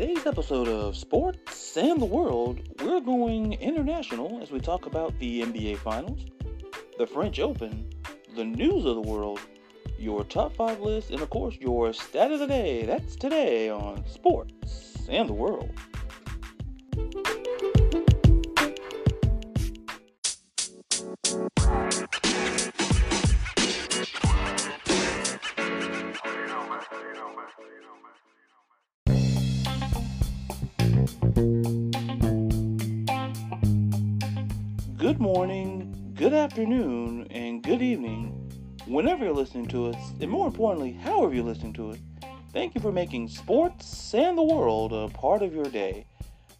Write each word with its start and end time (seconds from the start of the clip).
today's 0.00 0.24
episode 0.24 0.66
of 0.66 0.96
Sports 0.96 1.76
and 1.76 2.00
the 2.00 2.06
World, 2.06 2.58
we're 2.82 3.00
going 3.00 3.52
international 3.52 4.40
as 4.40 4.50
we 4.50 4.58
talk 4.58 4.86
about 4.86 5.12
the 5.18 5.42
NBA 5.42 5.76
Finals, 5.76 6.24
the 6.96 7.06
French 7.06 7.38
Open, 7.38 7.86
the 8.34 8.42
news 8.42 8.86
of 8.86 8.94
the 8.94 9.02
world, 9.02 9.40
your 9.98 10.24
top 10.24 10.56
five 10.56 10.80
list, 10.80 11.10
and 11.10 11.20
of 11.20 11.28
course, 11.28 11.54
your 11.60 11.92
stat 11.92 12.32
of 12.32 12.38
the 12.38 12.46
day. 12.46 12.86
That's 12.86 13.14
today 13.14 13.68
on 13.68 14.02
Sports 14.08 15.06
and 15.10 15.28
the 15.28 15.34
World. 15.34 15.70
Afternoon, 36.60 37.26
and 37.30 37.62
good 37.62 37.80
evening, 37.80 38.28
whenever 38.86 39.24
you're 39.24 39.32
listening 39.32 39.64
to 39.64 39.86
us, 39.86 40.12
and 40.20 40.30
more 40.30 40.46
importantly, 40.46 40.92
however 40.92 41.34
you're 41.34 41.42
listening 41.42 41.72
to 41.72 41.92
it. 41.92 42.00
Thank 42.52 42.74
you 42.74 42.82
for 42.82 42.92
making 42.92 43.28
sports 43.28 44.12
and 44.12 44.36
the 44.36 44.42
world 44.42 44.92
a 44.92 45.08
part 45.08 45.40
of 45.40 45.54
your 45.54 45.64
day. 45.64 46.04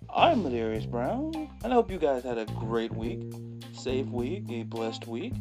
I'm 0.08 0.42
Ladarius 0.42 0.90
Brown, 0.90 1.50
and 1.62 1.70
I 1.70 1.74
hope 1.74 1.90
you 1.90 1.98
guys 1.98 2.22
had 2.22 2.38
a 2.38 2.46
great 2.46 2.94
week, 2.94 3.30
safe 3.74 4.06
week, 4.06 4.44
a 4.48 4.62
blessed 4.62 5.06
week. 5.06 5.34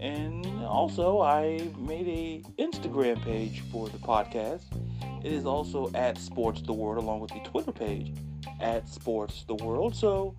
And 0.00 0.44
also, 0.66 1.22
I 1.22 1.66
made 1.78 2.08
a 2.08 2.42
Instagram 2.62 3.22
page 3.22 3.62
for 3.72 3.88
the 3.88 3.96
podcast. 3.96 4.64
It 5.24 5.32
is 5.32 5.46
also 5.46 5.90
at 5.94 6.18
Sports 6.18 6.60
the 6.60 6.74
World, 6.74 7.02
along 7.02 7.20
with 7.20 7.30
the 7.30 7.40
Twitter 7.40 7.72
page 7.72 8.12
at 8.60 8.86
Sports 8.86 9.44
the 9.48 9.54
World. 9.54 9.96
So 9.96 10.36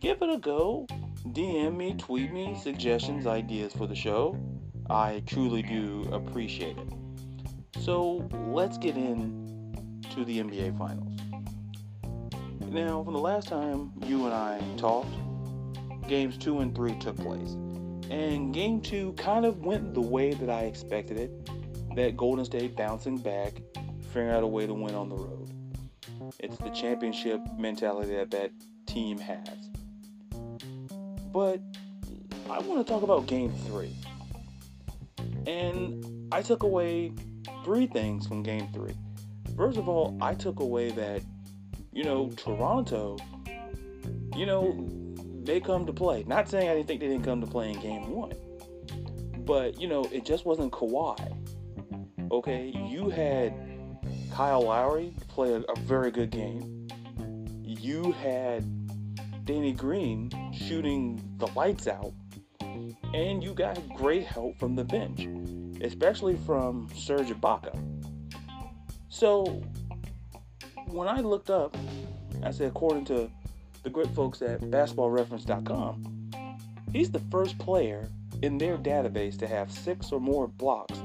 give 0.00 0.22
it 0.22 0.30
a 0.30 0.38
go. 0.38 0.86
DM 1.28 1.76
me, 1.76 1.94
tweet 1.94 2.32
me 2.32 2.58
suggestions, 2.60 3.26
ideas 3.26 3.72
for 3.72 3.86
the 3.86 3.94
show. 3.94 4.36
I 4.90 5.22
truly 5.26 5.62
do 5.62 6.08
appreciate 6.12 6.76
it. 6.76 6.92
So 7.80 8.28
let's 8.48 8.78
get 8.78 8.96
into 8.96 10.24
the 10.24 10.40
NBA 10.40 10.76
Finals. 10.78 11.18
Now, 12.68 13.02
from 13.04 13.12
the 13.12 13.20
last 13.20 13.48
time 13.48 13.92
you 14.06 14.24
and 14.26 14.34
I 14.34 14.60
talked, 14.76 15.14
games 16.08 16.36
two 16.38 16.60
and 16.60 16.74
three 16.74 16.98
took 16.98 17.16
place. 17.16 17.52
And 18.10 18.52
game 18.52 18.80
two 18.80 19.12
kind 19.14 19.44
of 19.44 19.64
went 19.64 19.94
the 19.94 20.00
way 20.00 20.34
that 20.34 20.50
I 20.50 20.62
expected 20.62 21.18
it. 21.18 21.50
That 21.96 22.16
Golden 22.16 22.44
State 22.44 22.76
bouncing 22.76 23.18
back, 23.18 23.60
figuring 24.10 24.30
out 24.30 24.42
a 24.42 24.46
way 24.46 24.66
to 24.66 24.74
win 24.74 24.94
on 24.94 25.08
the 25.08 25.16
road. 25.16 25.50
It's 26.38 26.56
the 26.58 26.70
championship 26.70 27.40
mentality 27.58 28.14
that 28.16 28.30
that 28.30 28.50
team 28.92 29.18
has. 29.18 29.70
But 31.32 31.60
I 32.50 32.58
want 32.58 32.86
to 32.86 32.92
talk 32.92 33.02
about 33.02 33.26
game 33.26 33.52
three. 33.66 33.96
And 35.46 36.28
I 36.32 36.42
took 36.42 36.62
away 36.62 37.12
three 37.64 37.86
things 37.86 38.26
from 38.26 38.42
game 38.42 38.68
three. 38.72 38.94
First 39.56 39.78
of 39.78 39.88
all, 39.88 40.16
I 40.20 40.34
took 40.34 40.60
away 40.60 40.90
that, 40.90 41.22
you 41.92 42.04
know, 42.04 42.30
Toronto, 42.36 43.16
you 44.36 44.46
know, 44.46 44.88
they 45.42 45.60
come 45.60 45.86
to 45.86 45.92
play. 45.92 46.24
Not 46.26 46.48
saying 46.48 46.68
I 46.68 46.74
didn't 46.74 46.88
think 46.88 47.00
they 47.00 47.08
didn't 47.08 47.24
come 47.24 47.40
to 47.40 47.46
play 47.46 47.70
in 47.70 47.80
game 47.80 48.10
one. 48.10 48.32
But, 49.44 49.80
you 49.80 49.88
know, 49.88 50.04
it 50.12 50.24
just 50.24 50.46
wasn't 50.46 50.72
Kawhi. 50.72 51.36
Okay? 52.30 52.72
You 52.88 53.08
had 53.10 53.54
Kyle 54.32 54.62
Lowry 54.62 55.12
play 55.28 55.52
a, 55.52 55.60
a 55.60 55.78
very 55.80 56.10
good 56.10 56.30
game. 56.30 56.86
You 57.64 58.12
had 58.12 58.64
Danny 59.44 59.72
Green 59.72 60.30
shooting 60.52 61.22
the 61.38 61.46
lights 61.48 61.86
out. 61.88 62.12
And 63.14 63.42
you 63.42 63.52
got 63.52 63.78
great 63.96 64.24
help 64.24 64.58
from 64.58 64.74
the 64.74 64.84
bench, 64.84 65.28
especially 65.82 66.36
from 66.46 66.88
Serge 66.94 67.28
Ibaka. 67.28 67.76
So 69.08 69.62
when 70.86 71.08
I 71.08 71.20
looked 71.20 71.50
up, 71.50 71.76
I 72.42 72.50
said, 72.50 72.68
according 72.68 73.04
to 73.06 73.30
the 73.82 73.90
great 73.90 74.08
folks 74.14 74.40
at 74.42 74.60
basketballreference.com, 74.60 76.30
he's 76.92 77.10
the 77.10 77.20
first 77.30 77.58
player 77.58 78.08
in 78.42 78.58
their 78.58 78.76
database 78.78 79.38
to 79.38 79.46
have 79.46 79.70
six 79.70 80.12
or 80.12 80.20
more 80.20 80.48
blocks 80.48 80.98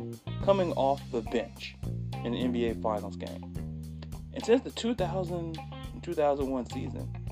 coming 0.43 0.71
off 0.73 1.01
the 1.11 1.21
bench 1.21 1.75
in 2.23 2.33
an 2.33 2.53
NBA 2.53 2.81
Finals 2.81 3.17
game. 3.17 3.53
And 4.33 4.45
since 4.45 4.61
the 4.61 4.71
2000 4.71 5.57
2001 6.01 6.69
season, 6.69 7.26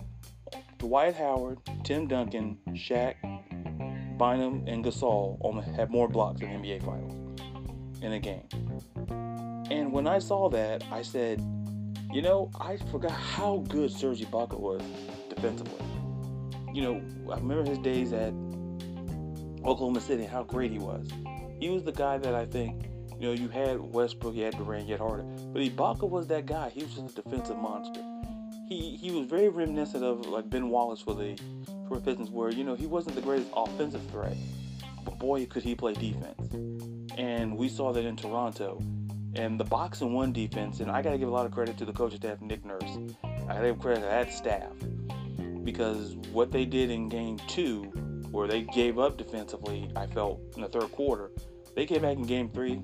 Dwight 0.86 1.16
Howard, 1.16 1.58
Tim 1.84 2.08
Duncan, 2.08 2.60
Shaq, 2.74 3.16
Bynum, 4.20 4.66
and 4.68 4.86
Gasol 4.86 5.76
have 5.76 5.90
more 5.90 6.08
blocks 6.08 6.42
in 6.42 6.48
NBA 6.48 6.86
Finals 6.86 7.42
in 8.04 8.14
a 8.14 8.20
game. 8.20 8.48
And 9.72 9.92
when 9.92 10.06
I 10.06 10.20
saw 10.20 10.48
that, 10.50 10.84
I 10.92 11.02
said, 11.02 11.42
you 12.14 12.22
know, 12.22 12.52
I 12.62 12.78
forgot 12.92 13.14
how 13.14 13.64
good 13.68 13.90
Serge 13.90 14.22
Ibaka 14.22 14.60
was 14.60 14.84
defensively. 15.28 15.84
You 16.72 16.84
know, 16.84 17.34
I 17.34 17.38
remember 17.40 17.68
his 17.68 17.80
days 17.80 18.14
at 18.14 18.32
Oklahoma 19.66 20.02
City, 20.02 20.26
how 20.26 20.44
great 20.44 20.72
he 20.72 20.78
was. 20.78 21.10
He 21.60 21.70
was 21.70 21.82
the 21.82 21.94
guy 21.94 22.20
that 22.20 22.36
I 22.36 22.46
think, 22.46 22.92
you 23.20 23.30
know, 23.30 23.34
you 23.34 23.50
had 23.50 23.80
Westbrook, 23.80 24.36
you 24.36 24.44
had 24.44 24.56
Durant, 24.56 24.86
you 24.86 24.92
had 24.92 25.02
Harden, 25.02 25.52
but 25.52 25.64
Ibaka 25.64 26.08
was 26.08 26.28
that 26.28 26.46
guy. 26.46 26.70
He 26.70 26.84
was 26.84 26.94
just 26.94 27.18
a 27.18 27.24
defensive 27.24 27.58
monster. 27.58 28.04
He 28.68 28.98
he 28.98 29.12
was 29.12 29.28
very 29.28 29.50
reminiscent 29.50 30.04
of 30.04 30.26
like 30.28 30.50
Ben 30.50 30.70
Wallace 30.70 31.02
for 31.02 31.14
the 31.14 31.40
for 31.88 32.00
Pistons, 32.00 32.30
where 32.30 32.50
you 32.50 32.64
know 32.64 32.76
he 32.76 32.88
wasn't 32.88 33.16
the 33.16 33.22
greatest 33.22 33.50
offensive 33.56 34.02
threat, 34.10 34.36
but 35.04 35.20
boy 35.20 35.46
could 35.46 35.64
he 35.64 35.76
play 35.76 35.94
defense. 35.94 36.54
And 37.18 37.58
we 37.58 37.70
saw 37.70 37.94
that 37.94 38.06
in 38.06 38.16
Toronto. 38.16 38.82
And 39.36 39.60
the 39.60 39.66
box 39.66 40.00
and 40.02 40.14
one 40.14 40.32
defense, 40.32 40.80
and 40.80 40.90
I 40.90 41.02
got 41.02 41.12
to 41.12 41.18
give 41.18 41.28
a 41.28 41.32
lot 41.32 41.46
of 41.46 41.52
credit 41.52 41.78
to 41.80 41.86
the 41.86 41.92
coaching 41.92 42.20
staff, 42.20 42.42
Nick 42.42 42.64
Nurse. 42.64 42.98
I 43.24 43.48
got 43.48 43.60
to 43.60 43.68
give 43.68 43.80
credit 43.80 44.02
to 44.02 44.08
that 44.08 44.32
staff 44.32 44.72
because 45.66 46.16
what 46.32 46.52
they 46.52 46.64
did 46.64 46.90
in 46.90 47.10
game 47.10 47.38
two, 47.48 47.84
where 48.32 48.48
they 48.48 48.62
gave 48.62 48.98
up 48.98 49.18
defensively, 49.18 49.92
I 49.96 50.06
felt 50.08 50.40
in 50.56 50.62
the 50.62 50.70
third 50.70 50.92
quarter, 50.92 51.32
they 51.76 51.86
came 51.86 52.04
back 52.04 52.16
in 52.16 52.24
game 52.24 52.50
three, 52.50 52.82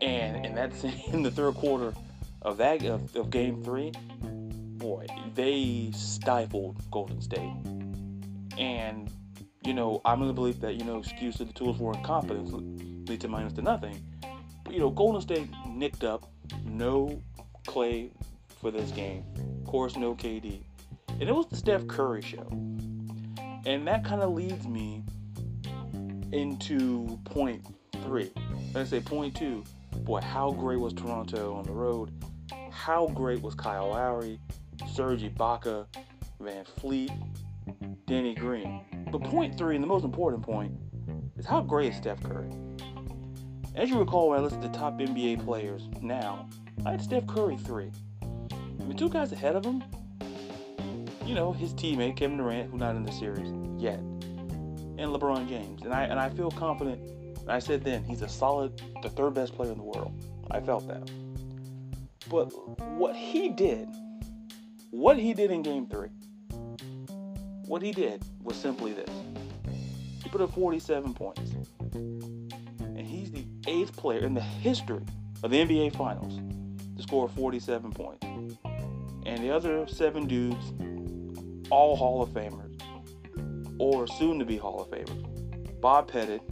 and 0.00 0.44
and 0.44 0.56
that's 0.56 0.82
in 1.12 1.22
the 1.22 1.30
third 1.30 1.54
quarter 1.54 1.94
of 2.40 2.56
that 2.56 2.84
of, 2.84 3.14
of 3.14 3.30
game 3.30 3.62
three. 3.62 3.92
Boy, 4.82 5.06
they 5.36 5.92
stifled 5.94 6.76
Golden 6.90 7.22
State, 7.22 7.54
and 8.58 9.08
you 9.62 9.74
know 9.74 10.00
I'm 10.04 10.18
gonna 10.18 10.32
believe 10.32 10.60
that 10.60 10.74
you 10.74 10.84
know 10.84 10.98
excuse 10.98 11.36
to 11.36 11.44
the 11.44 11.52
tools 11.52 11.78
for 11.78 11.94
incompetence 11.94 12.50
lead 13.08 13.20
to 13.20 13.28
minus 13.28 13.52
to 13.52 13.62
nothing. 13.62 14.02
But 14.64 14.74
you 14.74 14.80
know 14.80 14.90
Golden 14.90 15.20
State 15.22 15.48
nicked 15.68 16.02
up, 16.02 16.28
no 16.64 17.22
Clay 17.64 18.10
for 18.60 18.72
this 18.72 18.90
game, 18.90 19.24
of 19.60 19.64
course 19.68 19.96
no 19.96 20.16
KD, 20.16 20.64
and 21.10 21.22
it 21.22 21.32
was 21.32 21.46
the 21.46 21.56
Steph 21.56 21.86
Curry 21.86 22.20
show, 22.20 22.48
and 23.64 23.86
that 23.86 24.04
kind 24.04 24.20
of 24.20 24.32
leads 24.32 24.66
me 24.66 25.04
into 26.32 27.20
point 27.24 27.64
three. 28.02 28.32
Let's 28.74 28.90
say 28.90 28.98
point 28.98 29.36
two. 29.36 29.62
Boy, 29.98 30.22
how 30.22 30.50
great 30.50 30.80
was 30.80 30.92
Toronto 30.92 31.54
on 31.54 31.62
the 31.66 31.72
road? 31.72 32.10
How 32.72 33.06
great 33.06 33.40
was 33.42 33.54
Kyle 33.54 33.90
Lowry, 33.90 34.40
Serge 34.88 35.22
Ibaka, 35.22 35.86
VanVleet, 36.40 37.12
Danny 38.06 38.34
Green? 38.34 38.80
But 39.10 39.22
point 39.24 39.56
three, 39.56 39.74
and 39.74 39.82
the 39.82 39.88
most 39.88 40.04
important 40.04 40.42
point, 40.42 40.72
is 41.36 41.46
how 41.46 41.60
great 41.60 41.92
is 41.92 41.96
Steph 41.96 42.22
Curry? 42.22 42.50
As 43.74 43.88
you 43.88 43.98
recall, 43.98 44.30
when 44.30 44.38
I 44.38 44.42
listed 44.42 44.62
the 44.62 44.68
top 44.68 44.98
NBA 44.98 45.44
players 45.44 45.88
now, 46.00 46.48
I 46.84 46.92
had 46.92 47.02
Steph 47.02 47.26
Curry 47.26 47.56
three. 47.56 47.90
I 48.22 48.84
mean, 48.84 48.96
two 48.96 49.08
guys 49.08 49.32
ahead 49.32 49.56
of 49.56 49.64
him, 49.64 49.82
you 51.24 51.34
know, 51.34 51.52
his 51.52 51.72
teammate 51.72 52.16
Kevin 52.16 52.36
Durant, 52.36 52.70
who's 52.70 52.80
not 52.80 52.96
in 52.96 53.04
the 53.04 53.12
series 53.12 53.52
yet, 53.78 53.98
and 53.98 54.98
LeBron 54.98 55.48
James. 55.48 55.82
And 55.82 55.92
I 55.94 56.04
and 56.04 56.18
I 56.18 56.28
feel 56.28 56.50
confident. 56.50 57.00
I 57.48 57.58
said 57.58 57.82
then 57.82 58.04
he's 58.04 58.22
a 58.22 58.28
solid, 58.28 58.80
the 59.02 59.08
third 59.08 59.34
best 59.34 59.54
player 59.54 59.72
in 59.72 59.78
the 59.78 59.84
world. 59.84 60.12
I 60.50 60.60
felt 60.60 60.86
that. 60.88 61.10
But 62.28 62.46
what 62.98 63.16
he 63.16 63.48
did, 63.48 63.88
what 64.92 65.18
he 65.18 65.32
did 65.32 65.50
in 65.50 65.62
Game 65.62 65.86
Three, 65.86 66.10
what 67.66 67.80
he 67.80 67.92
did 67.92 68.22
was 68.42 68.56
simply 68.56 68.92
this: 68.92 69.08
he 70.22 70.28
put 70.28 70.42
up 70.42 70.52
47 70.52 71.14
points, 71.14 71.50
and 71.94 73.00
he's 73.00 73.30
the 73.32 73.46
eighth 73.66 73.96
player 73.96 74.20
in 74.20 74.34
the 74.34 74.42
history 74.42 75.02
of 75.42 75.50
the 75.50 75.56
NBA 75.56 75.96
Finals 75.96 76.38
to 76.96 77.02
score 77.02 77.26
47 77.26 77.90
points. 77.90 78.26
And 79.24 79.42
the 79.42 79.50
other 79.50 79.86
seven 79.88 80.26
dudes 80.26 80.72
all 81.70 81.96
Hall 81.96 82.20
of 82.20 82.28
Famers, 82.28 82.78
or 83.78 84.06
soon 84.06 84.38
to 84.38 84.44
be 84.44 84.58
Hall 84.58 84.82
of 84.82 84.90
Famers. 84.90 85.80
Bob 85.80 86.08
Pettit, 86.08 86.42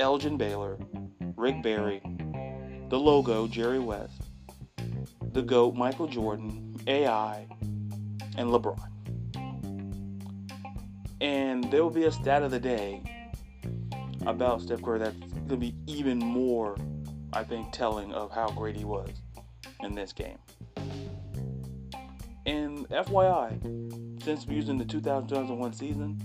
Elgin 0.00 0.38
Baylor, 0.38 0.78
Rick 1.36 1.62
Barry, 1.62 2.00
the 2.88 2.98
logo, 2.98 3.46
Jerry 3.46 3.80
West, 3.80 4.22
the 5.32 5.42
GOAT, 5.42 5.74
Michael 5.74 6.06
Jordan, 6.06 6.65
AI, 6.86 7.46
and 8.36 8.50
LeBron. 8.50 8.90
And 11.20 11.64
there 11.70 11.82
will 11.82 11.90
be 11.90 12.04
a 12.04 12.12
stat 12.12 12.42
of 12.42 12.50
the 12.50 12.60
day 12.60 13.02
about 14.26 14.60
Steph 14.60 14.82
Curry 14.82 14.98
that's 14.98 15.16
going 15.16 15.48
to 15.48 15.56
be 15.56 15.74
even 15.86 16.18
more, 16.18 16.76
I 17.32 17.42
think, 17.44 17.72
telling 17.72 18.12
of 18.12 18.30
how 18.30 18.50
great 18.50 18.76
he 18.76 18.84
was 18.84 19.10
in 19.80 19.94
this 19.94 20.12
game. 20.12 20.38
And 22.44 22.88
FYI, 22.90 24.22
since 24.22 24.46
we're 24.46 24.54
using 24.54 24.78
the 24.78 24.84
2001 24.84 25.72
season, 25.72 26.20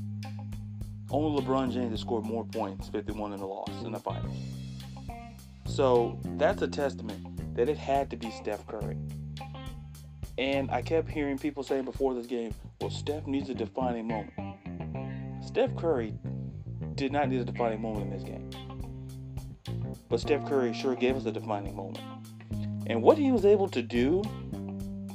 only 1.09 1.41
LeBron 1.41 1.71
James 1.71 1.91
has 1.91 2.01
scored 2.01 2.25
more 2.25 2.45
points, 2.45 2.89
51 2.89 3.33
in 3.33 3.39
the 3.39 3.45
loss 3.45 3.83
in 3.83 3.91
the 3.91 3.99
finals. 3.99 4.37
So 5.65 6.19
that's 6.37 6.61
a 6.61 6.67
testament 6.67 7.55
that 7.55 7.69
it 7.69 7.77
had 7.77 8.09
to 8.11 8.17
be 8.17 8.29
Steph 8.31 8.65
Curry. 8.67 8.97
And 10.41 10.71
I 10.71 10.81
kept 10.81 11.07
hearing 11.07 11.37
people 11.37 11.61
saying 11.61 11.85
before 11.85 12.15
this 12.15 12.25
game, 12.25 12.51
well, 12.81 12.89
Steph 12.89 13.27
needs 13.27 13.51
a 13.51 13.53
defining 13.53 14.07
moment. 14.07 14.33
Steph 15.45 15.75
Curry 15.75 16.15
did 16.95 17.11
not 17.11 17.29
need 17.29 17.41
a 17.41 17.45
defining 17.45 17.79
moment 17.79 18.07
in 18.07 18.09
this 18.09 18.23
game. 18.23 18.49
But 20.09 20.19
Steph 20.19 20.43
Curry 20.47 20.73
sure 20.73 20.95
gave 20.95 21.15
us 21.15 21.27
a 21.27 21.31
defining 21.31 21.75
moment. 21.75 22.03
And 22.87 23.03
what 23.03 23.19
he 23.19 23.31
was 23.31 23.45
able 23.45 23.69
to 23.69 23.83
do 23.83 24.23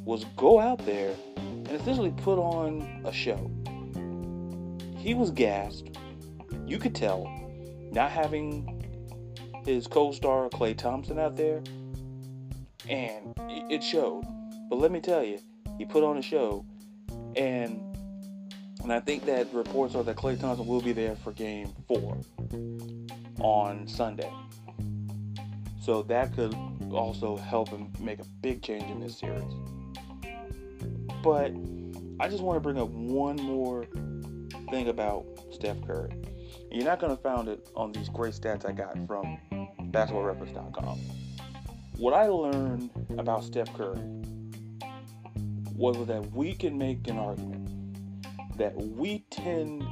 was 0.05 0.25
go 0.37 0.61
out 0.61 0.87
there 0.87 1.13
and 1.37 1.69
essentially 1.73 2.15
put 2.19 2.39
on 2.39 3.03
a 3.05 3.13
show. 3.13 3.51
He 4.97 5.15
was 5.15 5.33
gassed. 5.33 5.89
You 6.69 6.79
could 6.79 6.95
tell. 6.95 7.29
Not 7.91 8.13
having 8.13 8.85
his 9.65 9.89
co-star 9.89 10.51
Klay 10.51 10.79
Thompson 10.79 11.19
out 11.19 11.35
there, 11.35 11.65
and 12.89 13.35
it 13.69 13.83
showed. 13.83 14.25
But 14.69 14.79
let 14.79 14.91
me 14.91 15.01
tell 15.01 15.23
you, 15.23 15.39
he 15.79 15.85
put 15.85 16.03
on 16.03 16.19
a 16.19 16.23
show, 16.23 16.65
and 17.37 17.83
and 18.83 18.93
I 18.93 19.01
think 19.01 19.25
that 19.27 19.53
reports 19.53 19.95
are 19.95 20.05
that 20.05 20.17
Klay 20.17 20.39
Thompson 20.39 20.67
will 20.67 20.81
be 20.81 20.93
there 20.93 21.17
for 21.17 21.33
Game 21.33 21.73
Four 21.89 22.19
on 23.41 23.87
Sunday. 23.89 24.31
So 25.81 26.03
that 26.03 26.35
could 26.35 26.55
also 26.93 27.37
help 27.37 27.69
him 27.69 27.93
make 28.01 28.21
a 28.21 28.25
big 28.43 28.63
change 28.63 28.85
in 28.91 29.01
this 29.01 29.19
series. 29.19 29.43
But 31.23 31.53
I 32.21 32.29
just 32.29 32.43
want 32.43 32.57
to 32.57 32.61
bring 32.61 32.79
up 32.79 32.89
one 32.89 33.37
more 33.37 33.87
thing 34.71 34.89
about 34.89 35.27
Steph 35.53 35.81
Curry. 35.87 36.11
You're 36.71 36.85
not 36.85 36.99
going 37.01 37.17
to 37.17 37.23
find 37.23 37.49
it 37.49 37.69
on 37.75 37.93
these 37.93 38.09
great 38.09 38.35
stats 38.35 38.69
I 38.69 38.73
got 38.73 38.95
from 39.07 39.39
basketballreference.com. 39.91 40.99
What 41.99 42.15
I 42.15 42.27
learned 42.27 42.91
about 43.19 43.45
Steph 43.45 43.73
Curry 43.75 44.01
was 45.77 46.07
that 46.07 46.33
we 46.33 46.55
can 46.55 46.79
make 46.79 47.07
an 47.09 47.19
argument 47.19 47.69
that 48.57 48.75
we 48.75 49.21
tend 49.31 49.85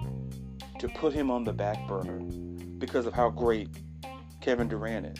to 0.78 0.88
put 0.88 1.12
him 1.12 1.30
on 1.30 1.44
the 1.44 1.52
back 1.52 1.86
burner 1.86 2.18
because 2.78 3.06
of 3.06 3.12
how 3.12 3.28
great 3.28 3.68
Kevin 4.40 4.68
Durant 4.68 5.06
is. 5.06 5.18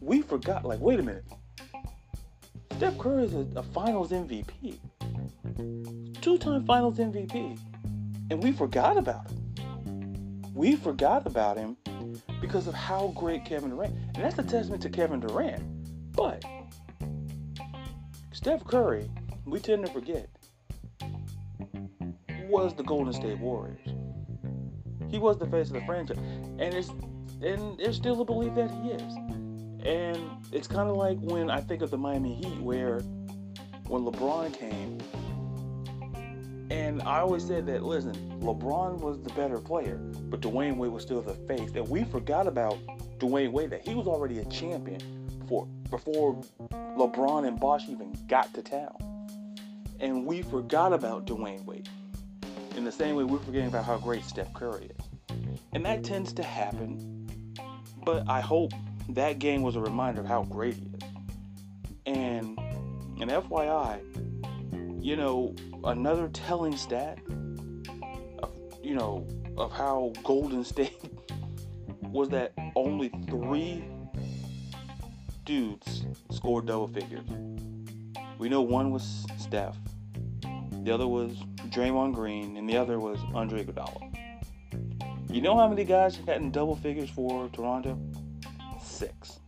We 0.00 0.22
forgot, 0.22 0.64
like, 0.64 0.80
wait 0.80 1.00
a 1.00 1.02
minute. 1.02 1.24
Steph 2.76 2.98
Curry 2.98 3.24
is 3.24 3.34
a, 3.34 3.46
a 3.56 3.62
finals 3.62 4.10
MVP, 4.10 4.78
two 6.20 6.36
time 6.36 6.66
finals 6.66 6.98
MVP, 6.98 7.58
and 8.30 8.42
we 8.42 8.52
forgot 8.52 8.98
about 8.98 9.30
him. 9.30 9.52
We 10.54 10.76
forgot 10.76 11.26
about 11.26 11.56
him 11.56 11.76
because 12.40 12.66
of 12.66 12.74
how 12.74 13.08
great 13.16 13.44
Kevin 13.44 13.70
Durant. 13.70 13.94
And 14.14 14.16
that's 14.16 14.38
a 14.38 14.42
testament 14.42 14.82
to 14.82 14.90
Kevin 14.90 15.20
Durant. 15.20 15.62
But 16.12 16.44
Steph 18.32 18.64
Curry, 18.64 19.10
we 19.46 19.60
tend 19.60 19.86
to 19.86 19.92
forget, 19.92 20.28
was 22.48 22.74
the 22.74 22.82
Golden 22.82 23.12
State 23.12 23.38
Warriors. 23.38 23.80
He 25.08 25.18
was 25.18 25.38
the 25.38 25.46
face 25.46 25.68
of 25.68 25.74
the 25.74 25.82
franchise. 25.82 26.18
And 26.58 26.74
it's 26.74 26.90
and 27.42 27.78
there's 27.78 27.96
still 27.96 28.20
a 28.20 28.24
belief 28.24 28.54
that 28.54 28.70
he 28.70 28.90
is. 28.90 29.14
And 29.84 30.18
it's 30.52 30.66
kind 30.66 30.88
of 30.90 30.96
like 30.96 31.18
when 31.20 31.50
I 31.50 31.60
think 31.60 31.82
of 31.82 31.90
the 31.90 31.98
Miami 31.98 32.34
Heat 32.34 32.60
where 32.60 33.00
when 33.86 34.04
LeBron 34.04 34.52
came 34.58 34.98
and 36.70 37.00
I 37.02 37.20
always 37.20 37.44
said 37.46 37.66
that, 37.66 37.84
listen, 37.84 38.14
LeBron 38.40 38.98
was 38.98 39.20
the 39.22 39.32
better 39.34 39.58
player, 39.58 39.98
but 39.98 40.40
Dwyane 40.40 40.76
Wade 40.76 40.90
was 40.90 41.02
still 41.04 41.22
the 41.22 41.34
face. 41.46 41.70
And 41.76 41.88
we 41.88 42.02
forgot 42.04 42.48
about 42.48 42.78
Dwyane 43.18 43.52
Wade, 43.52 43.70
that 43.70 43.86
he 43.86 43.94
was 43.94 44.08
already 44.08 44.38
a 44.40 44.44
champion 44.46 45.00
before, 45.38 45.66
before 45.90 46.42
LeBron 46.70 47.46
and 47.46 47.60
Bosh 47.60 47.88
even 47.88 48.16
got 48.26 48.52
to 48.54 48.62
town. 48.62 49.15
And 50.00 50.26
we 50.26 50.42
forgot 50.42 50.92
about 50.92 51.26
Dwyane 51.26 51.64
Wade. 51.64 51.88
In 52.76 52.84
the 52.84 52.92
same 52.92 53.16
way, 53.16 53.24
we're 53.24 53.38
forgetting 53.38 53.68
about 53.68 53.84
how 53.84 53.96
great 53.96 54.24
Steph 54.24 54.52
Curry 54.52 54.90
is. 54.98 55.36
And 55.72 55.84
that 55.86 56.04
tends 56.04 56.32
to 56.34 56.42
happen. 56.42 57.26
But 58.04 58.28
I 58.28 58.40
hope 58.40 58.72
that 59.10 59.38
game 59.38 59.62
was 59.62 59.76
a 59.76 59.80
reminder 59.80 60.20
of 60.20 60.26
how 60.26 60.42
great 60.44 60.74
he 60.74 60.82
is. 60.82 61.10
And 62.04 62.58
an 63.20 63.28
FYI, 63.30 64.00
you 65.02 65.16
know, 65.16 65.54
another 65.84 66.28
telling 66.28 66.76
stat 66.76 67.18
of, 68.42 68.52
you 68.82 68.94
know, 68.94 69.26
of 69.56 69.72
how 69.72 70.12
Golden 70.22 70.64
State 70.72 71.00
was 72.02 72.28
that 72.28 72.52
only 72.74 73.08
three 73.28 73.84
dudes 75.44 76.04
scored 76.30 76.66
double 76.66 76.88
figures. 76.88 77.26
We 78.38 78.48
know 78.48 78.60
one 78.60 78.90
was 78.90 79.26
Steph, 79.38 79.76
the 80.82 80.92
other 80.92 81.08
was 81.08 81.32
Draymond 81.70 82.14
Green, 82.14 82.56
and 82.56 82.68
the 82.68 82.76
other 82.76 83.00
was 83.00 83.18
Andre 83.34 83.64
Iguodala. 83.64 84.14
You 85.30 85.40
know 85.40 85.56
how 85.56 85.68
many 85.68 85.84
guys 85.84 86.16
got 86.18 86.36
in 86.36 86.50
double 86.50 86.76
figures 86.76 87.10
for 87.10 87.48
Toronto? 87.48 87.98
Six. 88.82 89.40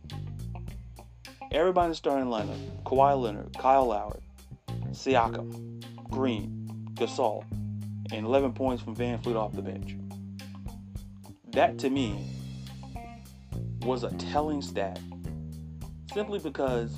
Everybody 1.51 1.85
in 1.85 1.89
the 1.91 1.95
starting 1.95 2.29
lineup: 2.29 2.83
Kawhi 2.83 3.19
Leonard, 3.19 3.55
Kyle 3.57 3.85
Lowry, 3.85 4.21
Siakam, 4.91 5.83
Green, 6.09 6.67
Gasol, 6.95 7.43
and 8.11 8.25
11 8.25 8.53
points 8.53 8.83
from 8.83 8.95
VanVleet 8.95 9.35
off 9.35 9.53
the 9.53 9.61
bench. 9.61 9.95
That 11.51 11.77
to 11.79 11.89
me 11.89 12.27
was 13.81 14.03
a 14.03 14.09
telling 14.15 14.61
stat 14.61 14.99
simply 16.13 16.39
because 16.39 16.97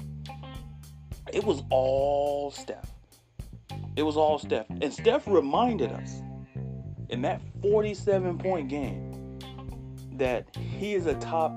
it 1.34 1.44
was 1.44 1.64
all 1.70 2.52
Steph. 2.52 2.92
It 3.96 4.04
was 4.04 4.18
all 4.18 4.40
Steph. 4.40 4.70
And 4.70 4.94
Steph 4.94 5.28
reminded 5.28 5.92
us 5.92 6.22
in 7.10 7.22
that 7.24 7.42
47 7.62 8.38
point 8.38 8.70
game 8.70 9.40
that 10.14 10.48
he 10.56 10.94
is 10.94 11.06
a 11.06 11.16
top 11.16 11.52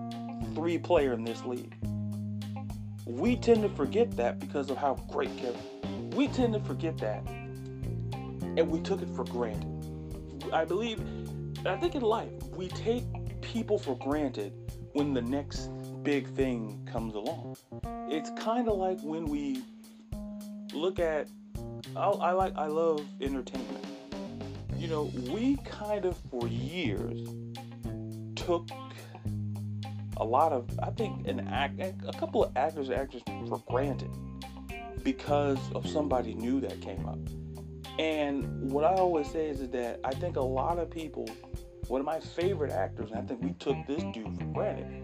three 0.55 0.79
player 0.79 1.13
in 1.13 1.25
this 1.25 1.45
league. 1.45 1.77
We 3.07 3.37
tend 3.37 3.63
to 3.63 3.69
forget 3.69 4.11
that 4.17 4.39
because 4.39 4.71
of 4.71 4.77
how 4.77 4.95
great 5.11 5.37
Kevin. 5.37 6.11
We 6.11 6.29
tend 6.29 6.55
to 6.55 6.61
forget 6.61 6.97
that 6.99 7.27
and 8.57 8.71
we 8.71 8.81
took 8.81 9.03
it 9.03 9.09
for 9.11 9.25
granted. 9.25 9.71
I 10.53 10.65
believe, 10.65 11.01
I 11.67 11.77
think 11.77 11.95
in 11.95 12.03
life, 12.03 12.31
we 12.57 12.69
take 12.69 13.05
people 13.41 13.79
for 13.79 13.97
granted 13.99 14.53
when 14.93 15.13
the 15.13 15.23
next 15.23 15.71
big 16.03 16.29
thing 16.35 16.89
comes 16.91 17.15
along. 17.15 17.57
It's 18.09 18.31
kind 18.37 18.69
of 18.69 18.77
like 18.77 19.01
when 19.01 19.25
we 19.25 19.63
look 20.73 20.99
at, 20.99 21.29
I, 21.97 22.09
I 22.09 22.33
like, 22.33 22.55
I 22.57 22.67
love 22.67 23.05
entertainment. 23.21 23.85
You 24.77 24.89
know, 24.89 25.05
we 25.31 25.57
kind 25.65 26.05
of 26.05 26.17
for 26.31 26.47
years 26.47 27.29
took 28.37 28.69
a 30.19 30.25
lot 30.25 30.53
of, 30.53 30.69
I 30.83 30.91
think, 30.91 31.27
an 31.27 31.49
act, 31.49 31.81
a 31.81 32.13
couple 32.13 32.45
of 32.45 32.57
actors 32.57 32.89
and 32.89 32.99
actresses 32.99 33.49
for 33.49 33.63
granted 33.69 34.11
because 35.03 35.59
of 35.75 35.87
somebody 35.87 36.35
new 36.35 36.61
that 36.61 36.81
came 36.81 37.07
up. 37.07 37.19
And 37.99 38.71
what 38.71 38.85
I 38.85 38.95
always 38.95 39.31
say 39.31 39.49
is, 39.49 39.61
is 39.61 39.71
that 39.71 40.01
I 40.05 40.13
think 40.15 40.37
a 40.37 40.43
lot 40.43 40.79
of 40.79 40.91
people, 40.91 41.29
one 41.89 42.01
of 42.01 42.07
my 42.07 42.21
favorite 42.21 42.73
actors, 42.73 43.11
and 43.11 43.19
I 43.21 43.23
think 43.23 43.43
we 43.43 43.53
took 43.53 43.77
this 43.87 44.03
dude 44.13 44.37
for 44.37 44.45
granted, 44.47 45.04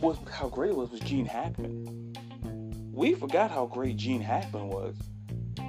was 0.00 0.16
how 0.30 0.48
great 0.48 0.70
it 0.70 0.76
was, 0.76 0.90
was 0.90 1.00
Gene 1.00 1.26
Hackman. 1.26 2.14
We 2.92 3.14
forgot 3.14 3.50
how 3.50 3.66
great 3.66 3.96
Gene 3.96 4.20
Hackman 4.20 4.68
was. 4.68 4.96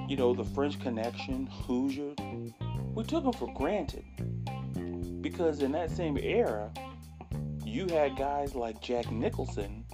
You 0.08 0.16
know, 0.16 0.34
the 0.34 0.44
French 0.44 0.80
Connection, 0.80 1.46
Hoosier. 1.46 2.14
We 2.94 3.04
took 3.04 3.24
him 3.24 3.32
for 3.32 3.52
granted. 3.54 4.04
Because 5.20 5.62
in 5.62 5.72
that 5.72 5.90
same 5.90 6.18
era, 6.18 6.72
you 7.64 7.86
had 7.88 8.16
guys 8.16 8.54
like 8.54 8.80
Jack 8.80 9.10
Nicholson. 9.10 9.84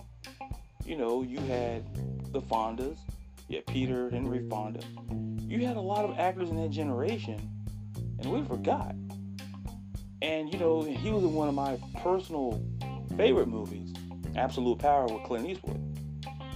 You 0.84 0.96
know, 0.96 1.22
you 1.22 1.38
had 1.40 1.84
the 2.32 2.40
Fondas, 2.40 2.98
you 3.48 3.56
had 3.56 3.66
Peter 3.66 4.10
Henry 4.10 4.48
Fonda 4.48 4.80
you 5.54 5.64
had 5.66 5.76
a 5.76 5.80
lot 5.80 6.04
of 6.04 6.18
actors 6.18 6.50
in 6.50 6.56
that 6.60 6.70
generation, 6.70 7.48
and 8.18 8.32
we 8.32 8.42
forgot. 8.44 8.94
And 10.20 10.52
you 10.52 10.58
know, 10.58 10.82
he 10.82 11.10
was 11.10 11.22
in 11.22 11.32
one 11.32 11.48
of 11.48 11.54
my 11.54 11.78
personal 12.02 12.60
favorite 13.16 13.46
movies, 13.46 13.93
Absolute 14.36 14.78
Power 14.78 15.06
with 15.06 15.22
Clint 15.24 15.48
Eastwood. 15.48 15.80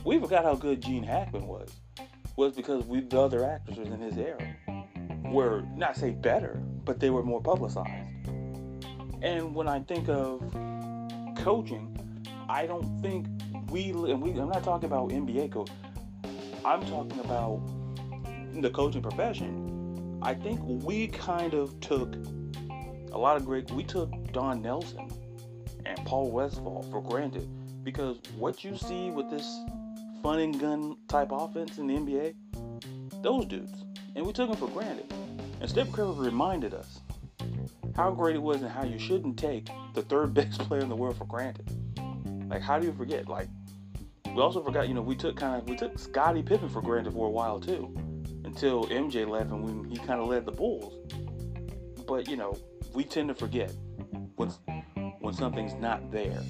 we 0.04 0.18
forgot 0.18 0.44
how 0.44 0.54
good 0.54 0.82
Gene 0.82 1.04
Hackman 1.04 1.46
was. 1.46 1.70
Was 2.36 2.54
because 2.54 2.84
we 2.84 3.00
the 3.00 3.20
other 3.20 3.44
actors 3.44 3.78
in 3.78 4.00
his 4.00 4.16
era 4.16 4.56
were 5.24 5.64
not 5.76 5.96
say 5.96 6.10
better, 6.10 6.60
but 6.84 7.00
they 7.00 7.10
were 7.10 7.22
more 7.22 7.42
publicized. 7.42 8.28
And 9.22 9.54
when 9.54 9.68
I 9.68 9.80
think 9.80 10.08
of 10.08 10.40
coaching, 11.36 11.96
I 12.48 12.66
don't 12.66 13.00
think 13.02 13.26
we 13.70 13.90
and 13.90 14.22
we. 14.22 14.30
I'm 14.30 14.48
not 14.48 14.62
talking 14.62 14.86
about 14.86 15.10
NBA 15.10 15.52
coach. 15.52 15.70
I'm 16.64 16.84
talking 16.86 17.18
about 17.20 17.60
the 18.54 18.70
coaching 18.70 19.02
profession. 19.02 20.18
I 20.22 20.34
think 20.34 20.60
we 20.62 21.08
kind 21.08 21.54
of 21.54 21.78
took 21.80 22.14
a 23.12 23.18
lot 23.18 23.36
of 23.36 23.44
great. 23.44 23.70
We 23.72 23.82
took 23.84 24.10
Don 24.32 24.62
Nelson 24.62 25.10
and 25.84 25.98
Paul 26.04 26.30
Westphal 26.30 26.82
for 26.90 27.02
granted 27.02 27.48
because 27.90 28.18
what 28.36 28.64
you 28.64 28.76
see 28.76 29.08
with 29.08 29.30
this 29.30 29.60
fun 30.22 30.40
and 30.40 30.60
gun 30.60 30.94
type 31.08 31.28
offense 31.32 31.78
in 31.78 31.86
the 31.86 31.94
NBA, 31.94 32.34
those 33.22 33.46
dudes, 33.46 33.72
and 34.14 34.26
we 34.26 34.32
took 34.34 34.50
them 34.50 34.58
for 34.58 34.68
granted. 34.68 35.10
And 35.58 35.70
Steph 35.70 35.90
Curry 35.90 36.12
reminded 36.12 36.74
us 36.74 37.00
how 37.96 38.10
great 38.10 38.36
it 38.36 38.42
was 38.42 38.60
and 38.60 38.70
how 38.70 38.84
you 38.84 38.98
shouldn't 38.98 39.38
take 39.38 39.70
the 39.94 40.02
third 40.02 40.34
best 40.34 40.58
player 40.58 40.82
in 40.82 40.90
the 40.90 40.96
world 40.96 41.16
for 41.16 41.24
granted. 41.24 41.66
Like, 42.50 42.60
how 42.60 42.78
do 42.78 42.84
you 42.86 42.92
forget? 42.92 43.26
Like, 43.26 43.48
we 44.26 44.42
also 44.42 44.62
forgot, 44.62 44.86
you 44.86 44.92
know, 44.92 45.00
we 45.00 45.16
took 45.16 45.36
kind 45.36 45.58
of 45.58 45.66
we 45.66 45.74
took 45.74 45.98
Scottie 45.98 46.42
Pippen 46.42 46.68
for 46.68 46.82
granted 46.82 47.14
for 47.14 47.26
a 47.26 47.30
while 47.30 47.58
too, 47.58 47.96
until 48.44 48.84
MJ 48.88 49.26
left 49.26 49.50
and 49.50 49.64
when 49.64 49.90
he 49.90 49.96
kind 49.96 50.20
of 50.20 50.28
led 50.28 50.44
the 50.44 50.52
Bulls. 50.52 50.92
But 52.06 52.28
you 52.28 52.36
know, 52.36 52.54
we 52.92 53.04
tend 53.04 53.28
to 53.28 53.34
forget 53.34 53.72
when 54.36 54.50
when 55.20 55.32
something's 55.32 55.72
not 55.72 56.12
there, 56.12 56.42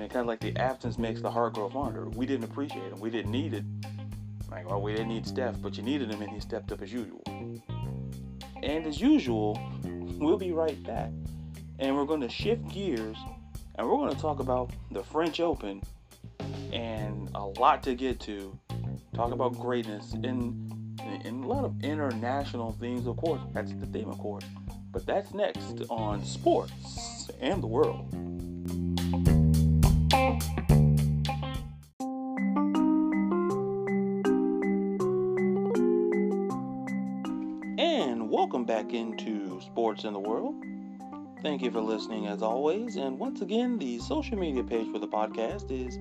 and 0.00 0.10
kind 0.10 0.20
of 0.20 0.26
like 0.26 0.40
the 0.40 0.56
absence 0.56 0.98
makes 0.98 1.20
the 1.20 1.30
heart 1.30 1.54
grow 1.54 1.68
fonder. 1.68 2.08
We 2.08 2.26
didn't 2.26 2.44
appreciate 2.44 2.92
him. 2.92 3.00
We 3.00 3.10
didn't 3.10 3.30
need 3.30 3.54
it. 3.54 3.64
Like, 4.50 4.68
well, 4.68 4.80
we 4.80 4.92
didn't 4.92 5.08
need 5.08 5.26
Steph, 5.26 5.60
but 5.60 5.76
you 5.76 5.82
needed 5.82 6.10
him, 6.10 6.20
and 6.22 6.30
he 6.30 6.40
stepped 6.40 6.72
up 6.72 6.82
as 6.82 6.92
usual. 6.92 7.22
And 8.62 8.86
as 8.86 9.00
usual, 9.00 9.58
we'll 10.18 10.38
be 10.38 10.52
right 10.52 10.82
back. 10.84 11.10
And 11.78 11.96
we're 11.96 12.04
going 12.04 12.20
to 12.20 12.28
shift 12.28 12.68
gears 12.68 13.16
and 13.74 13.88
we're 13.88 13.96
going 13.96 14.14
to 14.14 14.20
talk 14.20 14.38
about 14.38 14.70
the 14.90 15.02
French 15.02 15.40
Open 15.40 15.82
and 16.72 17.30
a 17.34 17.44
lot 17.44 17.82
to 17.84 17.94
get 17.94 18.20
to. 18.20 18.58
Talk 19.14 19.32
about 19.32 19.58
greatness 19.58 20.12
and, 20.12 20.98
in 21.24 21.42
a 21.42 21.46
lot 21.46 21.64
of 21.64 21.82
international 21.82 22.72
themes, 22.80 23.06
of 23.06 23.16
course. 23.16 23.40
That's 23.52 23.72
the 23.72 23.86
theme, 23.86 24.08
of 24.08 24.18
course. 24.18 24.44
But 24.90 25.06
that's 25.06 25.34
next 25.34 25.82
on 25.88 26.24
sports 26.24 27.30
and 27.40 27.62
the 27.62 27.66
world. 27.66 28.31
Welcome 38.62 38.84
back 38.84 38.94
into 38.94 39.60
Sports 39.60 40.04
in 40.04 40.12
the 40.12 40.20
World. 40.20 40.54
Thank 41.42 41.62
you 41.62 41.72
for 41.72 41.80
listening 41.80 42.28
as 42.28 42.42
always. 42.42 42.94
And 42.94 43.18
once 43.18 43.40
again, 43.40 43.76
the 43.76 43.98
social 43.98 44.38
media 44.38 44.62
page 44.62 44.86
for 44.92 45.00
the 45.00 45.08
podcast 45.08 45.72
is 45.72 45.98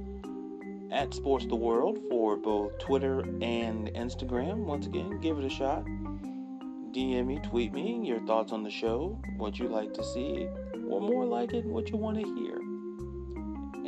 at 0.91 1.12
Sports 1.12 1.48
the 1.48 1.56
World 1.56 1.98
for 2.08 2.38
both 2.38 2.77
Twitter 2.77 3.22
and 3.22 3.88
Instagram. 3.96 4.58
Once 4.65 4.86
again, 4.86 5.20
give 5.22 5.39
it 5.39 5.46
a 5.46 5.50
shot. 5.50 5.86
DM 5.86 7.25
me, 7.25 7.39
tweet 7.39 7.74
me 7.74 8.00
your 8.06 8.20
thoughts 8.27 8.51
on 8.51 8.62
the 8.62 8.70
show, 8.70 9.20
what 9.38 9.58
you 9.58 9.68
like 9.68 9.96
to 9.96 10.03
see, 10.03 10.48
or 10.88 11.01
more 11.01 11.25
like 11.25 11.53
it, 11.53 11.65
what 11.65 11.89
you 11.89 11.98
want 11.98 12.20
to 12.20 12.24
hear. 12.24 12.58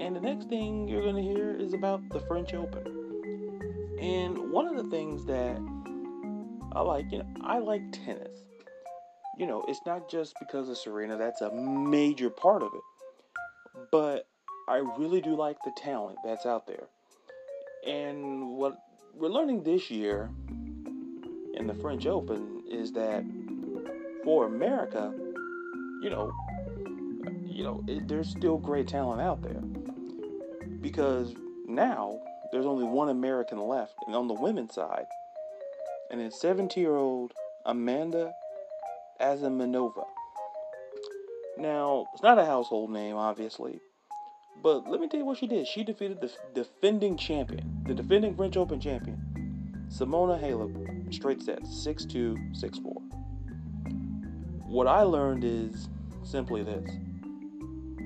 And 0.03 0.15
the 0.15 0.21
next 0.21 0.49
thing 0.49 0.87
you're 0.87 1.03
going 1.03 1.17
to 1.17 1.21
hear 1.21 1.55
is 1.55 1.73
about 1.73 2.01
the 2.09 2.21
French 2.21 2.55
Open. 2.55 2.87
And 4.01 4.49
one 4.51 4.65
of 4.65 4.83
the 4.83 4.89
things 4.89 5.25
that 5.25 5.59
I 6.71 6.81
like, 6.81 7.11
you 7.11 7.19
know, 7.19 7.27
I 7.43 7.59
like 7.59 7.83
tennis. 7.91 8.39
You 9.37 9.47
know, 9.47 9.65
it's 9.67 9.81
not 9.85 10.09
just 10.09 10.35
because 10.39 10.69
of 10.69 10.77
Serena, 10.77 11.17
that's 11.17 11.41
a 11.41 11.51
major 11.51 12.29
part 12.29 12.61
of 12.61 12.69
it. 12.73 12.81
But 13.91 14.27
I 14.69 14.77
really 14.97 15.21
do 15.21 15.35
like 15.35 15.57
the 15.63 15.71
talent 15.75 16.17
that's 16.23 16.45
out 16.45 16.67
there. 16.67 16.87
And 17.85 18.57
what 18.57 18.77
we're 19.13 19.29
learning 19.29 19.63
this 19.63 19.89
year 19.91 20.29
in 21.53 21.67
the 21.67 21.73
French 21.73 22.05
Open 22.05 22.63
is 22.69 22.91
that 22.93 23.23
for 24.23 24.45
America, 24.45 25.13
you 26.01 26.09
know, 26.09 26.31
you 27.45 27.63
know, 27.63 27.83
it, 27.87 28.07
there's 28.07 28.29
still 28.29 28.57
great 28.57 28.87
talent 28.87 29.21
out 29.21 29.41
there. 29.41 29.61
Because 30.81 31.33
now 31.67 32.19
there's 32.51 32.65
only 32.65 32.85
one 32.85 33.09
American 33.09 33.59
left, 33.59 33.95
and 34.05 34.15
on 34.15 34.27
the 34.27 34.33
women's 34.33 34.73
side, 34.73 35.05
and 36.11 36.21
it's 36.21 36.41
17-year-old 36.43 37.33
Amanda 37.65 38.31
Anisimova. 39.23 40.05
Now, 41.57 42.07
it's 42.13 42.23
not 42.23 42.37
a 42.39 42.45
household 42.45 42.91
name, 42.91 43.15
obviously, 43.15 43.79
but 44.61 44.89
let 44.89 44.99
me 44.99 45.07
tell 45.07 45.19
you 45.19 45.25
what 45.25 45.37
she 45.37 45.47
did. 45.47 45.65
She 45.67 45.83
defeated 45.83 46.19
the 46.19 46.31
defending 46.53 47.15
champion, 47.17 47.83
the 47.87 47.93
defending 47.93 48.35
French 48.35 48.57
Open 48.57 48.81
champion, 48.81 49.87
Simona 49.89 50.41
Halep, 50.41 51.13
straight 51.13 51.41
sets, 51.41 51.69
6-2, 51.85 52.35
6-4. 52.61 52.93
What 54.65 54.87
I 54.87 55.03
learned 55.03 55.43
is 55.43 55.89
simply 56.23 56.63
this. 56.63 56.89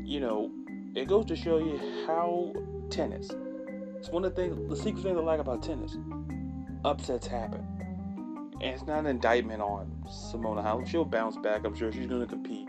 You 0.03 0.19
know, 0.19 0.51
it 0.95 1.07
goes 1.07 1.25
to 1.27 1.35
show 1.35 1.57
you 1.57 1.79
how 2.05 2.53
tennis. 2.89 3.29
It's 3.97 4.09
one 4.09 4.25
of 4.25 4.35
the 4.35 4.41
things, 4.41 4.69
the 4.69 4.75
secret 4.75 5.03
things 5.03 5.17
I 5.17 5.21
like 5.21 5.39
about 5.39 5.63
tennis. 5.63 5.97
Upsets 6.85 7.25
happen. 7.27 7.65
And 8.59 8.73
it's 8.73 8.85
not 8.85 8.99
an 8.99 9.05
indictment 9.05 9.61
on 9.61 9.91
Simona 10.07 10.63
Halep. 10.63 10.87
She'll 10.87 11.05
bounce 11.05 11.37
back. 11.37 11.63
I'm 11.63 11.75
sure 11.75 11.91
she's 11.91 12.07
going 12.07 12.21
to 12.21 12.27
compete 12.27 12.67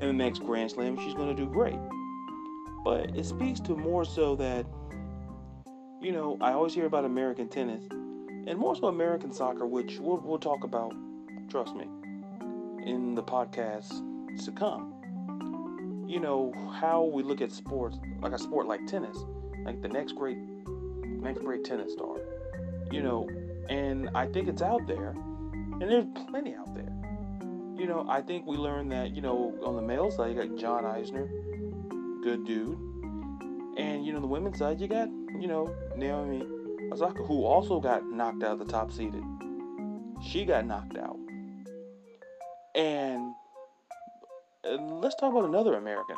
in 0.00 0.06
the 0.06 0.12
next 0.12 0.40
Grand 0.40 0.70
Slam. 0.70 0.96
She's 0.98 1.14
going 1.14 1.34
to 1.34 1.34
do 1.34 1.50
great. 1.50 1.78
But 2.84 3.16
it 3.16 3.26
speaks 3.26 3.58
to 3.60 3.76
more 3.76 4.04
so 4.04 4.36
that, 4.36 4.64
you 6.00 6.12
know, 6.12 6.38
I 6.40 6.52
always 6.52 6.72
hear 6.72 6.86
about 6.86 7.04
American 7.04 7.48
tennis 7.48 7.82
and 7.90 8.56
more 8.56 8.76
so 8.76 8.86
American 8.86 9.32
soccer, 9.32 9.66
which 9.66 9.98
we'll, 9.98 10.18
we'll 10.18 10.38
talk 10.38 10.64
about, 10.64 10.94
trust 11.50 11.74
me, 11.74 11.84
in 12.86 13.14
the 13.14 13.22
podcast 13.22 14.02
to 14.44 14.52
come. 14.52 14.94
You 16.08 16.20
know, 16.20 16.54
how 16.72 17.02
we 17.04 17.22
look 17.22 17.42
at 17.42 17.52
sports, 17.52 17.98
like 18.22 18.32
a 18.32 18.38
sport 18.38 18.66
like 18.66 18.86
tennis, 18.86 19.16
like 19.64 19.82
the 19.82 19.88
next 19.88 20.12
great, 20.12 20.38
next 20.38 21.40
great 21.40 21.64
tennis 21.64 21.92
star. 21.92 22.16
You 22.90 23.02
know, 23.02 23.28
and 23.68 24.10
I 24.14 24.26
think 24.26 24.48
it's 24.48 24.62
out 24.62 24.86
there, 24.86 25.10
and 25.10 25.82
there's 25.82 26.06
plenty 26.28 26.54
out 26.54 26.74
there. 26.74 26.92
You 27.76 27.86
know, 27.86 28.06
I 28.08 28.22
think 28.22 28.46
we 28.46 28.56
learned 28.56 28.90
that, 28.92 29.14
you 29.14 29.22
know, 29.22 29.54
on 29.64 29.76
the 29.76 29.82
male 29.82 30.10
side, 30.10 30.34
you 30.34 30.42
got 30.42 30.56
John 30.56 30.82
Isner, 30.82 31.28
good 32.22 32.44
dude. 32.44 32.76
And, 33.76 34.04
you 34.04 34.12
know, 34.12 34.20
the 34.20 34.26
women's 34.26 34.58
side, 34.58 34.80
you 34.80 34.88
got, 34.88 35.08
you 35.38 35.46
know, 35.46 35.72
Naomi 35.96 36.44
Osaka, 36.92 37.22
who 37.22 37.44
also 37.44 37.78
got 37.78 38.04
knocked 38.04 38.42
out 38.42 38.54
of 38.54 38.58
the 38.58 38.64
top 38.64 38.90
seeded. 38.90 39.22
She 40.20 40.44
got 40.44 40.66
knocked 40.66 40.98
out. 40.98 41.16
And 42.74 43.32
let's 44.64 45.14
talk 45.14 45.30
about 45.32 45.44
another 45.44 45.74
American. 45.74 46.16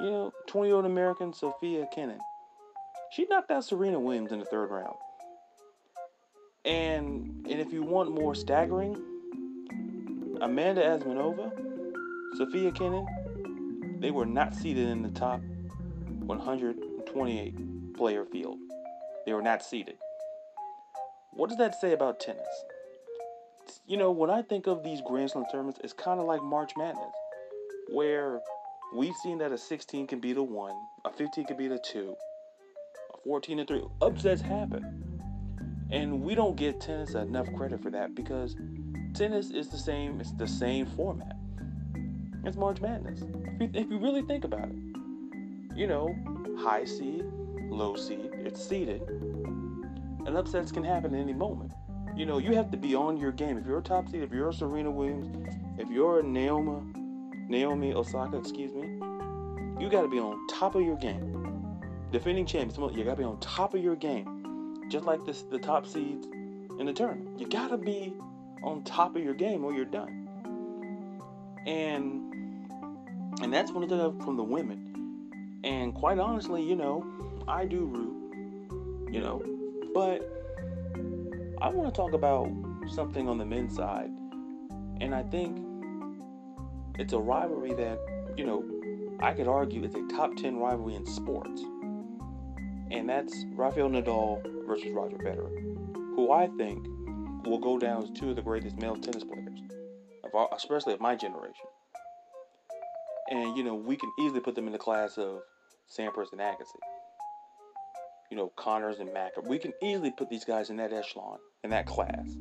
You 0.00 0.10
know, 0.10 0.32
20 0.48 0.68
year 0.68 0.76
old 0.76 0.86
American 0.86 1.32
Sofia 1.32 1.86
Kenin. 1.94 2.18
She 3.12 3.26
knocked 3.26 3.52
out 3.52 3.64
Serena 3.64 4.00
Williams 4.00 4.32
in 4.32 4.40
the 4.40 4.46
third 4.46 4.70
round. 4.70 4.96
And 6.64 7.44
and 7.50 7.60
if 7.60 7.72
you 7.72 7.82
want 7.82 8.12
more 8.12 8.34
staggering, 8.34 8.96
Amanda 10.40 10.82
Anisimova, 10.82 11.50
Sofia 12.36 12.70
Kenin, 12.70 13.98
they 14.00 14.10
were 14.10 14.26
not 14.26 14.54
seated 14.54 14.88
in 14.88 15.02
the 15.02 15.10
top 15.10 15.40
128 16.20 17.94
player 17.94 18.24
field. 18.24 18.58
They 19.26 19.32
were 19.32 19.42
not 19.42 19.62
seated. 19.62 19.96
What 21.32 21.48
does 21.48 21.58
that 21.58 21.80
say 21.80 21.92
about 21.92 22.20
tennis? 22.20 22.46
You 23.86 23.96
know, 23.96 24.10
when 24.10 24.30
I 24.30 24.42
think 24.42 24.66
of 24.66 24.82
these 24.82 25.00
Grand 25.06 25.30
Slam 25.30 25.44
tournaments, 25.50 25.80
it's 25.82 25.92
kind 25.92 26.20
of 26.20 26.26
like 26.26 26.42
March 26.42 26.72
Madness, 26.76 27.14
where 27.92 28.40
we've 28.94 29.14
seen 29.22 29.38
that 29.38 29.50
a 29.50 29.58
16 29.58 30.06
can 30.06 30.20
beat 30.20 30.36
a 30.36 30.42
1, 30.42 30.74
a 31.04 31.10
15 31.10 31.46
can 31.46 31.56
beat 31.56 31.72
a 31.72 31.78
2, 31.78 32.14
a 33.14 33.18
14 33.24 33.58
and 33.58 33.68
3. 33.68 33.82
Upsets 34.00 34.42
happen. 34.42 35.11
And 35.92 36.22
we 36.22 36.34
don't 36.34 36.56
give 36.56 36.78
tennis 36.78 37.14
enough 37.14 37.52
credit 37.54 37.82
for 37.82 37.90
that 37.90 38.14
because 38.14 38.56
tennis 39.14 39.50
is 39.50 39.68
the 39.68 39.76
same, 39.76 40.20
it's 40.20 40.32
the 40.32 40.48
same 40.48 40.86
format. 40.86 41.36
It's 42.44 42.56
March 42.56 42.80
Madness. 42.80 43.20
If 43.60 43.60
you, 43.60 43.70
if 43.74 43.90
you 43.90 43.98
really 43.98 44.22
think 44.22 44.44
about 44.44 44.68
it, 44.70 44.74
you 45.76 45.86
know, 45.86 46.14
high 46.58 46.86
seed, 46.86 47.24
low 47.68 47.94
seed, 47.94 48.30
it's 48.32 48.66
seeded, 48.66 49.02
and 50.26 50.36
upsets 50.36 50.72
can 50.72 50.82
happen 50.82 51.14
at 51.14 51.20
any 51.20 51.34
moment. 51.34 51.72
You 52.16 52.26
know, 52.26 52.38
you 52.38 52.54
have 52.54 52.70
to 52.70 52.76
be 52.76 52.94
on 52.94 53.18
your 53.18 53.32
game. 53.32 53.58
If 53.58 53.66
you're 53.66 53.78
a 53.78 53.82
top 53.82 54.08
seed, 54.08 54.22
if 54.22 54.32
you're 54.32 54.48
a 54.48 54.52
Serena 54.54 54.90
Williams, 54.90 55.28
if 55.78 55.90
you're 55.90 56.20
a 56.20 56.22
Naomi, 56.22 56.82
Naomi 57.48 57.92
Osaka, 57.92 58.38
excuse 58.38 58.72
me, 58.72 58.88
you 59.78 59.90
got 59.90 60.02
to 60.02 60.08
be 60.08 60.18
on 60.18 60.46
top 60.48 60.74
of 60.74 60.82
your 60.82 60.96
game. 60.96 61.42
defending 62.12 62.46
champions, 62.46 62.96
you 62.96 63.04
gotta 63.04 63.16
be 63.16 63.24
on 63.24 63.38
top 63.40 63.74
of 63.74 63.82
your 63.82 63.96
game, 63.96 64.41
just 64.88 65.04
like 65.04 65.24
this 65.24 65.42
the 65.42 65.58
top 65.58 65.86
seeds 65.86 66.26
in 66.78 66.86
the 66.86 66.92
tournament. 66.92 67.38
You 67.40 67.48
gotta 67.48 67.76
be 67.76 68.14
on 68.62 68.82
top 68.84 69.16
of 69.16 69.22
your 69.22 69.34
game 69.34 69.64
or 69.64 69.72
you're 69.72 69.84
done. 69.84 70.28
And 71.66 72.32
and 73.40 73.52
that's 73.52 73.72
one 73.72 73.82
of 73.82 73.88
the 73.88 74.12
from 74.24 74.36
the 74.36 74.44
women. 74.44 75.60
And 75.64 75.94
quite 75.94 76.18
honestly, 76.18 76.62
you 76.62 76.76
know, 76.76 77.06
I 77.46 77.64
do 77.64 77.84
root, 77.84 79.12
you 79.12 79.20
know, 79.20 79.42
but 79.94 80.28
I 81.60 81.68
want 81.68 81.94
to 81.94 81.96
talk 81.96 82.12
about 82.12 82.50
something 82.92 83.28
on 83.28 83.38
the 83.38 83.44
men's 83.44 83.76
side. 83.76 84.10
And 85.00 85.14
I 85.14 85.22
think 85.22 85.64
it's 86.98 87.12
a 87.12 87.18
rivalry 87.18 87.74
that, 87.74 87.98
you 88.36 88.44
know, 88.44 88.64
I 89.20 89.32
could 89.32 89.46
argue 89.46 89.84
is 89.84 89.94
a 89.94 90.02
top 90.08 90.34
10 90.36 90.56
rivalry 90.56 90.96
in 90.96 91.06
sports. 91.06 91.62
And 92.92 93.08
that's 93.08 93.44
Rafael 93.54 93.88
Nadal 93.88 94.66
versus 94.66 94.90
Roger 94.92 95.16
Federer, 95.16 95.50
who 96.14 96.30
I 96.30 96.48
think 96.58 96.86
will 97.46 97.58
go 97.58 97.78
down 97.78 98.02
as 98.02 98.10
two 98.10 98.30
of 98.30 98.36
the 98.36 98.42
greatest 98.42 98.76
male 98.76 98.96
tennis 98.96 99.24
players, 99.24 99.58
especially 100.54 100.92
of 100.92 101.00
my 101.00 101.16
generation. 101.16 101.66
And, 103.30 103.56
you 103.56 103.64
know, 103.64 103.74
we 103.74 103.96
can 103.96 104.12
easily 104.20 104.40
put 104.40 104.54
them 104.54 104.66
in 104.66 104.72
the 104.72 104.78
class 104.78 105.16
of 105.16 105.40
Sampras 105.90 106.32
and 106.32 106.40
Agassi. 106.40 106.78
You 108.30 108.36
know, 108.36 108.52
Connors 108.56 108.98
and 108.98 109.12
Macker. 109.12 109.40
We 109.40 109.58
can 109.58 109.72
easily 109.82 110.10
put 110.10 110.28
these 110.28 110.44
guys 110.44 110.70
in 110.70 110.76
that 110.76 110.92
echelon, 110.92 111.38
in 111.64 111.70
that 111.70 111.86
class. 111.86 112.36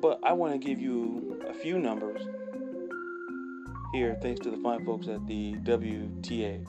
But 0.00 0.20
I 0.22 0.32
want 0.32 0.52
to 0.54 0.58
give 0.58 0.80
you 0.80 1.42
a 1.46 1.52
few 1.52 1.78
numbers 1.78 2.22
here, 3.92 4.16
thanks 4.20 4.40
to 4.40 4.50
the 4.50 4.58
fine 4.58 4.84
folks 4.84 5.08
at 5.08 5.26
the 5.26 5.54
WTA, 5.54 6.64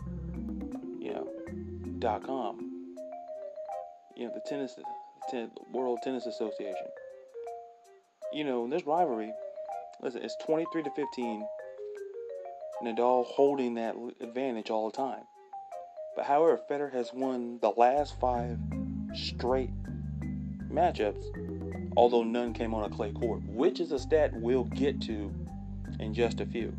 com. 2.01 2.95
You 4.15 4.25
know, 4.25 4.31
the 4.33 4.41
tennis, 4.47 4.75
ten, 5.29 5.51
World 5.71 5.99
Tennis 6.03 6.25
Association. 6.25 6.87
You 8.33 8.43
know, 8.43 8.67
this 8.67 8.85
rivalry, 8.85 9.31
listen, 10.01 10.21
it's 10.23 10.35
23 10.45 10.83
to 10.83 10.89
15 10.95 11.45
Nadal 12.83 13.25
holding 13.25 13.73
that 13.75 13.95
advantage 14.21 14.69
all 14.69 14.89
the 14.89 14.95
time. 14.95 15.23
But 16.15 16.25
however, 16.25 16.59
Federer 16.69 16.91
has 16.93 17.11
won 17.13 17.59
the 17.61 17.69
last 17.69 18.19
five 18.19 18.57
straight 19.13 19.71
matchups, 20.71 21.23
although 21.97 22.23
none 22.23 22.53
came 22.53 22.73
on 22.73 22.89
a 22.89 22.95
clay 22.95 23.11
court, 23.11 23.41
which 23.47 23.79
is 23.79 23.91
a 23.91 23.99
stat 23.99 24.31
we'll 24.33 24.63
get 24.65 25.01
to 25.01 25.33
in 25.99 26.13
just 26.13 26.39
a 26.39 26.45
few. 26.45 26.73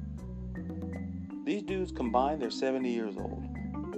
These 1.44 1.62
dudes 1.62 1.92
combined, 1.92 2.40
they're 2.40 2.50
70 2.50 2.90
years 2.90 3.16
old. 3.16 3.39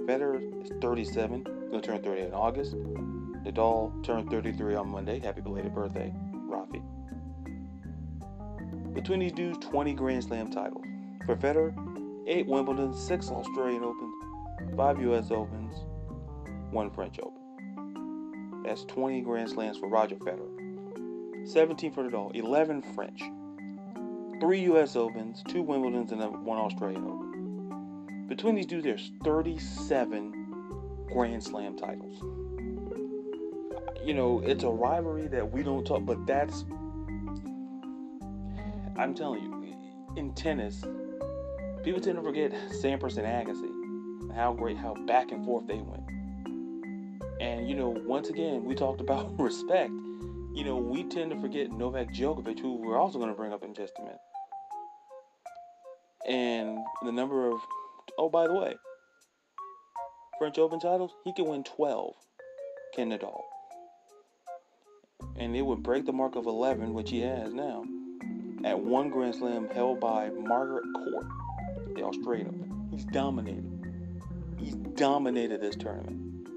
Federer 0.05 0.63
is 0.63 0.71
37, 0.81 1.43
going 1.43 1.71
to 1.71 1.81
turn 1.81 2.03
30 2.03 2.21
in 2.21 2.33
August. 2.33 2.75
Nadal 2.75 4.03
turned 4.03 4.29
33 4.29 4.75
on 4.75 4.89
Monday. 4.89 5.19
Happy 5.19 5.39
belated 5.39 5.73
birthday, 5.73 6.13
Rafi. 6.49 6.81
Between 8.93 9.19
these 9.19 9.31
dudes, 9.31 9.57
20 9.65 9.93
Grand 9.93 10.23
Slam 10.23 10.51
titles. 10.51 10.83
For 11.25 11.37
Federer, 11.37 11.73
8 12.27 12.47
Wimbledon, 12.47 12.93
6 12.93 13.29
Australian 13.29 13.83
Opens, 13.83 14.75
5 14.75 15.01
US 15.03 15.31
Opens, 15.31 15.75
1 16.71 16.91
French 16.91 17.19
Open. 17.19 18.61
That's 18.65 18.83
20 18.83 19.21
Grand 19.21 19.49
Slams 19.49 19.77
for 19.77 19.87
Roger 19.87 20.15
Federer. 20.17 21.47
17 21.47 21.91
for 21.93 22.03
Nadal, 22.03 22.35
11 22.35 22.81
French, 22.93 23.21
3 24.41 24.59
US 24.73 24.97
Opens, 24.97 25.43
2 25.47 25.63
Wimbledons, 25.63 26.11
and 26.11 26.45
1 26.45 26.57
Australian 26.57 27.05
Open. 27.05 27.32
Between 28.27 28.55
these 28.55 28.65
dudes, 28.65 28.83
there's 28.83 29.11
37 29.23 31.05
Grand 31.11 31.43
Slam 31.43 31.77
titles. 31.77 32.21
You 34.03 34.13
know, 34.13 34.41
it's 34.45 34.63
a 34.63 34.69
rivalry 34.69 35.27
that 35.27 35.51
we 35.51 35.63
don't 35.63 35.85
talk, 35.85 36.05
but 36.05 36.25
that's, 36.25 36.65
I'm 38.97 39.13
telling 39.13 39.43
you, 39.43 39.75
in 40.17 40.33
tennis, 40.33 40.83
People 41.83 41.99
tend 41.99 42.15
to 42.15 42.23
forget 42.23 42.53
Sampras 42.69 43.17
and 43.17 43.27
Agassi, 43.27 44.33
how 44.33 44.53
great, 44.53 44.77
how 44.77 44.93
back 45.05 45.33
and 45.33 45.43
forth 45.43 45.67
they 45.67 45.79
went. 45.79 46.03
And 47.41 47.67
you 47.67 47.75
know, 47.75 47.89
once 47.89 48.29
again, 48.29 48.63
we 48.63 48.73
talked 48.73 49.01
about 49.01 49.37
respect. 49.39 49.91
You 50.53 50.63
know, 50.63 50.77
we 50.77 51.03
tend 51.03 51.31
to 51.31 51.41
forget 51.41 51.71
Novak 51.71 52.13
Djokovic, 52.13 52.59
who 52.59 52.75
we're 52.75 52.97
also 52.97 53.19
going 53.19 53.31
to 53.31 53.35
bring 53.35 53.51
up 53.51 53.63
in 53.63 53.73
just 53.73 53.91
a 53.99 54.01
minute. 54.01 54.17
And 56.25 56.77
the 57.03 57.11
number 57.11 57.51
of, 57.51 57.59
oh, 58.17 58.29
by 58.29 58.47
the 58.47 58.53
way, 58.53 58.75
French 60.39 60.57
Open 60.57 60.79
titles, 60.79 61.11
he 61.23 61.33
can 61.33 61.45
win 61.45 61.63
12, 61.63 62.13
Ken 62.95 63.09
Nadal. 63.09 63.41
And 65.37 65.55
it 65.55 65.65
would 65.65 65.83
break 65.83 66.05
the 66.05 66.13
mark 66.13 66.35
of 66.35 66.45
11, 66.45 66.93
which 66.93 67.09
he 67.09 67.21
has 67.21 67.53
now, 67.53 67.83
at 68.63 68.79
one 68.79 69.09
Grand 69.09 69.35
Slam 69.35 69.69
held 69.69 69.99
by 69.99 70.29
Margaret 70.29 70.85
Court 70.95 71.27
the 71.95 72.03
Australian 72.03 72.89
He's 72.91 73.05
dominated. 73.05 73.65
He's 74.59 74.75
dominated 74.75 75.61
this 75.61 75.75
tournament. 75.75 76.47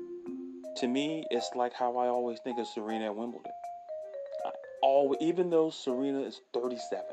To 0.78 0.86
me, 0.86 1.24
it's 1.30 1.48
like 1.54 1.72
how 1.72 1.96
I 1.96 2.08
always 2.08 2.38
think 2.40 2.58
of 2.58 2.66
Serena 2.66 3.06
at 3.06 3.16
Wimbledon. 3.16 3.50
I 4.44 4.50
always, 4.82 5.18
even 5.22 5.48
though 5.48 5.70
Serena 5.70 6.20
is 6.20 6.40
37, 6.52 7.04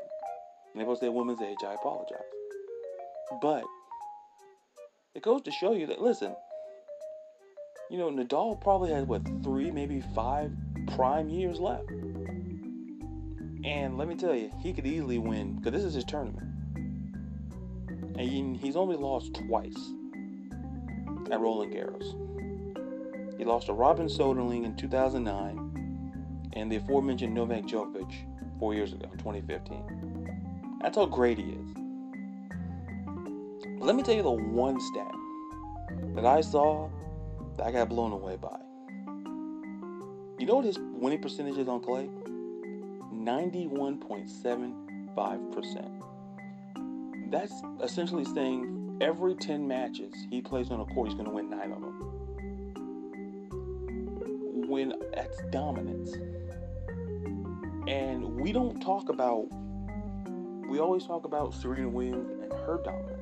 and 0.73 0.83
if 0.83 0.89
I 0.89 0.93
say 0.99 1.07
women's 1.07 1.41
age, 1.41 1.57
I 1.65 1.73
apologize. 1.73 2.19
But 3.41 3.63
it 5.15 5.21
goes 5.21 5.41
to 5.43 5.51
show 5.51 5.73
you 5.73 5.87
that 5.87 6.01
listen, 6.01 6.35
you 7.89 7.97
know, 7.97 8.09
Nadal 8.09 8.59
probably 8.59 8.91
has 8.91 9.05
what 9.05 9.21
three, 9.43 9.69
maybe 9.69 10.03
five 10.15 10.51
prime 10.95 11.29
years 11.29 11.59
left. 11.59 11.89
And 13.63 13.97
let 13.97 14.07
me 14.07 14.15
tell 14.15 14.35
you, 14.35 14.51
he 14.61 14.73
could 14.73 14.87
easily 14.87 15.19
win 15.19 15.55
because 15.55 15.71
this 15.71 15.83
is 15.83 15.93
his 15.93 16.03
tournament. 16.03 16.49
And 18.17 18.57
he's 18.57 18.75
only 18.75 18.95
lost 18.95 19.33
twice 19.33 19.77
at 21.31 21.39
Roland 21.39 21.73
Garros. 21.73 23.37
He 23.37 23.45
lost 23.45 23.67
to 23.67 23.73
Robin 23.73 24.07
Soderling 24.07 24.65
in 24.65 24.75
2009 24.75 26.49
and 26.53 26.71
the 26.71 26.77
aforementioned 26.77 27.33
Novak 27.33 27.63
Djokovic 27.63 28.11
four 28.59 28.73
years 28.73 28.93
ago 28.93 29.07
in 29.11 29.17
2015. 29.17 30.79
That's 30.81 30.97
how 30.97 31.05
great 31.05 31.37
he 31.37 31.51
is. 31.51 31.82
Let 33.83 33.95
me 33.95 34.03
tell 34.03 34.15
you 34.15 34.23
the 34.23 34.31
one 34.31 34.79
stat 34.79 35.13
that 36.15 36.25
I 36.25 36.41
saw 36.41 36.89
that 37.57 37.67
I 37.67 37.71
got 37.71 37.89
blown 37.89 38.11
away 38.11 38.37
by. 38.37 38.57
You 40.39 40.47
know 40.47 40.55
what 40.55 40.65
his 40.65 40.79
winning 40.79 41.21
percentage 41.21 41.57
is 41.57 41.67
on 41.67 41.81
clay? 41.81 42.09
91.75% 43.13 46.03
that's 47.33 47.63
essentially 47.81 48.25
saying 48.25 48.99
every 49.01 49.33
10 49.33 49.67
matches 49.67 50.13
he 50.29 50.39
plays 50.39 50.69
on 50.69 50.79
a 50.79 50.85
court, 50.93 51.07
he's 51.07 51.15
going 51.15 51.27
to 51.27 51.33
win 51.33 51.49
nine 51.49 51.71
of 51.71 51.81
them. 51.81 51.93
When 54.67 54.93
that's 55.11 55.41
dominance. 55.51 56.13
And 57.87 58.39
we 58.39 58.51
don't 58.51 58.79
talk 58.81 59.09
about, 59.09 59.47
we 60.69 60.79
always 60.79 61.05
talk 61.05 61.25
about 61.25 61.55
Serena 61.55 61.89
Williams 61.89 62.29
and 62.29 62.53
her 62.53 62.79
dominance. 62.83 63.12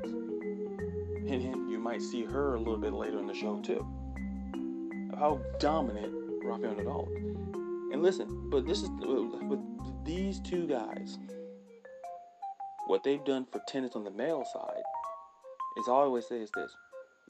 And 1.28 1.70
you 1.70 1.80
might 1.80 2.02
see 2.02 2.24
her 2.26 2.56
a 2.56 2.60
little 2.60 2.78
bit 2.78 2.94
later 2.94 3.20
in 3.20 3.28
the 3.28 3.34
show 3.34 3.60
too. 3.60 3.86
How 5.18 5.40
dominant 5.60 6.14
Rafael 6.44 6.74
Nadal. 6.74 7.08
And 7.94 8.02
listen, 8.02 8.50
but 8.50 8.66
this 8.66 8.82
is 8.82 8.90
with 8.90 9.60
these 10.06 10.40
two 10.40 10.68
guys 10.68 11.20
what 12.92 13.06
they've 13.06 13.24
done 13.24 13.46
for 13.50 13.62
tennis 13.68 13.96
on 13.96 14.04
the 14.04 14.12
male 14.12 14.44
side 14.52 14.84
is 15.78 15.88
I 15.88 15.92
always 15.92 16.28
say 16.28 16.42
is 16.42 16.52
this. 16.54 16.76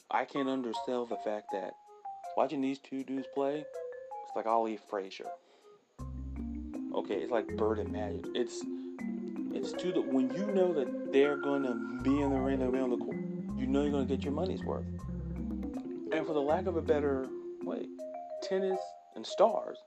I 0.09 0.25
can't 0.25 0.49
undersell 0.49 1.05
the 1.05 1.17
fact 1.17 1.49
that 1.51 1.73
watching 2.35 2.61
these 2.61 2.79
two 2.79 3.03
dudes 3.03 3.27
play, 3.33 3.59
it's 3.59 4.35
like 4.35 4.47
Ali 4.47 4.79
Frazier. 4.89 5.27
Okay, 6.95 7.15
it's 7.15 7.31
like 7.31 7.55
Bird 7.55 7.77
and 7.77 7.91
Magic. 7.91 8.25
It's 8.33 8.63
it's 9.53 9.71
two 9.73 9.91
that 9.91 10.07
when 10.11 10.33
you 10.33 10.47
know 10.47 10.73
that 10.73 11.13
they're 11.13 11.37
gonna 11.37 11.75
be 12.01 12.21
in 12.21 12.31
the 12.31 12.39
ring, 12.39 12.57
they'll 12.57 12.71
be 12.71 12.79
on 12.79 12.89
the 12.89 12.97
court, 12.97 13.17
you 13.61 13.67
know 13.67 13.83
you're 13.83 13.91
gonna 13.91 14.05
get 14.05 14.23
your 14.23 14.33
money's 14.33 14.63
worth. 14.63 14.85
And 16.11 16.25
for 16.25 16.33
the 16.33 16.41
lack 16.41 16.65
of 16.65 16.77
a 16.77 16.81
better 16.81 17.27
way, 17.63 17.85
tennis 18.41 18.79
and 19.15 19.25
stars. 19.25 19.77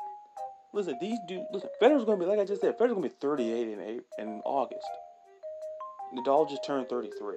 Listen, 0.72 0.96
these 1.00 1.18
dudes. 1.26 1.44
Listen, 1.52 1.68
Federer's 1.82 2.04
gonna 2.04 2.18
be 2.18 2.24
like 2.24 2.38
I 2.38 2.44
just 2.44 2.60
said. 2.60 2.78
Federer's 2.78 2.94
gonna 2.94 3.08
be 3.08 3.14
38 3.20 3.68
in 3.68 4.00
in 4.18 4.40
August. 4.44 4.86
Nadal 6.16 6.48
just 6.48 6.64
turned 6.64 6.88
33. 6.88 7.36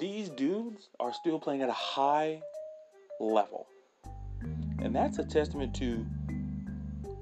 These 0.00 0.30
dudes 0.30 0.88
are 0.98 1.12
still 1.12 1.38
playing 1.38 1.62
at 1.62 1.68
a 1.68 1.72
high 1.72 2.42
level. 3.20 3.68
And 4.82 4.94
that's 4.94 5.18
a 5.18 5.24
testament 5.24 5.74
to 5.76 6.04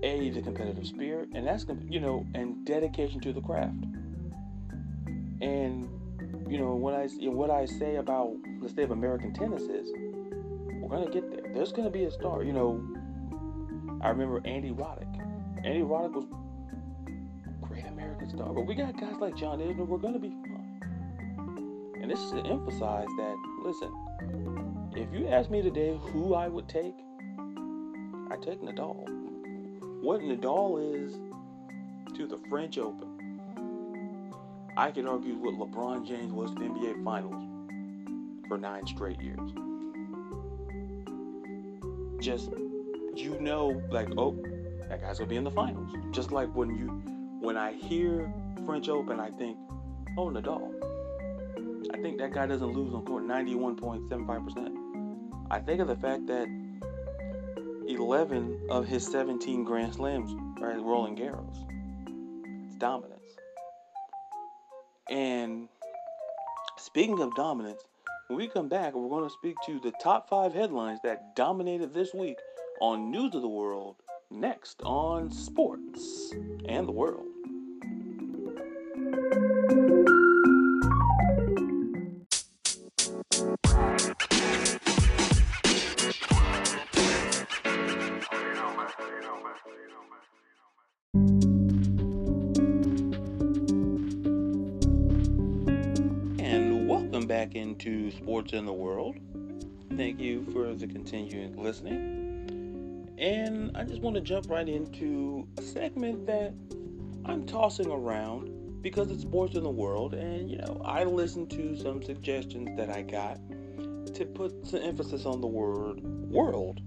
a 0.02 0.30
the 0.30 0.42
competitive 0.42 0.86
spirit 0.86 1.30
and 1.34 1.46
that's 1.46 1.64
you 1.88 1.98
know 1.98 2.26
and 2.34 2.66
dedication 2.66 3.20
to 3.20 3.32
the 3.32 3.40
craft. 3.40 3.84
And 5.40 5.93
you 6.54 6.60
know 6.60 6.76
what 6.76 6.94
I 6.94 7.08
what 7.30 7.50
I 7.50 7.64
say 7.64 7.96
about 7.96 8.30
the 8.62 8.68
state 8.68 8.84
of 8.84 8.92
American 8.92 9.34
tennis 9.34 9.62
is 9.62 9.90
We're 10.80 10.88
gonna 10.88 11.10
get 11.10 11.28
there. 11.28 11.52
There's 11.52 11.72
gonna 11.72 11.90
be 11.90 12.04
a 12.04 12.12
star. 12.12 12.44
You 12.44 12.52
know, 12.52 12.80
I 14.00 14.10
remember 14.10 14.40
Andy 14.44 14.70
Roddick. 14.70 15.12
Andy 15.64 15.80
Roddick 15.80 16.12
was 16.12 16.26
great 17.60 17.84
American 17.86 18.30
star, 18.30 18.52
but 18.52 18.66
we 18.66 18.76
got 18.76 18.96
guys 19.00 19.16
like 19.20 19.34
John 19.34 19.58
Isner. 19.58 19.84
We're 19.84 19.98
gonna 19.98 20.20
be 20.20 20.28
fine. 20.28 21.98
And 22.00 22.08
this 22.08 22.20
is 22.20 22.30
to 22.30 22.46
emphasize 22.46 23.08
that. 23.16 23.36
Listen, 23.64 24.92
if 24.94 25.12
you 25.12 25.26
ask 25.26 25.50
me 25.50 25.60
today 25.60 25.98
who 26.12 26.34
I 26.34 26.46
would 26.46 26.68
take, 26.68 26.94
I 28.30 28.36
take 28.36 28.62
Nadal. 28.62 29.02
What 30.02 30.20
Nadal 30.20 31.04
is 31.04 31.14
to 32.16 32.28
the 32.28 32.38
French 32.48 32.78
Open, 32.78 33.13
I 34.76 34.90
could 34.90 35.06
argue 35.06 35.34
what 35.34 35.54
LeBron 35.54 36.06
James 36.06 36.32
was 36.32 36.52
the 36.54 36.60
NBA 36.60 37.04
Finals 37.04 37.44
for 38.48 38.58
nine 38.58 38.86
straight 38.86 39.20
years. 39.20 39.52
Just 42.20 42.50
you 43.14 43.38
know, 43.40 43.80
like, 43.90 44.08
oh, 44.16 44.36
that 44.88 45.00
guy's 45.00 45.18
gonna 45.18 45.30
be 45.30 45.36
in 45.36 45.44
the 45.44 45.50
finals. 45.50 45.94
Just 46.10 46.32
like 46.32 46.52
when 46.54 46.74
you 46.74 46.88
when 47.40 47.56
I 47.56 47.72
hear 47.72 48.32
French 48.66 48.88
Open, 48.88 49.20
I 49.20 49.30
think, 49.30 49.56
oh 50.18 50.28
Nadal. 50.30 50.72
I 51.92 51.98
think 51.98 52.18
that 52.18 52.32
guy 52.32 52.46
doesn't 52.46 52.72
lose 52.72 52.94
on 52.94 53.04
court 53.04 53.24
91.75%. 53.24 54.74
I 55.50 55.58
think 55.60 55.80
of 55.80 55.88
the 55.88 55.96
fact 55.96 56.26
that 56.26 56.48
11 57.86 58.66
of 58.70 58.86
his 58.86 59.06
17 59.06 59.64
Grand 59.64 59.94
Slams 59.94 60.34
are 60.62 60.72
at 60.72 60.80
Roland 60.80 61.18
Garros. 61.18 61.64
It's 62.66 62.76
dominance. 62.76 63.23
And 65.10 65.68
speaking 66.78 67.20
of 67.20 67.34
dominance, 67.34 67.82
when 68.28 68.38
we 68.38 68.48
come 68.48 68.68
back, 68.68 68.94
we're 68.94 69.08
going 69.08 69.28
to 69.28 69.34
speak 69.38 69.56
to 69.66 69.78
the 69.80 69.92
top 70.02 70.28
five 70.28 70.54
headlines 70.54 71.00
that 71.04 71.36
dominated 71.36 71.92
this 71.92 72.14
week 72.14 72.36
on 72.80 73.10
News 73.10 73.34
of 73.34 73.42
the 73.42 73.48
World 73.48 73.96
next 74.30 74.80
on 74.82 75.30
Sports 75.30 76.32
and 76.66 76.88
the 76.88 76.92
World. 76.92 77.26
In 98.54 98.64
the 98.64 98.72
World. 98.72 99.16
Thank 99.96 100.20
you 100.20 100.44
for 100.52 100.72
the 100.74 100.86
continuing 100.86 101.56
listening. 101.62 103.10
And 103.18 103.76
I 103.76 103.84
just 103.84 104.00
want 104.00 104.16
to 104.16 104.22
jump 104.22 104.48
right 104.48 104.68
into 104.68 105.46
a 105.58 105.62
segment 105.62 106.26
that 106.26 106.54
I'm 107.24 107.46
tossing 107.46 107.90
around 107.90 108.82
because 108.82 109.10
it's 109.10 109.22
sports 109.22 109.54
in 109.54 109.62
the 109.62 109.70
world. 109.70 110.14
And, 110.14 110.50
you 110.50 110.58
know, 110.58 110.80
I 110.84 111.04
listened 111.04 111.50
to 111.52 111.76
some 111.76 112.02
suggestions 112.02 112.76
that 112.76 112.90
I 112.90 113.02
got 113.02 113.38
to 114.14 114.24
put 114.24 114.66
some 114.66 114.80
emphasis 114.82 115.26
on 115.26 115.40
the 115.40 115.46
word 115.46 116.00
world 116.02 116.80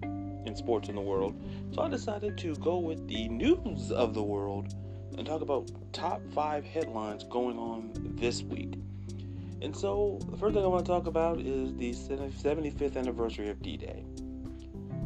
in 0.45 0.55
sports 0.55 0.89
in 0.89 0.95
the 0.95 1.01
world. 1.01 1.41
So 1.73 1.81
I 1.81 1.89
decided 1.89 2.37
to 2.39 2.55
go 2.55 2.77
with 2.77 3.07
the 3.07 3.27
news 3.27 3.91
of 3.91 4.13
the 4.13 4.23
world 4.23 4.73
and 5.17 5.25
talk 5.25 5.41
about 5.41 5.71
top 5.91 6.21
five 6.33 6.63
headlines 6.63 7.23
going 7.25 7.57
on 7.57 7.91
this 8.15 8.43
week. 8.43 8.75
And 9.61 9.75
so, 9.75 10.19
the 10.29 10.37
first 10.37 10.53
thing 10.55 10.63
I 10.63 10.67
want 10.67 10.85
to 10.85 10.91
talk 10.91 11.07
about 11.07 11.39
is 11.39 11.73
the 11.75 11.91
75th 11.91 12.95
anniversary 12.95 13.49
of 13.49 13.61
D 13.61 13.77
Day. 13.77 14.03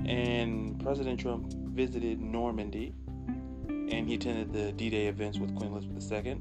And 0.06 0.80
President 0.82 1.20
Trump 1.20 1.54
visited 1.54 2.20
Normandy 2.20 2.94
and 3.92 4.08
he 4.08 4.16
attended 4.16 4.52
the 4.54 4.72
D 4.72 4.90
Day 4.90 5.08
events 5.08 5.38
with 5.38 5.56
Queen 5.56 5.72
Elizabeth 5.72 6.12
II 6.12 6.32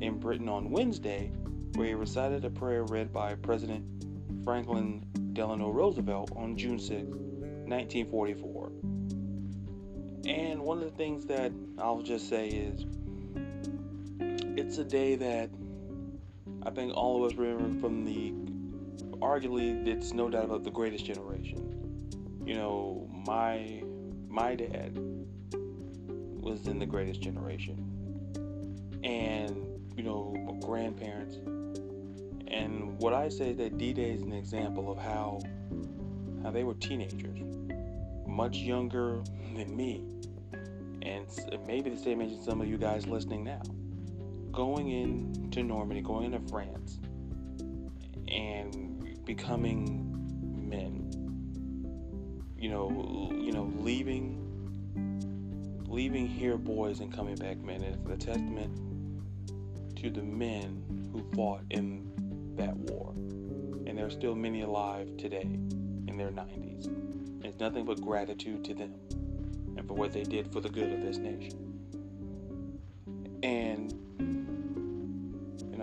in 0.00 0.18
Britain 0.18 0.48
on 0.48 0.70
Wednesday, 0.70 1.30
where 1.74 1.88
he 1.88 1.94
recited 1.94 2.44
a 2.44 2.50
prayer 2.50 2.84
read 2.84 3.12
by 3.12 3.34
President 3.34 3.84
Franklin 4.44 5.04
Delano 5.32 5.70
Roosevelt 5.70 6.32
on 6.36 6.56
June 6.56 6.78
6, 6.78 7.02
1944. 7.02 8.72
And 10.26 10.60
one 10.62 10.78
of 10.78 10.84
the 10.84 10.96
things 10.96 11.26
that 11.26 11.52
I'll 11.78 12.02
just 12.02 12.28
say 12.28 12.48
is 12.48 12.84
it's 14.56 14.78
a 14.78 14.84
day 14.84 15.16
that 15.16 15.50
I 16.64 16.70
think 16.70 16.94
all 16.94 17.24
of 17.24 17.32
us 17.32 17.36
remember 17.36 17.80
from 17.80 18.04
the 18.04 18.32
arguably 19.18 19.86
it's 19.86 20.12
no 20.12 20.28
doubt 20.28 20.44
about 20.44 20.64
the 20.64 20.70
greatest 20.70 21.04
generation. 21.04 22.08
You 22.44 22.54
know, 22.54 23.08
my 23.26 23.82
my 24.28 24.54
dad 24.54 24.96
was 26.40 26.66
in 26.66 26.78
the 26.78 26.86
greatest 26.86 27.20
generation. 27.20 27.88
And, 29.04 29.56
you 29.96 30.04
know, 30.04 30.58
grandparents. 30.62 31.36
And 32.46 32.98
what 32.98 33.12
I 33.12 33.28
say 33.28 33.50
is 33.50 33.56
that 33.56 33.78
D 33.78 33.92
Day 33.92 34.10
is 34.10 34.22
an 34.22 34.32
example 34.32 34.90
of 34.90 34.98
how 34.98 35.40
how 36.44 36.50
they 36.50 36.62
were 36.62 36.74
teenagers, 36.74 37.40
much 38.26 38.56
younger 38.56 39.22
than 39.56 39.76
me. 39.76 40.04
And 41.02 41.26
maybe 41.66 41.90
the 41.90 41.96
same 41.96 42.20
age 42.20 42.32
as 42.38 42.44
some 42.44 42.60
of 42.60 42.68
you 42.68 42.78
guys 42.78 43.06
listening 43.06 43.42
now 43.42 43.62
going 44.52 44.90
into 44.90 45.62
Normandy, 45.62 46.02
going 46.02 46.32
into 46.32 46.46
France, 46.50 46.98
and 48.28 49.24
becoming 49.24 50.68
men. 50.68 51.08
You 52.58 52.70
know, 52.70 53.32
you 53.34 53.52
know, 53.52 53.72
leaving, 53.78 54.38
leaving 55.88 56.28
here 56.28 56.56
boys 56.56 57.00
and 57.00 57.12
coming 57.12 57.34
back 57.36 57.58
men. 57.58 57.82
It's 57.82 57.98
a 58.08 58.16
testament 58.16 58.78
to 59.96 60.10
the 60.10 60.22
men 60.22 61.10
who 61.12 61.24
fought 61.34 61.62
in 61.70 62.10
that 62.56 62.76
war, 62.76 63.12
and 63.86 63.96
there 63.96 64.06
are 64.06 64.10
still 64.10 64.34
many 64.34 64.62
alive 64.62 65.16
today 65.16 65.42
in 65.42 66.16
their 66.16 66.30
90s. 66.30 66.88
It's 67.44 67.58
nothing 67.58 67.84
but 67.84 68.00
gratitude 68.00 68.64
to 68.66 68.74
them 68.74 68.94
and 69.76 69.86
for 69.88 69.94
what 69.94 70.12
they 70.12 70.22
did 70.22 70.52
for 70.52 70.60
the 70.60 70.68
good 70.68 70.92
of 70.92 71.00
this 71.00 71.16
nation. 71.16 71.71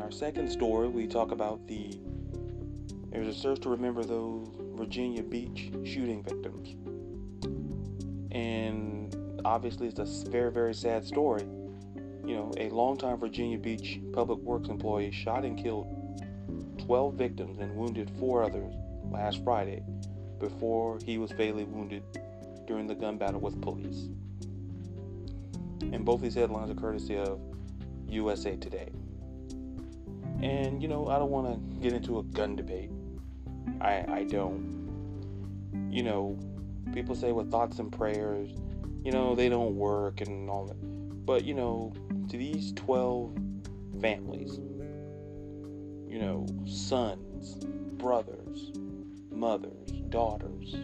Our 0.10 0.14
second 0.14 0.50
story, 0.50 0.88
we 0.88 1.06
talk 1.06 1.32
about 1.32 1.68
the 1.68 2.00
there's 3.12 3.28
a 3.28 3.34
search 3.40 3.60
to 3.60 3.70
remember 3.70 4.04
those 4.04 4.48
Virginia 4.76 5.22
Beach 5.22 5.72
shooting 5.84 6.24
victims. 6.24 6.76
And 8.32 9.16
obviously, 9.46 9.88
it's 9.88 10.00
a 10.00 10.30
very, 10.32 10.52
very 10.52 10.74
sad 10.74 11.06
story. 11.06 11.44
You 12.26 12.36
know, 12.36 12.52
a 12.58 12.70
longtime 12.70 13.20
Virginia 13.20 13.60
Beach 13.60 14.00
public 14.12 14.40
works 14.40 14.70
employee 14.70 15.12
shot 15.12 15.46
and 15.46 15.56
killed 15.56 15.86
12 16.80 17.14
victims 17.14 17.60
and 17.60 17.76
wounded 17.76 18.10
four 18.18 18.44
others 18.44 18.74
last 19.12 19.44
Friday 19.44 19.84
before 20.40 20.98
he 21.06 21.20
was 21.20 21.32
fatally 21.34 21.66
wounded 21.66 22.02
during 22.66 22.88
the 22.88 22.96
gun 22.96 23.20
battle 23.20 23.42
with 23.42 23.62
police. 23.62 24.10
And 25.94 26.04
both 26.04 26.22
these 26.22 26.34
headlines 26.34 26.72
are 26.72 26.76
courtesy 26.76 27.16
of 27.16 27.40
USA 28.08 28.56
Today. 28.56 28.90
And, 30.42 30.82
you 30.82 30.88
know, 30.88 31.08
I 31.08 31.20
don't 31.20 31.32
want 31.32 31.48
to 31.48 31.82
get 31.82 31.94
into 31.94 32.20
a 32.20 32.24
gun 32.24 32.56
debate. 32.56 32.92
I, 33.82 34.06
I 34.08 34.24
don't. 34.24 34.78
You 35.92 36.04
know, 36.04 36.38
people 36.94 37.16
say 37.16 37.32
with 37.32 37.52
thoughts 37.52 37.80
and 37.80 37.92
prayers, 37.92 38.52
you 39.04 39.12
know, 39.12 39.36
they 39.36 39.50
don't 39.50 39.76
work 39.76 40.22
and 40.22 40.50
all 40.50 40.66
that. 40.68 41.26
But, 41.26 41.46
you 41.46 41.54
know, 41.54 41.94
to 42.30 42.38
these 42.38 42.74
12 42.74 43.36
families, 44.02 44.60
you 46.08 46.20
know, 46.20 46.46
sons, 46.66 47.56
brothers, 47.98 48.72
mothers, 49.32 49.92
daughters, 50.10 50.76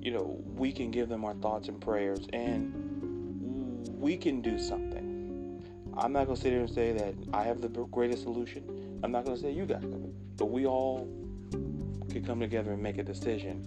you 0.00 0.12
know, 0.12 0.42
we 0.54 0.72
can 0.72 0.90
give 0.90 1.08
them 1.08 1.24
our 1.24 1.34
thoughts 1.34 1.68
and 1.68 1.80
prayers 1.80 2.26
and 2.32 2.72
we 3.98 4.16
can 4.16 4.40
do 4.40 4.58
something. 4.58 4.97
I'm 5.98 6.12
not 6.12 6.26
gonna 6.26 6.36
sit 6.36 6.52
here 6.52 6.60
and 6.60 6.70
say 6.70 6.92
that 6.92 7.14
I 7.32 7.42
have 7.42 7.60
the 7.60 7.68
greatest 7.68 8.22
solution. 8.22 9.00
I'm 9.02 9.10
not 9.10 9.24
gonna 9.24 9.36
say 9.36 9.50
you 9.50 9.62
have 9.62 9.82
it, 9.82 10.36
but 10.36 10.46
we 10.46 10.64
all 10.64 11.08
could 12.08 12.24
come 12.24 12.38
together 12.38 12.70
and 12.70 12.80
make 12.80 12.98
a 12.98 13.02
decision 13.02 13.66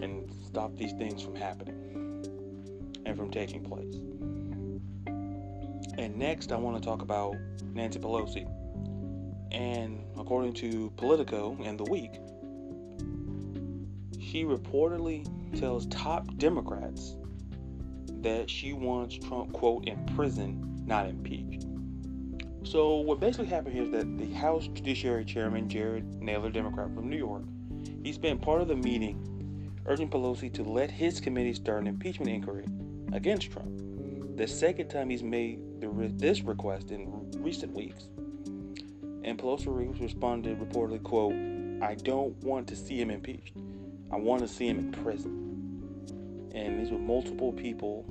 and 0.00 0.32
stop 0.46 0.74
these 0.78 0.92
things 0.94 1.20
from 1.20 1.36
happening 1.36 2.24
and 3.04 3.14
from 3.14 3.30
taking 3.30 3.62
place. 3.62 3.94
And 5.98 6.16
next, 6.16 6.50
I 6.50 6.56
want 6.56 6.82
to 6.82 6.82
talk 6.82 7.02
about 7.02 7.36
Nancy 7.74 7.98
Pelosi. 7.98 8.48
And 9.52 10.02
according 10.18 10.54
to 10.54 10.90
Politico 10.96 11.58
and 11.62 11.78
The 11.78 11.84
Week, 11.84 12.12
she 14.18 14.44
reportedly 14.44 15.28
tells 15.58 15.84
top 15.86 16.34
Democrats 16.38 17.16
that 18.22 18.48
she 18.48 18.72
wants 18.72 19.18
Trump, 19.18 19.52
quote, 19.52 19.86
in 19.86 20.02
prison 20.06 20.69
not 20.90 21.06
impeached. 21.06 21.66
So 22.64 22.96
what 22.96 23.20
basically 23.20 23.46
happened 23.46 23.74
here 23.74 23.84
is 23.84 23.90
that 23.92 24.18
the 24.18 24.30
House 24.34 24.66
Judiciary 24.66 25.24
Chairman 25.24 25.68
Jared 25.68 26.20
Nadler, 26.20 26.52
Democrat 26.52 26.92
from 26.94 27.08
New 27.08 27.16
York, 27.16 27.44
he 28.02 28.12
spent 28.12 28.42
part 28.42 28.60
of 28.60 28.68
the 28.68 28.76
meeting 28.76 29.70
urging 29.86 30.10
Pelosi 30.10 30.52
to 30.52 30.62
let 30.62 30.90
his 30.90 31.20
committee 31.20 31.54
start 31.54 31.80
an 31.80 31.86
impeachment 31.86 32.30
inquiry 32.30 32.66
against 33.12 33.50
Trump. 33.50 33.70
The 34.36 34.46
second 34.46 34.88
time 34.88 35.08
he's 35.08 35.22
made 35.22 35.60
re- 35.80 36.08
this 36.08 36.42
request 36.42 36.90
in 36.90 37.30
recent 37.38 37.72
weeks. 37.72 38.08
And 39.24 39.38
Pelosi 39.38 40.00
responded 40.00 40.58
reportedly, 40.58 41.02
quote, 41.02 41.34
I 41.82 41.94
don't 41.94 42.36
want 42.42 42.66
to 42.68 42.76
see 42.76 43.00
him 43.00 43.10
impeached. 43.10 43.56
I 44.10 44.16
want 44.16 44.42
to 44.42 44.48
see 44.48 44.66
him 44.66 44.78
in 44.78 44.92
prison. 44.92 46.50
And 46.54 46.80
these 46.80 46.90
were 46.90 46.98
multiple 46.98 47.52
people 47.52 48.04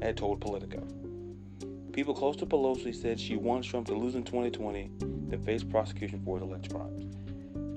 had 0.00 0.16
told 0.16 0.40
Politico. 0.40 0.82
People 1.96 2.12
close 2.12 2.36
to 2.36 2.44
Pelosi 2.44 2.94
said 2.94 3.18
she 3.18 3.36
wants 3.36 3.66
Trump 3.66 3.86
to 3.86 3.94
lose 3.94 4.16
in 4.16 4.22
2020 4.22 4.90
to 5.30 5.38
face 5.38 5.64
prosecution 5.64 6.20
for 6.26 6.36
his 6.36 6.42
alleged 6.42 6.70
crimes. 6.70 7.06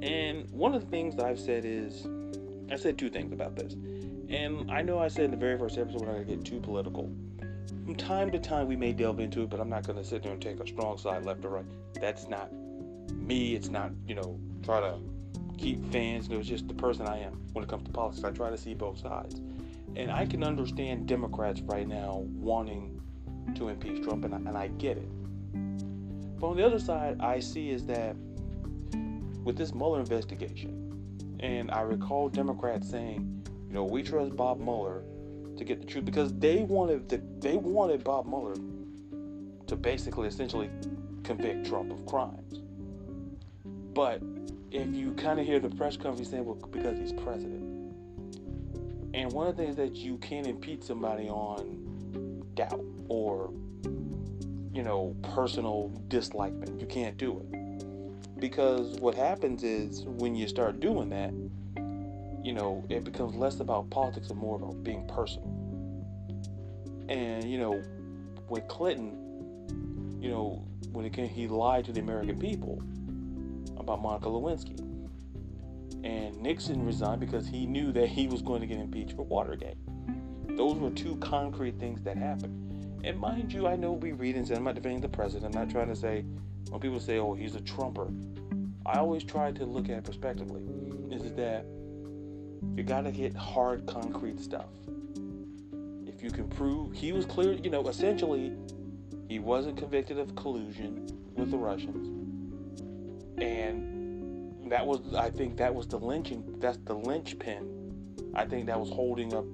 And 0.03 0.45
one 0.51 0.75
of 0.75 0.81
the 0.81 0.87
things 0.87 1.15
that 1.15 1.25
I've 1.25 1.39
said 1.39 1.63
is, 1.63 2.05
I 2.69 2.75
said 2.75 2.97
two 2.97 3.09
things 3.09 3.31
about 3.31 3.55
this. 3.55 3.75
And 4.27 4.69
I 4.69 4.81
know 4.81 4.99
I 4.99 5.07
said 5.07 5.23
in 5.23 5.31
the 5.31 5.37
very 5.37 5.57
first 5.57 5.77
episode 5.77 6.01
we're 6.01 6.11
not 6.11 6.17
to 6.17 6.25
get 6.25 6.43
too 6.43 6.59
political. 6.59 7.09
From 7.85 7.95
time 7.95 8.29
to 8.31 8.39
time 8.39 8.67
we 8.67 8.75
may 8.75 8.91
delve 8.91 9.21
into 9.21 9.43
it, 9.43 9.49
but 9.49 9.61
I'm 9.61 9.69
not 9.69 9.85
to 9.85 10.03
sit 10.03 10.23
there 10.23 10.33
and 10.33 10.41
take 10.41 10.59
a 10.59 10.67
strong 10.67 10.97
side 10.97 11.23
left 11.23 11.45
or 11.45 11.49
right. 11.51 11.65
That's 11.93 12.27
not 12.27 12.51
me. 13.13 13.55
It's 13.55 13.69
not, 13.69 13.91
you 14.05 14.15
know, 14.15 14.37
try 14.63 14.81
to 14.81 14.97
keep 15.57 15.89
fans. 15.93 16.27
You 16.27 16.39
it's 16.39 16.49
just 16.49 16.67
the 16.67 16.73
person 16.73 17.07
I 17.07 17.19
am 17.19 17.41
when 17.53 17.63
it 17.63 17.69
comes 17.69 17.85
to 17.85 17.91
politics. 17.93 18.25
I 18.25 18.31
try 18.31 18.49
to 18.49 18.57
see 18.57 18.73
both 18.73 18.99
sides. 18.99 19.39
And 19.95 20.11
I 20.11 20.25
can 20.25 20.43
understand 20.43 21.07
Democrats 21.07 21.61
right 21.61 21.87
now 21.87 22.25
wanting 22.25 22.98
to 23.55 23.69
impeach 23.69 24.03
Trump, 24.03 24.25
and 24.25 24.33
I, 24.33 24.37
and 24.37 24.57
I 24.57 24.67
get 24.67 24.97
it. 24.97 25.09
But 26.39 26.47
on 26.47 26.57
the 26.57 26.65
other 26.65 26.79
side, 26.79 27.19
I 27.19 27.39
see 27.39 27.69
is 27.69 27.85
that 27.87 28.15
with 29.43 29.57
this 29.57 29.73
Mueller 29.73 29.99
investigation, 29.99 31.37
and 31.39 31.71
I 31.71 31.81
recall 31.81 32.29
Democrats 32.29 32.89
saying, 32.89 33.45
you 33.67 33.73
know, 33.73 33.83
we 33.83 34.03
trust 34.03 34.35
Bob 34.35 34.59
Mueller 34.59 35.03
to 35.57 35.63
get 35.63 35.81
the 35.81 35.87
truth 35.87 36.05
because 36.05 36.33
they 36.35 36.63
wanted 36.63 37.09
the, 37.09 37.21
they 37.39 37.57
wanted 37.57 38.03
Bob 38.03 38.25
Mueller 38.25 38.55
to 39.67 39.75
basically 39.75 40.27
essentially 40.27 40.69
convict 41.23 41.67
Trump 41.67 41.91
of 41.91 42.05
crimes. 42.05 42.61
But 43.93 44.21
if 44.71 44.93
you 44.93 45.13
kind 45.13 45.39
of 45.39 45.45
hear 45.45 45.59
the 45.59 45.69
press 45.69 45.97
conference 45.97 46.29
saying, 46.29 46.45
well, 46.45 46.55
because 46.55 46.97
he's 46.97 47.11
president. 47.11 47.63
And 49.13 49.31
one 49.31 49.47
of 49.47 49.57
the 49.57 49.63
things 49.63 49.75
that 49.75 49.95
you 49.95 50.17
can't 50.17 50.47
impeach 50.47 50.83
somebody 50.83 51.27
on 51.27 52.43
doubt 52.55 52.83
or, 53.09 53.51
you 54.73 54.83
know, 54.83 55.15
personal 55.35 55.91
dislikement. 56.07 56.79
You 56.79 56.87
can't 56.87 57.17
do 57.17 57.39
it. 57.39 58.39
Because 58.39 58.97
what 58.99 59.15
happens 59.15 59.63
is 59.63 60.05
when 60.05 60.35
you 60.35 60.47
start 60.47 60.79
doing 60.79 61.09
that, 61.09 61.33
you 62.43 62.53
know, 62.53 62.85
it 62.89 63.03
becomes 63.03 63.35
less 63.35 63.59
about 63.59 63.89
politics 63.89 64.29
and 64.29 64.39
more 64.39 64.55
about 64.55 64.81
being 64.83 65.05
personal. 65.07 65.49
And, 67.09 67.43
you 67.43 67.57
know, 67.57 67.83
with 68.47 68.67
Clinton, 68.67 70.17
you 70.21 70.29
know, 70.29 70.65
when 70.91 71.05
it 71.05 71.13
came, 71.13 71.27
he 71.27 71.47
lied 71.47 71.85
to 71.85 71.91
the 71.91 71.99
American 71.99 72.39
people 72.39 72.81
about 73.77 74.01
Monica 74.01 74.27
Lewinsky. 74.27 74.79
And 76.03 76.37
Nixon 76.37 76.85
resigned 76.85 77.19
because 77.19 77.47
he 77.47 77.65
knew 77.65 77.91
that 77.91 78.07
he 78.07 78.27
was 78.27 78.41
going 78.41 78.61
to 78.61 78.67
get 78.67 78.77
impeached 78.79 79.15
for 79.17 79.23
Watergate. 79.23 79.77
Those 80.47 80.77
were 80.77 80.91
two 80.91 81.17
concrete 81.17 81.77
things 81.77 82.01
that 82.03 82.17
happened. 82.17 82.68
And 83.03 83.17
mind 83.17 83.53
you, 83.53 83.67
I 83.67 83.75
know 83.75 83.93
we 83.93 84.11
read 84.11 84.35
and 84.35 84.47
say, 84.47 84.55
I'm 84.55 84.63
not 84.63 84.75
defending 84.75 85.01
the 85.01 85.09
president. 85.09 85.55
I'm 85.55 85.61
not 85.61 85.71
trying 85.71 85.87
to 85.87 85.95
say, 85.95 86.25
when 86.69 86.81
people 86.81 86.99
say, 86.99 87.17
oh, 87.17 87.33
he's 87.33 87.55
a 87.55 87.61
Trumper, 87.61 88.07
I 88.85 88.99
always 88.99 89.23
try 89.23 89.51
to 89.51 89.65
look 89.65 89.85
at 89.85 89.99
it 89.99 90.03
prospectively. 90.03 90.61
Is 91.11 91.33
that 91.33 91.65
you 92.75 92.83
got 92.83 93.01
to 93.01 93.11
hit 93.11 93.35
hard, 93.35 93.85
concrete 93.87 94.39
stuff. 94.39 94.67
If 96.05 96.23
you 96.23 96.31
can 96.31 96.49
prove 96.49 96.93
he 96.93 97.11
was 97.13 97.25
clear, 97.25 97.53
you 97.53 97.69
know, 97.69 97.87
essentially, 97.87 98.53
he 99.29 99.39
wasn't 99.39 99.77
convicted 99.77 100.19
of 100.19 100.35
collusion 100.35 101.07
with 101.35 101.51
the 101.51 101.57
Russians. 101.57 102.07
And 103.37 104.69
that 104.69 104.85
was, 104.85 105.13
I 105.15 105.29
think, 105.29 105.57
that 105.57 105.73
was 105.73 105.87
the 105.87 105.97
lynching, 105.97 106.43
that's 106.59 106.77
the 106.85 106.95
linchpin. 106.95 108.33
I 108.35 108.45
think 108.45 108.65
that 108.67 108.79
was 108.79 108.89
holding 108.89 109.33
up 109.33 109.45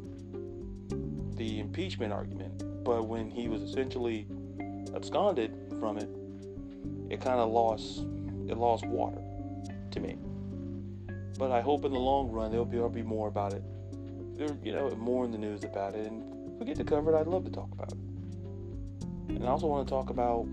the 1.35 1.59
impeachment 1.59 2.11
argument. 2.11 2.54
But 2.85 3.07
when 3.07 3.31
he 3.31 3.47
was 3.47 3.63
essentially 3.63 4.27
absconded 4.93 5.51
from 5.79 5.97
it, 5.97 6.07
it 7.09 7.19
kind 7.19 7.39
of 7.39 7.49
lost, 7.49 8.05
it 8.47 8.57
lost 8.57 8.85
water 8.85 9.21
to 9.91 9.99
me. 9.99 10.17
But 11.37 11.51
I 11.51 11.61
hope 11.61 11.83
in 11.83 11.91
the 11.91 11.99
long 11.99 12.31
run 12.31 12.51
there'll 12.51 12.65
be, 12.65 12.77
there'll 12.77 12.89
be 12.89 13.01
more 13.01 13.27
about 13.27 13.53
it. 13.53 13.63
There, 14.37 14.55
you 14.63 14.71
know, 14.71 14.89
more 14.91 15.25
in 15.25 15.31
the 15.31 15.37
news 15.37 15.63
about 15.63 15.95
it. 15.95 16.05
And 16.05 16.23
if 16.53 16.59
we 16.59 16.65
get 16.65 16.77
to 16.77 16.83
cover 16.83 17.13
it, 17.13 17.19
I'd 17.19 17.27
love 17.27 17.43
to 17.45 17.51
talk 17.51 17.71
about 17.71 17.91
it. 17.91 17.97
And 19.29 19.43
I 19.43 19.47
also 19.47 19.65
want 19.65 19.87
to 19.87 19.91
talk 19.91 20.11
about 20.11 20.47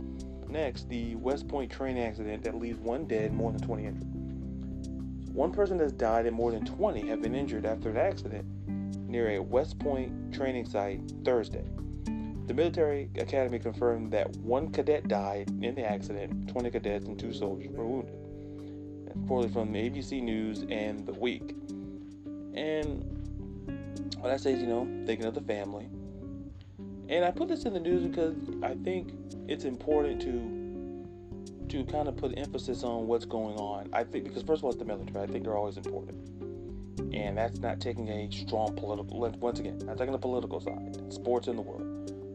next 0.49 0.89
the 0.89 1.15
West 1.17 1.49
Point 1.49 1.71
train 1.71 1.99
accident 1.99 2.43
that 2.45 2.55
leaves 2.55 2.79
one 2.79 3.05
dead, 3.07 3.27
and 3.27 3.37
more 3.37 3.53
than 3.53 3.61
20 3.61 3.85
injured. 3.85 5.35
One 5.35 5.53
person 5.53 5.79
has 5.81 5.93
died 5.93 6.27
and 6.27 6.35
more 6.35 6.51
than 6.51 6.65
20 6.65 7.07
have 7.09 7.21
been 7.23 7.35
injured 7.35 7.67
after 7.67 7.91
an 7.91 7.97
accident 7.97 8.47
near 9.09 9.31
a 9.31 9.39
West 9.39 9.79
Point 9.79 10.33
training 10.33 10.67
site 10.67 11.01
Thursday. 11.25 11.65
The 12.47 12.55
military 12.55 13.09
academy 13.17 13.59
confirmed 13.59 14.13
that 14.13 14.37
one 14.37 14.73
cadet 14.73 15.09
died 15.09 15.49
in 15.63 15.75
the 15.75 15.85
accident, 15.85 16.49
20 16.49 16.71
cadets 16.71 17.07
and 17.07 17.19
two 17.19 17.33
soldiers 17.33 17.71
were 17.73 17.87
wounded 17.87 18.23
reportedly 19.19 19.53
from 19.53 19.73
the 19.73 19.91
ABC 19.91 20.23
News 20.23 20.65
and 20.69 21.07
The 21.07 21.13
Week. 21.13 21.55
And 22.55 23.05
what 24.19 24.31
I 24.31 24.37
say 24.37 24.53
is, 24.53 24.61
you 24.61 24.67
know, 24.67 24.87
thinking 25.07 25.27
of 25.27 25.35
the 25.35 25.41
family. 25.41 25.89
And 27.09 27.25
I 27.25 27.31
put 27.31 27.49
this 27.49 27.65
in 27.65 27.73
the 27.73 27.81
news 27.81 28.07
because 28.07 28.37
I 28.63 28.75
think 28.85 29.13
it's 29.49 29.65
important 29.65 30.21
to 30.23 30.61
to 31.69 31.85
kind 31.85 32.07
of 32.07 32.17
put 32.17 32.37
emphasis 32.37 32.83
on 32.83 33.07
what's 33.07 33.25
going 33.25 33.57
on. 33.57 33.89
I 33.95 34.05
think 34.05 34.25
because 34.25 34.43
first 34.43 34.61
of 34.61 34.65
all, 34.65 34.71
it's 34.71 34.79
the 34.79 34.85
military. 34.85 35.23
I 35.23 35.27
think 35.27 35.45
they're 35.45 35.57
always 35.57 35.79
important, 35.79 36.19
and 37.15 37.37
that's 37.37 37.59
not 37.59 37.81
taking 37.81 38.09
a 38.09 38.31
strong 38.31 38.75
political. 38.77 39.19
Once 39.19 39.59
again, 39.59 39.79
not 39.85 39.97
taking 39.97 40.13
the 40.13 40.19
political 40.19 40.61
side. 40.61 41.13
Sports 41.13 41.49
in 41.49 41.57
the 41.57 41.63
world, 41.63 41.83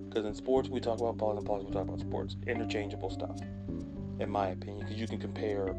because 0.07 0.25
in 0.25 0.33
sports 0.33 0.69
we 0.69 0.79
talk 0.79 0.99
about 0.99 1.17
politics, 1.17 1.39
and 1.39 1.47
politics 1.47 1.69
we 1.69 1.73
talk 1.73 1.87
about 1.87 1.99
sports. 1.99 2.35
Interchangeable 2.47 3.09
stuff, 3.09 3.39
in 4.19 4.29
my 4.29 4.49
opinion, 4.49 4.79
because 4.79 4.99
you 4.99 5.07
can 5.07 5.19
compare 5.19 5.75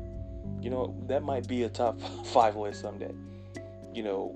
you 0.61 0.71
know, 0.71 0.95
that 1.07 1.23
might 1.23 1.47
be 1.47 1.63
a 1.65 1.69
top 1.69 2.01
five 2.27 2.57
list 2.57 2.81
someday. 2.81 3.13
You 3.95 4.03
know, 4.03 4.35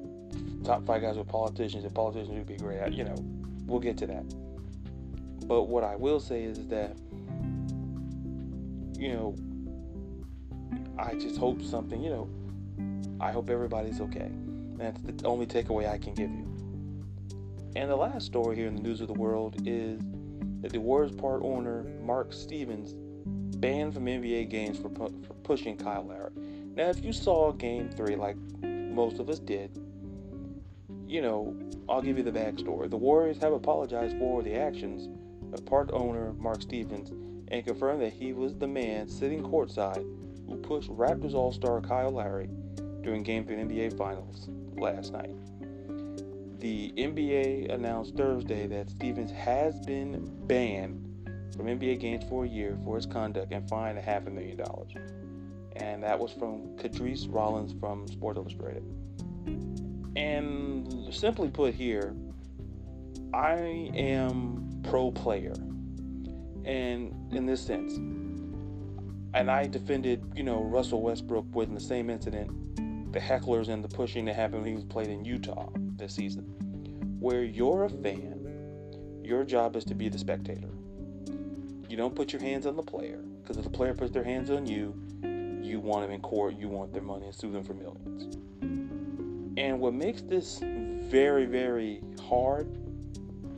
top 0.65 0.85
five 0.87 1.03
guys 1.03 1.17
with 1.17 1.29
politicians, 1.29 1.85
and 1.85 1.95
politicians 1.95 2.37
would 2.37 2.47
be 2.47 2.57
great. 2.57 2.93
You 2.93 3.05
know, 3.05 3.17
we'll 3.67 3.81
get 3.81 3.97
to 3.99 4.07
that. 4.07 4.25
But 5.47 5.65
what 5.65 5.85
I 5.85 5.97
will 5.97 6.21
say 6.21 6.45
is 6.45 6.67
that, 6.69 6.97
you 8.97 9.13
know, 9.13 9.37
I 10.99 11.15
just 11.15 11.37
hope 11.37 11.63
something, 11.63 12.03
you 12.03 12.11
know, 12.11 12.29
I 13.21 13.33
hope 13.33 13.51
everybody's 13.51 14.01
okay. 14.01 14.31
That's 14.77 15.01
the 15.01 15.27
only 15.27 15.47
takeaway 15.47 15.89
I 15.89 15.99
can 15.99 16.15
give 16.15 16.31
you. 16.31 16.52
And 17.75 17.91
the 17.91 17.97
last 17.97 18.27
story 18.27 18.57
here 18.57 18.67
in 18.67 18.77
the 18.77 18.83
news 18.83 19.01
of 19.01 19.09
the 19.09 19.15
world 19.15 19.57
is 19.67 20.01
that 20.61 20.73
the 20.73 20.81
Warriors 20.81 21.13
part 21.13 21.43
owner 21.43 21.85
Mark 22.03 22.33
Stevens 22.33 22.95
banned 23.57 23.95
from 23.95 24.05
NBA 24.05 24.51
games 24.51 24.79
for, 24.79 24.89
pu- 24.89 25.23
for 25.27 25.35
pushing 25.43 25.77
Kyle 25.77 26.07
Lowry. 26.07 26.33
Now, 26.75 26.89
if 26.91 27.03
you 27.05 27.13
saw 27.13 27.53
Game 27.53 27.91
Three, 27.91 28.17
like 28.17 28.37
most 28.63 29.19
of 29.19 29.31
us 29.31 29.39
did, 29.39 29.71
you 31.07 31.23
know, 31.23 31.57
I'll 31.89 32.03
give 32.03 32.17
you 32.17 32.25
the 32.25 32.33
backstory. 32.33 32.91
The 32.91 32.97
Warriors 32.97 33.39
have 33.39 33.53
apologized 33.53 34.19
for 34.19 34.43
the 34.43 34.55
actions 34.55 35.09
of 35.53 35.65
part 35.65 35.91
owner 35.93 36.33
Mark 36.35 36.63
Stevens 36.63 37.11
and 37.49 37.65
confirmed 37.65 38.01
that 38.03 38.13
he 38.13 38.33
was 38.33 38.55
the 38.55 38.69
man 38.69 39.09
sitting 39.09 39.43
courtside 39.43 40.05
who 40.49 40.57
pushed 40.57 40.91
Raptors 40.91 41.35
All 41.35 41.53
Star 41.53 41.81
Kyle 41.81 42.11
Lowry 42.11 42.49
during 43.03 43.23
Game 43.23 43.45
3 43.45 43.57
NBA 43.57 43.97
Finals 43.97 44.49
last 44.77 45.13
night. 45.13 45.35
The 46.63 46.93
NBA 46.97 47.75
announced 47.75 48.15
Thursday 48.15 48.69
that 48.69 48.89
Stevens 48.89 49.33
has 49.33 49.81
been 49.81 50.31
banned 50.47 51.05
from 51.57 51.67
NBA 51.67 51.99
games 51.99 52.23
for 52.29 52.45
a 52.45 52.49
year 52.49 52.79
for 52.85 52.95
his 52.95 53.05
conduct 53.05 53.53
and 53.53 53.69
fined 53.69 53.99
a 53.99 54.01
half 54.01 54.29
a 54.29 54.31
million 54.31 54.59
dollars. 54.59 54.93
And 55.75 56.05
that 56.05 56.17
was 56.17 56.31
from 56.31 56.77
Catrice 56.77 57.27
Rollins 57.29 57.75
from 57.81 58.07
Sports 58.07 58.37
Illustrated. 58.37 58.85
And 60.15 61.13
simply 61.13 61.49
put 61.49 61.75
here, 61.75 62.15
I 63.35 63.91
am 63.97 64.83
pro 64.85 65.11
player. 65.11 65.55
And 66.65 67.13
in 67.33 67.45
this 67.45 67.61
sense, 67.61 67.97
and 69.35 69.51
I 69.51 69.67
defended, 69.67 70.23
you 70.37 70.45
know, 70.45 70.63
Russell 70.63 71.03
Westbrook 71.03 71.47
with 71.57 71.75
the 71.75 71.81
same 71.81 72.09
incident, 72.09 73.13
the 73.13 73.19
hecklers 73.19 73.69
and 73.69 73.83
the 73.83 73.89
pushing 73.89 74.27
that 74.27 74.37
happened 74.37 74.63
when 74.63 74.71
he 74.71 74.77
was 74.77 74.85
played 74.85 75.09
in 75.09 75.25
Utah 75.25 75.69
this 76.03 76.15
season, 76.15 76.43
where 77.21 77.45
you're 77.45 77.85
a 77.85 77.89
fan, 77.89 78.41
your 79.23 79.45
job 79.45 79.77
is 79.77 79.85
to 79.85 79.95
be 79.95 80.09
the 80.09 80.19
spectator. 80.19 80.69
You 81.89 81.97
don't 81.97 82.15
put 82.15 82.33
your 82.33 82.43
hands 82.43 82.67
on 82.67 82.75
the 82.75 82.83
player 82.83 83.23
because 83.41 83.57
if 83.57 83.65
the 83.65 83.71
player 83.71 83.95
puts 83.95 84.11
their 84.11 84.25
hands 84.25 84.51
on 84.51 84.67
you, 84.67 84.95
you 85.63 85.79
want 85.79 86.03
them 86.05 86.11
in 86.11 86.21
court, 86.21 86.57
you 86.59 86.69
want 86.69 86.93
their 86.93 87.03
money 87.03 87.27
and 87.27 87.35
sue 87.35 87.53
them 87.53 87.63
for 87.63 87.75
millions. 87.75 88.37
And 89.57 89.79
what 89.79 89.95
makes 89.95 90.23
this 90.23 90.61
very, 90.63 91.47
very 91.47 92.01
hard 92.27 92.67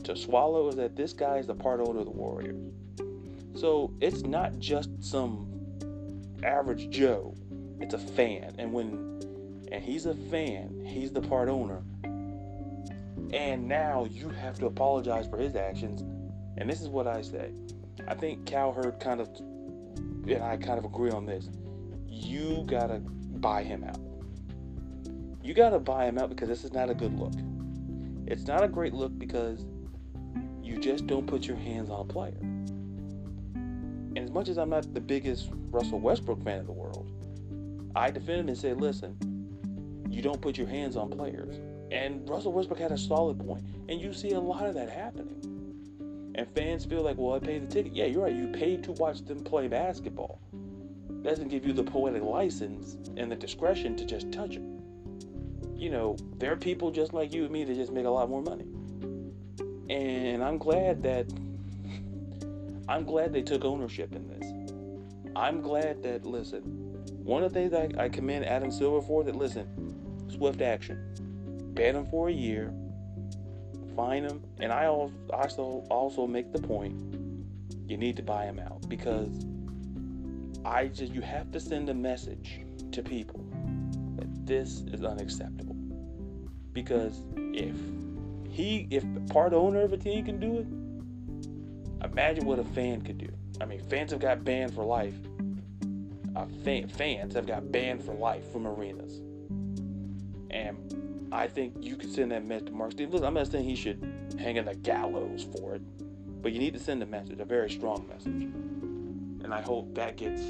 to 0.03 0.15
swallow 0.15 0.67
is 0.67 0.75
that 0.75 0.95
this 0.95 1.13
guy 1.13 1.37
is 1.37 1.47
the 1.47 1.55
part 1.55 1.79
owner 1.79 1.99
of 1.99 2.05
the 2.05 2.11
Warriors. 2.11 2.61
So 3.55 3.91
it's 4.01 4.21
not 4.21 4.59
just 4.59 4.89
some 5.03 5.47
average 6.43 6.91
Joe. 6.91 7.33
It's 7.79 7.95
a 7.95 7.99
fan. 7.99 8.53
And 8.59 8.71
when 8.71 9.19
and 9.71 9.83
he's 9.83 10.05
a 10.05 10.13
fan, 10.13 10.85
he's 10.85 11.11
the 11.11 11.21
part 11.21 11.49
owner. 11.49 11.81
And 13.33 13.67
now 13.67 14.05
you 14.09 14.29
have 14.29 14.57
to 14.59 14.67
apologize 14.67 15.27
for 15.27 15.37
his 15.37 15.55
actions. 15.55 16.01
And 16.57 16.69
this 16.69 16.81
is 16.81 16.87
what 16.87 17.07
I 17.07 17.21
say. 17.21 17.51
I 18.07 18.15
think 18.15 18.45
Cowherd 18.45 18.99
kind 18.99 19.21
of 19.21 19.29
and 20.27 20.43
I 20.43 20.57
kind 20.57 20.77
of 20.77 20.85
agree 20.85 21.11
on 21.11 21.25
this. 21.25 21.49
You 22.07 22.63
gotta 22.67 22.99
buy 22.99 23.63
him 23.63 23.83
out. 23.83 23.99
You 25.43 25.53
gotta 25.53 25.79
buy 25.79 26.05
him 26.05 26.17
out 26.17 26.29
because 26.29 26.49
this 26.49 26.63
is 26.63 26.73
not 26.73 26.89
a 26.89 26.95
good 26.95 27.17
look. 27.17 27.33
It's 28.27 28.47
not 28.47 28.63
a 28.63 28.67
great 28.67 28.93
look 28.93 29.17
because 29.19 29.65
you 30.63 30.79
just 30.79 31.05
don't 31.05 31.27
put 31.27 31.45
your 31.45 31.57
hands 31.57 31.89
on 31.89 32.01
a 32.01 32.05
player. 32.05 32.39
And 34.15 34.17
as 34.17 34.31
much 34.31 34.49
as 34.49 34.57
I'm 34.57 34.69
not 34.69 34.91
the 34.93 35.01
biggest 35.01 35.49
Russell 35.69 35.99
Westbrook 35.99 36.43
fan 36.43 36.59
in 36.59 36.65
the 36.65 36.71
world, 36.71 37.11
I 37.95 38.09
defend 38.09 38.39
him 38.41 38.47
and 38.49 38.57
say, 38.57 38.73
listen, 38.73 39.17
you 40.09 40.21
don't 40.21 40.41
put 40.41 40.57
your 40.57 40.67
hands 40.67 40.95
on 40.95 41.09
players. 41.09 41.59
And 41.91 42.27
Russell 42.29 42.51
Westbrook 42.51 42.79
had 42.79 42.91
a 42.91 42.97
solid 42.97 43.39
point, 43.39 43.63
and 43.89 44.01
you 44.01 44.13
see 44.13 44.31
a 44.31 44.39
lot 44.39 44.65
of 44.65 44.73
that 44.75 44.89
happening. 44.89 46.31
And 46.35 46.47
fans 46.49 46.83
feel 46.83 47.01
like, 47.01 47.17
well, 47.17 47.35
I 47.35 47.39
paid 47.39 47.67
the 47.69 47.73
ticket. 47.73 47.93
Yeah, 47.93 48.05
you're 48.05 48.23
right. 48.23 48.35
You 48.35 48.47
paid 48.47 48.83
to 48.83 48.91
watch 48.93 49.23
them 49.23 49.43
play 49.43 49.67
basketball. 49.67 50.39
doesn't 51.21 51.47
give 51.47 51.65
you 51.65 51.73
the 51.73 51.83
poetic 51.83 52.23
license 52.23 52.97
and 53.15 53.31
the 53.31 53.35
discretion 53.35 53.95
to 53.95 54.05
just 54.05 54.31
touch 54.31 54.55
them. 54.55 54.81
You 55.75 55.89
know, 55.89 56.17
there 56.37 56.51
are 56.51 56.57
people 56.57 56.91
just 56.91 57.13
like 57.13 57.33
you 57.33 57.43
and 57.43 57.51
me 57.51 57.63
that 57.63 57.75
just 57.75 57.91
make 57.91 58.05
a 58.05 58.09
lot 58.09 58.29
more 58.29 58.41
money. 58.41 58.65
And 59.89 60.43
I'm 60.43 60.57
glad 60.57 61.03
that 61.03 61.27
I'm 62.89 63.05
glad 63.05 63.31
they 63.31 63.41
took 63.41 63.63
ownership 63.63 64.13
in 64.13 64.27
this. 64.27 64.51
I'm 65.35 65.61
glad 65.61 66.03
that 66.03 66.25
listen, 66.25 66.61
one 67.23 67.43
of 67.43 67.53
the 67.53 67.59
things 67.59 67.73
I, 67.73 68.03
I 68.03 68.09
commend 68.09 68.45
Adam 68.45 68.71
Silver 68.71 69.01
for 69.01 69.23
that 69.23 69.35
listen, 69.35 69.67
swift 70.29 70.61
action. 70.61 71.15
Ban 71.75 71.95
him 71.95 72.05
for 72.05 72.29
a 72.29 72.33
year, 72.33 72.73
fine 73.95 74.23
him, 74.23 74.43
and 74.59 74.71
I 74.71 74.85
also 74.85 75.85
also 75.89 76.25
make 76.25 76.51
the 76.51 76.61
point 76.61 76.95
you 77.87 77.97
need 77.97 78.15
to 78.15 78.23
buy 78.23 78.45
him 78.45 78.59
out 78.59 78.87
because 78.89 79.45
I 80.63 80.87
just 80.87 81.13
you 81.13 81.21
have 81.21 81.51
to 81.51 81.59
send 81.59 81.89
a 81.89 81.93
message 81.93 82.61
to 82.91 83.03
people 83.03 83.45
that 84.17 84.45
this 84.45 84.81
is 84.91 85.03
unacceptable. 85.03 85.75
Because 86.73 87.21
if 87.35 87.75
he 88.49 88.87
if 88.89 89.03
part 89.29 89.53
owner 89.53 89.81
of 89.81 89.93
a 89.93 89.97
team 89.97 90.25
can 90.25 90.39
do 90.39 90.57
it, 90.59 92.05
imagine 92.05 92.45
what 92.45 92.57
a 92.57 92.63
fan 92.63 93.01
could 93.01 93.17
do. 93.17 93.29
I 93.61 93.65
mean, 93.65 93.81
fans 93.81 94.11
have 94.11 94.19
got 94.19 94.43
banned 94.43 94.73
for 94.73 94.83
life. 94.83 95.15
Uh, 96.35 96.45
fan, 96.63 96.87
fans 96.87 97.35
have 97.35 97.47
got 97.47 97.71
banned 97.71 98.03
for 98.03 98.13
life 98.13 98.51
from 98.51 98.67
arenas. 98.67 99.21
And 100.49 101.14
I 101.31 101.47
think 101.47 101.75
you 101.79 101.95
could 101.95 102.13
send 102.13 102.31
that 102.31 102.45
message 102.45 102.67
to 102.67 102.71
Mark 102.71 102.91
Stevens. 102.91 103.21
I'm 103.21 103.33
not 103.33 103.51
saying 103.51 103.65
he 103.65 103.75
should 103.75 104.35
hang 104.37 104.57
in 104.57 104.65
the 104.65 104.75
gallows 104.75 105.47
for 105.55 105.75
it, 105.75 105.81
but 106.41 106.51
you 106.51 106.59
need 106.59 106.73
to 106.73 106.79
send 106.79 107.01
a 107.03 107.05
message, 107.05 107.39
a 107.39 107.45
very 107.45 107.69
strong 107.69 108.07
message. 108.07 108.43
And 109.43 109.53
I 109.53 109.61
hope 109.61 109.93
that 109.95 110.17
gets 110.17 110.41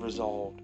resolved 0.00 0.60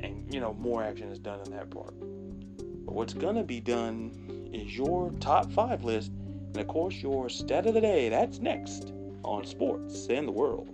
and, 0.00 0.32
you 0.32 0.40
know, 0.40 0.54
more 0.54 0.82
action 0.82 1.10
is 1.10 1.18
done 1.18 1.40
in 1.44 1.52
that 1.52 1.70
part. 1.70 1.94
But 1.98 2.94
what's 2.94 3.14
going 3.14 3.36
to 3.36 3.44
be 3.44 3.60
done 3.60 4.50
is 4.52 4.76
your 4.76 5.12
top 5.20 5.52
five 5.52 5.84
list, 5.84 6.12
and 6.54 6.56
of 6.58 6.68
course, 6.68 6.94
your 6.96 7.28
stat 7.28 7.66
of 7.66 7.74
the 7.74 7.80
day. 7.80 8.08
That's 8.08 8.38
next 8.38 8.92
on 9.24 9.44
Sports 9.44 10.06
and 10.08 10.26
the 10.26 10.32
World. 10.32 10.68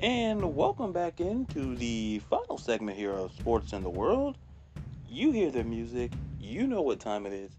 And 0.00 0.54
welcome 0.54 0.92
back 0.92 1.20
into 1.20 1.74
the 1.74 2.20
final 2.30 2.56
segment 2.56 2.96
here 2.96 3.10
of 3.10 3.32
Sports 3.32 3.72
in 3.72 3.82
the 3.82 3.90
World. 3.90 4.38
You 5.08 5.32
hear 5.32 5.50
the 5.50 5.64
music, 5.64 6.12
you 6.38 6.68
know 6.68 6.82
what 6.82 7.00
time 7.00 7.26
it 7.26 7.32
is. 7.32 7.50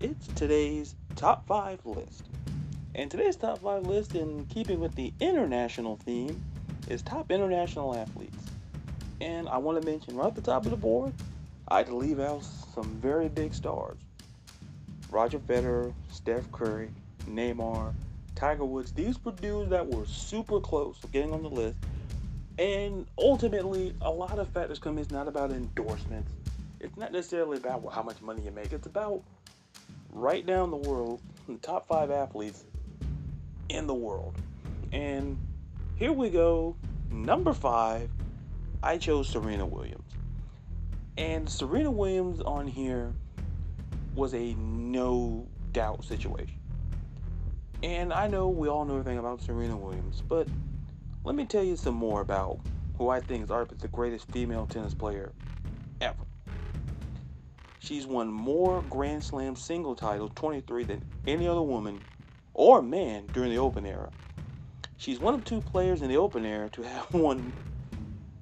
It's 0.00 0.26
today's 0.34 0.94
top 1.14 1.46
five 1.46 1.80
list. 1.86 2.28
And 2.94 3.10
today's 3.10 3.36
top 3.36 3.60
five 3.60 3.86
list, 3.86 4.14
in 4.14 4.44
keeping 4.50 4.78
with 4.78 4.94
the 4.94 5.10
international 5.20 5.96
theme, 5.96 6.38
is 6.86 7.00
top 7.00 7.30
international 7.30 7.96
athletes. 7.96 8.44
And 9.22 9.48
I 9.48 9.56
want 9.56 9.80
to 9.80 9.86
mention 9.88 10.16
right 10.16 10.26
at 10.26 10.34
the 10.34 10.42
top 10.42 10.66
of 10.66 10.72
the 10.72 10.76
board, 10.76 11.14
I 11.68 11.78
had 11.78 11.86
to 11.86 11.96
leave 11.96 12.20
out 12.20 12.44
some 12.74 12.84
very 13.00 13.30
big 13.30 13.54
stars 13.54 13.96
Roger 15.10 15.38
Federer, 15.38 15.94
Steph 16.10 16.52
Curry, 16.52 16.90
Neymar, 17.26 17.94
Tiger 18.36 18.64
Woods. 18.64 18.92
These 18.92 19.22
were 19.24 19.32
dudes 19.32 19.70
that 19.70 19.86
were 19.86 20.04
super 20.06 20.60
close 20.60 21.00
to 21.00 21.08
getting 21.08 21.32
on 21.32 21.42
the 21.42 21.48
list. 21.48 21.78
And 22.58 23.06
ultimately, 23.18 23.94
a 24.02 24.10
lot 24.10 24.38
of 24.38 24.48
factors 24.48 24.78
come. 24.78 24.96
In. 24.96 25.02
It's 25.02 25.10
not 25.10 25.26
about 25.26 25.50
endorsements. 25.50 26.30
It's 26.80 26.96
not 26.96 27.12
necessarily 27.12 27.56
about 27.56 27.92
how 27.92 28.02
much 28.02 28.20
money 28.22 28.42
you 28.42 28.50
make. 28.50 28.72
It's 28.72 28.86
about 28.86 29.22
right 30.12 30.46
down 30.46 30.70
the 30.70 30.76
world, 30.76 31.20
the 31.48 31.56
top 31.56 31.88
five 31.88 32.10
athletes 32.10 32.64
in 33.68 33.86
the 33.86 33.94
world. 33.94 34.34
And 34.92 35.38
here 35.96 36.12
we 36.12 36.30
go. 36.30 36.76
Number 37.10 37.52
five, 37.52 38.10
I 38.82 38.98
chose 38.98 39.28
Serena 39.28 39.66
Williams. 39.66 40.12
And 41.18 41.48
Serena 41.48 41.90
Williams 41.90 42.40
on 42.42 42.66
here 42.66 43.12
was 44.14 44.34
a 44.34 44.54
no 44.54 45.46
doubt 45.72 46.04
situation. 46.04 46.58
And 47.82 48.12
I 48.12 48.26
know 48.26 48.48
we 48.48 48.68
all 48.68 48.84
know 48.84 48.98
everything 48.98 49.18
about 49.18 49.42
Serena 49.42 49.76
Williams, 49.76 50.22
but 50.28 50.50
let 51.24 51.34
me 51.34 51.46
tell 51.46 51.62
you 51.62 51.76
some 51.76 51.94
more 51.94 52.20
about 52.20 52.60
who 52.96 53.08
I 53.08 53.20
think 53.20 53.44
is 53.44 53.50
arguably 53.50 53.80
the 53.80 53.88
greatest 53.88 54.30
female 54.32 54.66
tennis 54.66 54.94
player 54.94 55.34
ever. 56.00 56.24
She's 57.78 58.06
won 58.06 58.32
more 58.32 58.82
Grand 58.82 59.22
Slam 59.22 59.56
single 59.56 59.94
titles, 59.94 60.32
23, 60.34 60.84
than 60.84 61.02
any 61.26 61.46
other 61.46 61.62
woman 61.62 62.04
or 62.54 62.82
man 62.82 63.28
during 63.32 63.50
the 63.50 63.58
Open 63.58 63.84
era. 63.86 64.12
She's 64.96 65.20
one 65.20 65.34
of 65.34 65.44
two 65.44 65.60
players 65.60 66.00
in 66.02 66.08
the 66.08 66.16
Open 66.16 66.44
era 66.44 66.70
to 66.70 66.82
have 66.82 67.08
won 67.12 67.54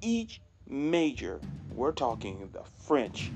each 0.01 0.41
major. 0.67 1.41
We're 1.69 1.91
talking 1.91 2.49
the 2.53 2.63
French 2.87 3.33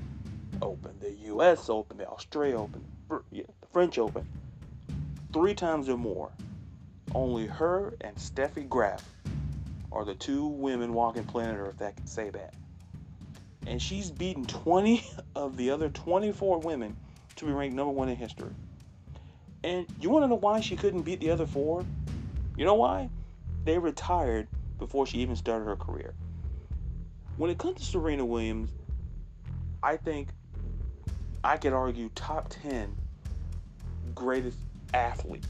Open, 0.62 0.98
the 1.00 1.12
U.S. 1.12 1.68
Open, 1.68 1.98
the 1.98 2.08
Australia 2.08 2.58
Open, 2.58 2.84
the 3.10 3.44
French 3.72 3.98
Open, 3.98 4.24
three 5.32 5.54
times 5.54 5.88
or 5.88 5.96
more. 5.96 6.30
Only 7.14 7.46
her 7.46 7.94
and 8.00 8.16
Steffi 8.16 8.68
Graf 8.68 9.04
are 9.92 10.04
the 10.04 10.14
two 10.14 10.46
women 10.46 10.92
walking 10.92 11.24
planet 11.24 11.56
Earth 11.58 11.78
that 11.78 11.96
can 11.96 12.06
say 12.06 12.30
that. 12.30 12.54
And 13.66 13.80
she's 13.80 14.10
beaten 14.10 14.44
20 14.44 15.04
of 15.34 15.56
the 15.56 15.70
other 15.70 15.88
24 15.88 16.60
women 16.60 16.96
to 17.36 17.44
be 17.44 17.52
ranked 17.52 17.74
number 17.74 17.92
one 17.92 18.08
in 18.08 18.16
history. 18.16 18.50
And 19.64 19.86
you 20.00 20.10
want 20.10 20.24
to 20.24 20.28
know 20.28 20.36
why 20.36 20.60
she 20.60 20.76
couldn't 20.76 21.02
beat 21.02 21.20
the 21.20 21.30
other 21.30 21.46
four? 21.46 21.84
You 22.56 22.64
know 22.64 22.74
why? 22.74 23.10
They 23.64 23.78
retired 23.78 24.48
before 24.78 25.06
she 25.06 25.18
even 25.18 25.36
started 25.36 25.66
her 25.66 25.76
career. 25.76 26.14
When 27.36 27.50
it 27.50 27.58
comes 27.58 27.78
to 27.78 27.84
Serena 27.84 28.24
Williams, 28.24 28.70
I 29.82 29.96
think 29.96 30.28
I 31.42 31.56
could 31.56 31.72
argue 31.72 32.10
top 32.14 32.48
10 32.48 32.96
greatest 34.14 34.58
athlete, 34.94 35.46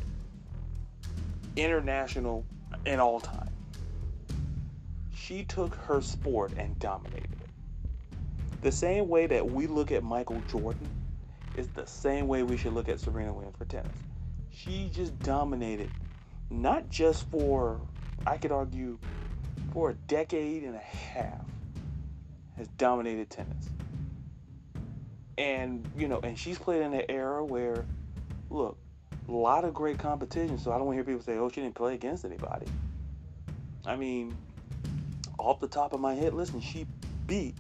international, 1.57 2.45
and 2.87 3.01
all 3.01 3.21
time. 3.21 3.51
She 5.15 5.45
took 5.45 5.75
her 5.75 6.01
sport 6.01 6.53
and 6.57 6.79
dominated 6.79 7.33
it. 7.41 7.49
The 8.63 8.73
same 8.73 9.09
way 9.09 9.27
that 9.27 9.51
we 9.51 9.67
look 9.67 9.93
at 9.93 10.03
Michael 10.03 10.43
Jordan 10.43 10.89
is 11.57 11.69
the 11.69 11.87
same 11.87 12.29
way 12.29 12.43
we 12.43 12.57
should 12.57 12.73
look 12.73 12.89
at 12.89 13.01
Serena 13.01 13.33
Williams 13.33 13.57
for 13.57 13.65
tennis. 13.65 13.97
She 14.51 14.91
just 14.93 15.19
dominated, 15.21 15.91
not 16.51 16.89
just 16.91 17.29
for, 17.31 17.81
I 18.27 18.37
could 18.37 18.53
argue, 18.53 18.99
for 19.73 19.91
a 19.91 19.95
decade 19.95 20.65
and 20.65 20.75
a 20.75 20.79
half, 20.79 21.45
has 22.57 22.69
dominated 22.77 23.31
tennis. 23.31 23.69
And, 25.39 25.89
you 25.97 26.09
know, 26.09 26.21
and 26.23 26.39
she's 26.39 26.59
played 26.59 26.83
in 26.83 26.93
an 26.93 27.05
era 27.09 27.45
where, 27.45 27.87
look, 28.51 28.77
a 29.29 29.33
lot 29.33 29.65
of 29.65 29.75
great 29.75 29.99
competition, 29.99 30.59
so 30.59 30.73
I 30.73 30.79
don't 30.79 30.87
want 30.87 30.99
to 30.99 31.05
hear 31.05 31.05
people 31.05 31.23
say, 31.23 31.39
oh, 31.39 31.49
she 31.49 31.61
didn't 31.61 31.75
play 31.75 31.95
against 31.95 32.25
anybody. 32.25 32.67
I 33.87 33.97
mean, 33.97 34.37
off 35.39 35.61
the 35.61 35.69
top 35.69 35.93
of 35.93 36.01
my 36.01 36.15
head, 36.15 36.35
listen, 36.35 36.61
she 36.61 36.87
beat 37.27 37.55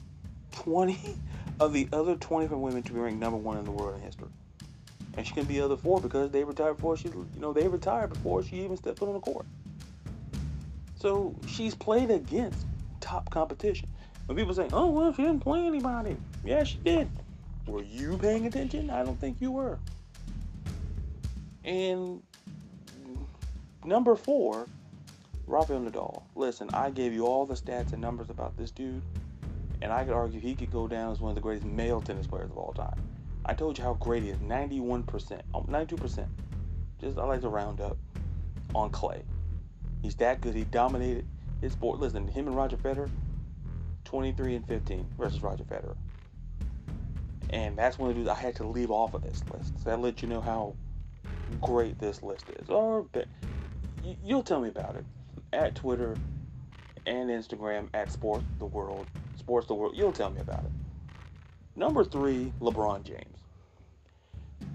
20 0.52 0.98
of 1.60 1.72
the 1.72 1.88
other 1.92 2.16
24 2.16 2.58
women 2.58 2.82
to 2.82 2.92
be 2.92 3.00
ranked 3.00 3.20
number 3.20 3.36
one 3.36 3.58
in 3.58 3.64
the 3.64 3.70
world 3.70 3.96
in 3.96 4.02
history. 4.02 4.28
And 5.16 5.26
she 5.26 5.34
can 5.34 5.44
be 5.44 5.60
other 5.60 5.76
four 5.76 6.00
because 6.00 6.30
they 6.30 6.44
retired 6.44 6.76
before 6.76 6.96
she, 6.96 7.08
you 7.08 7.26
know, 7.38 7.52
they 7.52 7.68
retired 7.68 8.10
before 8.10 8.42
she 8.42 8.56
even 8.64 8.76
stepped 8.76 8.98
foot 8.98 9.08
on 9.08 9.14
the 9.14 9.20
court. 9.20 9.44
So 10.94 11.34
she's 11.46 11.74
played 11.74 12.10
against 12.10 12.66
top 13.00 13.28
competition. 13.30 13.88
When 14.26 14.36
people 14.36 14.54
say, 14.54 14.68
"Oh 14.72 14.90
well, 14.90 15.12
she 15.12 15.22
didn't 15.22 15.40
play 15.40 15.66
anybody," 15.66 16.16
yeah, 16.44 16.62
she 16.62 16.78
did. 16.78 17.08
Were 17.66 17.82
you 17.82 18.16
paying 18.18 18.46
attention? 18.46 18.90
I 18.90 19.02
don't 19.02 19.18
think 19.18 19.38
you 19.40 19.50
were. 19.50 19.78
And 21.64 22.22
number 23.84 24.16
four, 24.16 24.66
Rafael 25.46 25.80
Nadal. 25.80 26.22
Listen, 26.34 26.70
I 26.72 26.90
gave 26.90 27.12
you 27.12 27.26
all 27.26 27.44
the 27.44 27.54
stats 27.54 27.92
and 27.92 28.00
numbers 28.00 28.30
about 28.30 28.56
this 28.56 28.70
dude, 28.70 29.02
and 29.82 29.92
I 29.92 30.04
could 30.04 30.14
argue 30.14 30.40
he 30.40 30.54
could 30.54 30.70
go 30.70 30.86
down 30.86 31.12
as 31.12 31.20
one 31.20 31.30
of 31.30 31.34
the 31.34 31.40
greatest 31.40 31.66
male 31.66 32.00
tennis 32.00 32.26
players 32.26 32.50
of 32.50 32.56
all 32.56 32.72
time. 32.72 32.98
I 33.44 33.54
told 33.54 33.78
you 33.78 33.84
how 33.84 33.94
great 33.94 34.22
he 34.22 34.30
is 34.30 34.38
91%, 34.38 35.04
92%. 35.52 36.26
Just 37.00 37.18
I 37.18 37.24
like 37.24 37.40
to 37.40 37.48
round 37.48 37.80
up 37.80 37.96
on 38.74 38.90
clay. 38.90 39.22
He's 40.02 40.14
that 40.16 40.40
good. 40.40 40.54
He 40.54 40.64
dominated 40.64 41.26
his 41.60 41.72
sport. 41.72 41.98
Listen, 41.98 42.28
him 42.28 42.46
and 42.46 42.56
Roger 42.56 42.76
Federer, 42.76 43.10
23 44.04 44.56
and 44.56 44.66
15 44.66 45.06
versus 45.18 45.42
Roger 45.42 45.64
Federer. 45.64 45.96
And 47.50 47.76
that's 47.76 47.98
one 47.98 48.10
of 48.10 48.16
the 48.16 48.20
dudes 48.20 48.30
I 48.30 48.40
had 48.40 48.54
to 48.56 48.66
leave 48.66 48.90
off 48.90 49.14
of 49.14 49.22
this 49.22 49.42
list. 49.52 49.78
So 49.82 49.90
that 49.90 50.00
let 50.00 50.22
you 50.22 50.28
know 50.28 50.40
how 50.40 50.74
great 51.60 51.98
this 51.98 52.22
list 52.22 52.46
is. 52.60 52.68
Or 52.68 53.06
you'll 54.24 54.42
tell 54.42 54.60
me 54.60 54.68
about 54.68 54.96
it 54.96 55.04
at 55.52 55.74
Twitter 55.74 56.16
and 57.06 57.30
Instagram 57.30 57.88
at 57.94 58.10
Sports 58.10 58.44
the 58.58 58.66
World. 58.66 59.06
Sports 59.36 59.66
the 59.66 59.74
World. 59.74 59.94
You'll 59.96 60.12
tell 60.12 60.30
me 60.30 60.40
about 60.40 60.64
it. 60.64 60.70
Number 61.76 62.04
three, 62.04 62.52
LeBron 62.60 63.04
James. 63.04 63.38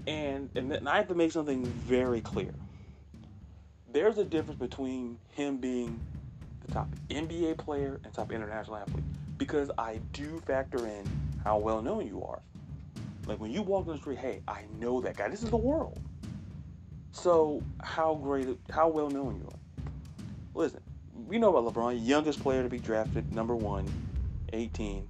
And, 0.06 0.50
and 0.54 0.88
I 0.88 0.96
have 0.96 1.08
to 1.08 1.14
make 1.14 1.32
something 1.32 1.64
very 1.64 2.20
clear. 2.20 2.54
There's 3.92 4.18
a 4.18 4.24
difference 4.24 4.58
between 4.58 5.18
him 5.32 5.56
being 5.56 5.98
the 6.66 6.72
top 6.72 6.88
NBA 7.08 7.58
player 7.58 8.00
and 8.04 8.12
top 8.12 8.32
international 8.32 8.76
athlete 8.76 9.04
because 9.38 9.70
I 9.78 10.00
do 10.12 10.40
factor 10.46 10.86
in 10.86 11.04
how 11.44 11.58
well 11.58 11.82
known 11.82 12.06
you 12.06 12.22
are. 12.22 12.40
Like 13.26 13.40
when 13.40 13.50
you 13.50 13.62
walk 13.62 13.86
in 13.86 13.92
the 13.92 13.98
street, 13.98 14.18
hey, 14.18 14.42
I 14.46 14.62
know 14.78 15.00
that 15.00 15.16
guy. 15.16 15.28
This 15.28 15.42
is 15.42 15.50
the 15.50 15.56
world. 15.56 16.00
So 17.16 17.62
how 17.82 18.14
great, 18.14 18.46
how 18.70 18.88
well 18.88 19.08
known 19.08 19.40
you 19.40 19.48
are. 19.48 19.90
Listen, 20.54 20.80
we 21.26 21.38
know 21.38 21.56
about 21.56 21.72
LeBron, 21.72 22.06
youngest 22.06 22.40
player 22.40 22.62
to 22.62 22.68
be 22.68 22.78
drafted, 22.78 23.34
number 23.34 23.56
one, 23.56 23.90
18. 24.52 25.08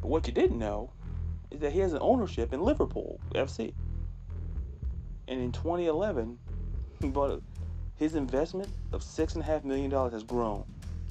But 0.00 0.08
what 0.08 0.26
you 0.26 0.32
didn't 0.32 0.58
know 0.58 0.90
is 1.52 1.60
that 1.60 1.72
he 1.72 1.78
has 1.78 1.92
an 1.92 2.00
ownership 2.02 2.52
in 2.52 2.60
Liverpool 2.60 3.20
FC. 3.34 3.72
And 5.28 5.40
in 5.40 5.52
2011, 5.52 6.36
he 7.00 7.08
bought 7.08 7.30
a, 7.30 7.40
his 7.96 8.16
investment 8.16 8.68
of 8.92 9.02
six 9.02 9.34
and 9.34 9.42
a 9.42 9.46
half 9.46 9.64
million 9.64 9.88
dollars 9.88 10.12
has 10.12 10.24
grown 10.24 10.64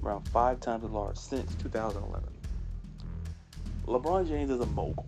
around 0.04 0.28
five 0.28 0.60
times 0.60 0.84
as 0.84 0.92
large 0.92 1.18
since 1.18 1.56
2011. 1.56 2.30
LeBron 3.88 4.28
James 4.28 4.52
is 4.52 4.60
a 4.60 4.66
mogul. 4.66 5.08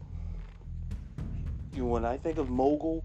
You 1.74 1.84
know, 1.84 1.90
when 1.90 2.06
I 2.06 2.16
think 2.16 2.38
of 2.38 2.50
mogul, 2.50 3.04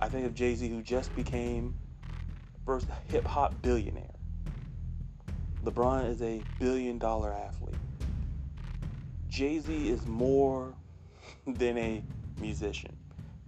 I 0.00 0.08
think 0.08 0.26
of 0.26 0.34
Jay 0.34 0.54
Z, 0.54 0.68
who 0.68 0.82
just 0.82 1.14
became 1.16 1.74
first 2.64 2.86
hip 3.08 3.26
hop 3.26 3.60
billionaire. 3.62 4.14
LeBron 5.64 6.08
is 6.08 6.22
a 6.22 6.42
billion 6.58 6.98
dollar 6.98 7.32
athlete. 7.32 7.74
Jay 9.28 9.58
Z 9.58 9.88
is 9.88 10.06
more 10.06 10.72
than 11.46 11.76
a 11.78 12.02
musician. 12.40 12.96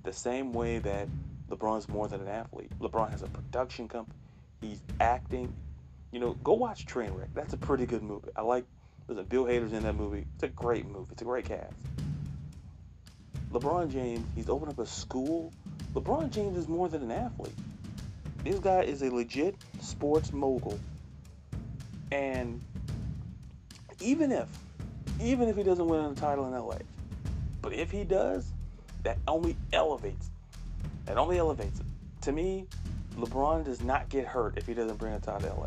The 0.02 0.12
same 0.12 0.52
way 0.52 0.78
that 0.78 1.08
LeBron 1.50 1.78
is 1.78 1.88
more 1.88 2.08
than 2.08 2.20
an 2.22 2.28
athlete. 2.28 2.70
LeBron 2.80 3.10
has 3.10 3.22
a 3.22 3.26
production 3.26 3.88
company. 3.88 4.18
He's 4.60 4.80
acting. 5.00 5.54
You 6.12 6.20
know, 6.20 6.32
go 6.44 6.54
watch 6.54 6.86
Trainwreck. 6.86 7.28
That's 7.34 7.52
a 7.52 7.58
pretty 7.58 7.86
good 7.86 8.02
movie. 8.02 8.30
I 8.36 8.42
like. 8.42 8.64
Listen, 9.06 9.24
Bill 9.24 9.44
Hader's 9.44 9.72
in 9.72 9.82
that 9.82 9.96
movie. 9.96 10.26
It's 10.34 10.44
a 10.44 10.48
great 10.48 10.86
movie. 10.86 11.08
It's 11.12 11.22
a 11.22 11.24
great 11.24 11.44
cast. 11.44 11.74
LeBron 13.52 13.90
James, 13.90 14.24
he's 14.36 14.48
opened 14.48 14.70
up 14.70 14.78
a 14.78 14.86
school. 14.86 15.52
LeBron 15.94 16.30
James 16.30 16.56
is 16.56 16.68
more 16.68 16.88
than 16.88 17.02
an 17.02 17.10
athlete. 17.10 17.54
This 18.44 18.58
guy 18.58 18.82
is 18.82 19.02
a 19.02 19.10
legit 19.14 19.56
sports 19.80 20.32
mogul. 20.32 20.78
And 22.10 22.60
even 24.00 24.32
if 24.32 24.48
even 25.20 25.48
if 25.48 25.56
he 25.56 25.62
doesn't 25.62 25.86
win 25.86 26.04
a 26.04 26.14
title 26.14 26.46
in 26.46 26.52
LA. 26.52 26.78
But 27.60 27.74
if 27.74 27.90
he 27.90 28.04
does, 28.04 28.50
that 29.02 29.18
only 29.28 29.56
elevates. 29.72 30.30
That 31.04 31.18
only 31.18 31.38
elevates 31.38 31.80
it. 31.80 31.86
To 32.22 32.32
me, 32.32 32.66
LeBron 33.16 33.64
does 33.64 33.82
not 33.82 34.08
get 34.08 34.26
hurt 34.26 34.56
if 34.56 34.66
he 34.66 34.74
doesn't 34.74 34.96
bring 34.96 35.12
a 35.12 35.20
title 35.20 35.50
to 35.50 35.60
LA. 35.60 35.66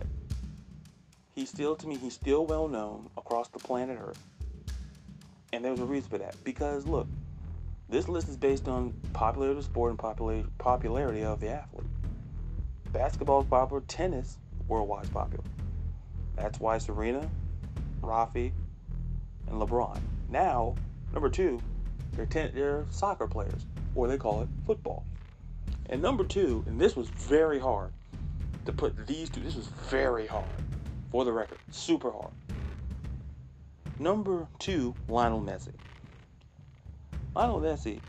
He's 1.35 1.49
still, 1.49 1.75
to 1.75 1.87
me, 1.87 1.97
he's 1.97 2.13
still 2.13 2.45
well 2.45 2.67
known 2.67 3.09
across 3.17 3.49
the 3.49 3.59
planet 3.59 3.99
Earth. 4.01 4.19
And 5.51 5.63
there's 5.63 5.79
a 5.79 5.85
reason 5.85 6.09
for 6.09 6.17
that. 6.17 6.35
Because, 6.43 6.85
look, 6.87 7.07
this 7.89 8.07
list 8.07 8.27
is 8.27 8.37
based 8.37 8.67
on 8.67 8.93
popularity 9.13 9.57
of 9.57 9.63
the 9.63 9.63
sport 9.63 9.91
and 9.91 9.99
popular, 9.99 10.43
popularity 10.57 11.23
of 11.23 11.39
the 11.39 11.49
athlete. 11.49 11.85
Basketball 12.91 13.41
is 13.41 13.47
popular, 13.47 13.81
tennis 13.87 14.37
worldwide 14.67 15.03
is 15.03 15.09
popular. 15.09 15.43
That's 16.35 16.59
why 16.59 16.77
Serena, 16.77 17.29
Rafi, 18.01 18.51
and 19.47 19.61
LeBron. 19.61 19.99
Now, 20.29 20.75
number 21.13 21.29
two, 21.29 21.59
they're, 22.13 22.25
ten, 22.25 22.51
they're 22.53 22.85
soccer 22.89 23.27
players, 23.27 23.65
or 23.95 24.07
they 24.07 24.17
call 24.17 24.41
it 24.41 24.47
football. 24.65 25.05
And 25.89 26.01
number 26.01 26.23
two, 26.23 26.63
and 26.67 26.79
this 26.79 26.95
was 26.95 27.09
very 27.09 27.59
hard 27.59 27.91
to 28.65 28.71
put 28.71 29.05
these 29.05 29.29
two, 29.29 29.41
this 29.41 29.55
was 29.55 29.67
very 29.89 30.25
hard 30.25 30.45
for 31.11 31.25
the 31.25 31.31
record, 31.31 31.57
super 31.71 32.11
hard. 32.11 32.31
Number 33.99 34.47
two, 34.59 34.95
Lionel 35.07 35.41
Messi. 35.41 35.73
Lionel 37.35 37.61
Messi 37.61 37.99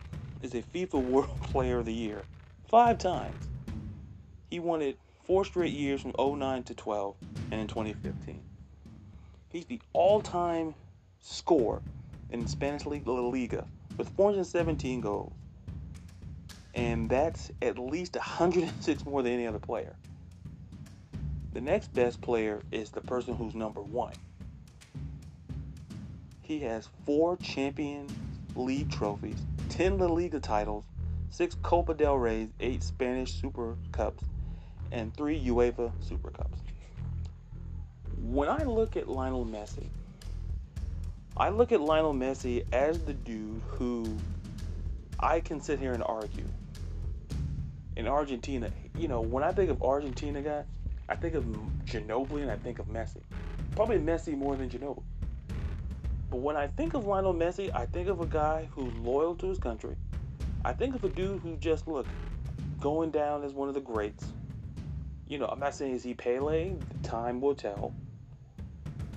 is 0.42 0.54
a 0.54 0.60
FIFA 0.60 1.02
World 1.02 1.40
Player 1.44 1.78
of 1.78 1.86
the 1.86 1.94
Year 1.94 2.22
five 2.68 2.98
times. 2.98 3.48
He 4.50 4.60
won 4.60 4.82
it 4.82 4.98
four 5.24 5.46
straight 5.46 5.72
years 5.72 6.02
from 6.02 6.12
09 6.18 6.62
to 6.64 6.74
12 6.74 7.16
and 7.50 7.60
in 7.60 7.66
2015. 7.66 8.42
He's 9.48 9.64
the 9.64 9.80
all 9.94 10.20
time 10.20 10.74
scorer 11.22 11.80
in 12.30 12.46
Spanish 12.46 12.84
League 12.84 13.06
La 13.06 13.14
Liga 13.14 13.66
with 13.96 14.10
417 14.10 15.00
goals. 15.00 15.32
And 16.74 17.08
that's 17.08 17.50
at 17.62 17.78
least 17.78 18.16
106 18.16 19.06
more 19.06 19.22
than 19.22 19.32
any 19.32 19.46
other 19.46 19.58
player. 19.58 19.96
The 21.54 21.62
next 21.62 21.94
best 21.94 22.20
player 22.20 22.60
is 22.72 22.90
the 22.90 23.00
person 23.00 23.34
who's 23.36 23.54
number 23.54 23.80
one. 23.80 24.12
He 26.42 26.58
has 26.60 26.90
four 27.06 27.38
Champion 27.38 28.08
League 28.56 28.90
trophies, 28.90 29.44
10 29.70 29.98
La 29.98 30.06
Liga 30.06 30.38
titles, 30.40 30.84
six 31.30 31.56
Copa 31.62 31.94
del 31.94 32.16
Rey, 32.16 32.48
eight 32.60 32.82
Spanish 32.82 33.40
Super 33.40 33.76
Cups, 33.90 34.22
and 34.92 35.14
three 35.16 35.40
UEFA 35.40 35.90
Super 36.00 36.30
Cups. 36.30 36.60
When 38.22 38.48
I 38.48 38.62
look 38.62 38.96
at 38.96 39.08
Lionel 39.08 39.44
Messi, 39.44 39.88
I 41.36 41.48
look 41.48 41.72
at 41.72 41.80
Lionel 41.80 42.14
Messi 42.14 42.64
as 42.72 43.00
the 43.00 43.12
dude 43.12 43.60
who 43.66 44.16
I 45.18 45.40
can 45.40 45.60
sit 45.60 45.80
here 45.80 45.92
and 45.92 46.02
argue. 46.04 46.44
In 47.96 48.06
Argentina, 48.06 48.70
you 48.96 49.08
know, 49.08 49.20
when 49.20 49.42
I 49.42 49.52
think 49.52 49.70
of 49.70 49.82
Argentina 49.82 50.40
guy, 50.40 50.64
I 51.08 51.16
think 51.16 51.34
of 51.34 51.44
Ginobili 51.84 52.42
and 52.42 52.50
I 52.50 52.56
think 52.56 52.78
of 52.78 52.86
Messi. 52.86 53.20
Probably 53.74 53.98
Messi 53.98 54.36
more 54.36 54.56
than 54.56 54.70
Ginobili. 54.70 55.02
But 56.34 56.40
when 56.40 56.56
I 56.56 56.66
think 56.66 56.94
of 56.94 57.06
Lionel 57.06 57.32
Messi, 57.32 57.72
I 57.72 57.86
think 57.86 58.08
of 58.08 58.20
a 58.20 58.26
guy 58.26 58.68
who's 58.72 58.92
loyal 58.96 59.36
to 59.36 59.46
his 59.46 59.56
country. 59.56 59.94
I 60.64 60.72
think 60.72 60.96
of 60.96 61.04
a 61.04 61.08
dude 61.08 61.38
who 61.38 61.54
just 61.58 61.86
look 61.86 62.08
going 62.80 63.12
down 63.12 63.44
as 63.44 63.52
one 63.52 63.68
of 63.68 63.74
the 63.74 63.80
greats. 63.80 64.26
You 65.28 65.38
know, 65.38 65.46
I'm 65.46 65.60
not 65.60 65.76
saying 65.76 65.94
is 65.94 66.02
he 66.02 66.12
Pele, 66.12 66.74
time 67.04 67.40
will 67.40 67.54
tell. 67.54 67.94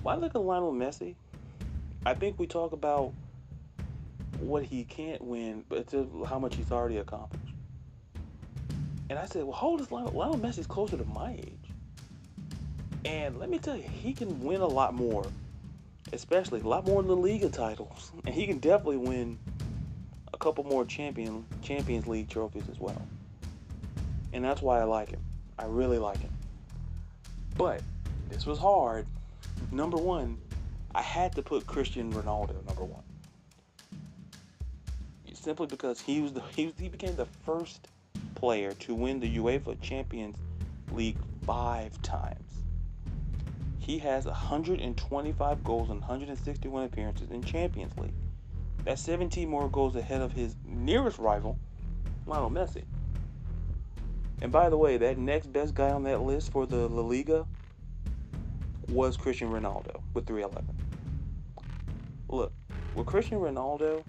When 0.04 0.14
I 0.14 0.18
look 0.20 0.36
at 0.36 0.40
Lionel 0.40 0.72
Messi, 0.72 1.16
I 2.06 2.14
think 2.14 2.38
we 2.38 2.46
talk 2.46 2.70
about 2.70 3.12
what 4.38 4.62
he 4.62 4.84
can't 4.84 5.20
win, 5.20 5.64
but 5.68 5.92
how 6.24 6.38
much 6.38 6.54
he's 6.54 6.70
already 6.70 6.98
accomplished. 6.98 7.52
And 9.10 9.18
I 9.18 9.26
said, 9.26 9.42
well, 9.42 9.54
hold 9.54 9.80
this 9.80 9.90
Lionel, 9.90 10.12
Lionel 10.12 10.38
Messi's 10.38 10.68
closer 10.68 10.96
to 10.96 11.04
my 11.06 11.32
age. 11.32 11.72
And 13.04 13.40
let 13.40 13.50
me 13.50 13.58
tell 13.58 13.74
you, 13.74 13.82
he 13.82 14.12
can 14.12 14.40
win 14.40 14.60
a 14.60 14.68
lot 14.68 14.94
more, 14.94 15.26
especially 16.12 16.60
a 16.60 16.66
lot 16.66 16.86
more 16.86 17.02
La 17.02 17.14
Liga 17.14 17.48
titles, 17.48 18.12
and 18.26 18.34
he 18.34 18.46
can 18.46 18.58
definitely 18.58 18.96
win 18.96 19.38
a 20.32 20.36
couple 20.36 20.64
more 20.64 20.84
champion 20.84 21.44
Champions 21.62 22.06
League 22.06 22.28
trophies 22.28 22.68
as 22.70 22.78
well. 22.78 23.02
And 24.32 24.44
that's 24.44 24.60
why 24.62 24.80
I 24.80 24.84
like 24.84 25.10
him. 25.10 25.20
I 25.58 25.64
really 25.64 25.98
like 25.98 26.18
him. 26.18 26.32
But 27.56 27.82
this 28.28 28.46
was 28.46 28.58
hard. 28.58 29.06
Number 29.72 29.96
one, 29.96 30.38
I 30.94 31.02
had 31.02 31.34
to 31.34 31.42
put 31.42 31.66
Cristiano 31.66 32.20
Ronaldo 32.20 32.64
number 32.66 32.84
one. 32.84 33.02
simply 35.32 35.66
because 35.66 36.00
he 36.00 36.20
was 36.20 36.32
the 36.32 36.42
he, 36.54 36.74
he 36.78 36.88
became 36.88 37.14
the 37.16 37.26
first 37.46 37.88
player 38.34 38.72
to 38.72 38.94
win 38.94 39.18
the 39.20 39.38
UEFA 39.38 39.80
Champions 39.80 40.36
League 40.92 41.16
five 41.46 42.00
times. 42.02 42.47
He 43.88 43.96
has 44.00 44.26
125 44.26 45.64
goals 45.64 45.88
and 45.88 46.00
161 46.00 46.84
appearances 46.84 47.30
in 47.30 47.42
Champions 47.42 47.96
League. 47.96 48.12
That's 48.84 49.00
17 49.00 49.48
more 49.48 49.66
goals 49.70 49.96
ahead 49.96 50.20
of 50.20 50.30
his 50.30 50.56
nearest 50.66 51.18
rival, 51.18 51.58
Lionel 52.26 52.50
Messi. 52.50 52.84
And 54.42 54.52
by 54.52 54.68
the 54.68 54.76
way, 54.76 54.98
that 54.98 55.16
next 55.16 55.50
best 55.54 55.72
guy 55.72 55.88
on 55.88 56.02
that 56.02 56.20
list 56.20 56.52
for 56.52 56.66
the 56.66 56.86
La 56.86 57.00
Liga 57.00 57.46
was 58.90 59.16
Cristiano 59.16 59.58
Ronaldo 59.58 60.02
with 60.12 60.26
311. 60.26 60.68
Look, 62.28 62.52
with 62.94 63.06
Cristiano 63.06 63.42
Ronaldo, 63.46 64.04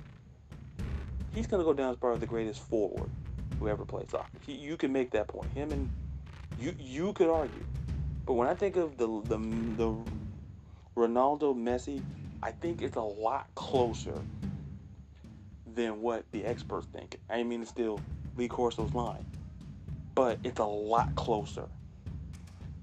he's 1.33 1.47
going 1.47 1.61
to 1.61 1.65
go 1.65 1.71
down 1.71 1.91
as 1.91 1.95
part 1.95 2.15
of 2.15 2.19
the 2.19 2.27
greatest 2.27 2.61
forward 2.63 3.09
who 3.59 3.69
ever 3.69 3.85
played 3.85 4.11
soccer. 4.11 4.27
He, 4.45 4.55
you 4.55 4.75
can 4.75 4.91
make 4.91 5.09
that 5.11 5.29
point. 5.29 5.49
Him 5.53 5.71
and 5.71 5.89
you 6.59 6.75
you 6.77 7.13
could 7.13 7.29
argue. 7.29 7.63
But 8.29 8.35
when 8.35 8.47
I 8.47 8.53
think 8.53 8.75
of 8.75 8.95
the 8.95 9.07
the 9.23 9.39
the 9.75 9.97
Ronaldo 10.95 11.55
Messi, 11.55 11.99
I 12.43 12.51
think 12.51 12.83
it's 12.83 12.95
a 12.95 13.01
lot 13.01 13.47
closer 13.55 14.21
than 15.73 15.99
what 16.03 16.25
the 16.31 16.45
experts 16.45 16.85
think. 16.93 17.17
I 17.27 17.41
mean, 17.41 17.63
it's 17.63 17.71
still 17.71 17.99
Lee 18.37 18.47
Corso's 18.47 18.93
line, 18.93 19.25
but 20.13 20.37
it's 20.43 20.59
a 20.59 20.63
lot 20.63 21.15
closer 21.15 21.67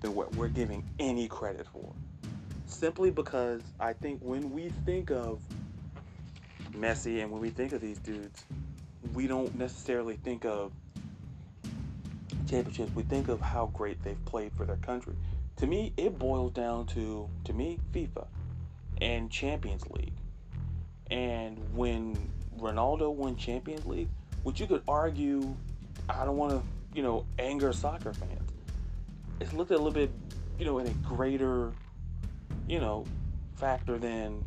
than 0.00 0.16
what 0.16 0.34
we're 0.34 0.48
giving 0.48 0.82
any 0.98 1.28
credit 1.28 1.68
for. 1.72 1.92
Simply 2.66 3.12
because 3.12 3.62
I 3.78 3.92
think 3.92 4.18
when 4.22 4.50
we 4.50 4.70
think 4.84 5.12
of 5.12 5.38
Messi 6.72 7.22
and 7.22 7.30
when 7.30 7.40
we 7.40 7.50
think 7.50 7.72
of 7.72 7.80
these 7.80 7.98
dudes, 7.98 8.44
we 9.14 9.28
don't 9.28 9.56
necessarily 9.56 10.16
think 10.24 10.44
of 10.44 10.72
championships. 12.48 12.90
We 12.96 13.04
think 13.04 13.28
of 13.28 13.40
how 13.40 13.66
great 13.66 14.02
they've 14.02 14.24
played 14.24 14.50
for 14.56 14.64
their 14.64 14.78
country. 14.78 15.14
To 15.56 15.66
me, 15.66 15.92
it 15.96 16.18
boils 16.18 16.52
down 16.52 16.86
to 16.88 17.28
to 17.44 17.52
me 17.52 17.78
FIFA 17.92 18.26
and 19.00 19.30
Champions 19.30 19.88
League. 19.90 20.12
And 21.10 21.58
when 21.74 22.16
Ronaldo 22.58 23.12
won 23.14 23.36
Champions 23.36 23.86
League, 23.86 24.08
which 24.42 24.60
you 24.60 24.66
could 24.66 24.82
argue, 24.86 25.54
I 26.08 26.24
don't 26.24 26.36
want 26.36 26.52
to, 26.52 26.62
you 26.94 27.02
know, 27.02 27.24
anger 27.38 27.72
soccer 27.72 28.12
fans. 28.12 28.50
It's 29.40 29.52
looked 29.52 29.70
at 29.70 29.76
a 29.76 29.82
little 29.82 29.92
bit, 29.92 30.10
you 30.58 30.64
know, 30.64 30.78
in 30.78 30.86
a 30.86 30.90
greater, 31.06 31.72
you 32.68 32.80
know, 32.80 33.04
factor 33.56 33.98
than, 33.98 34.44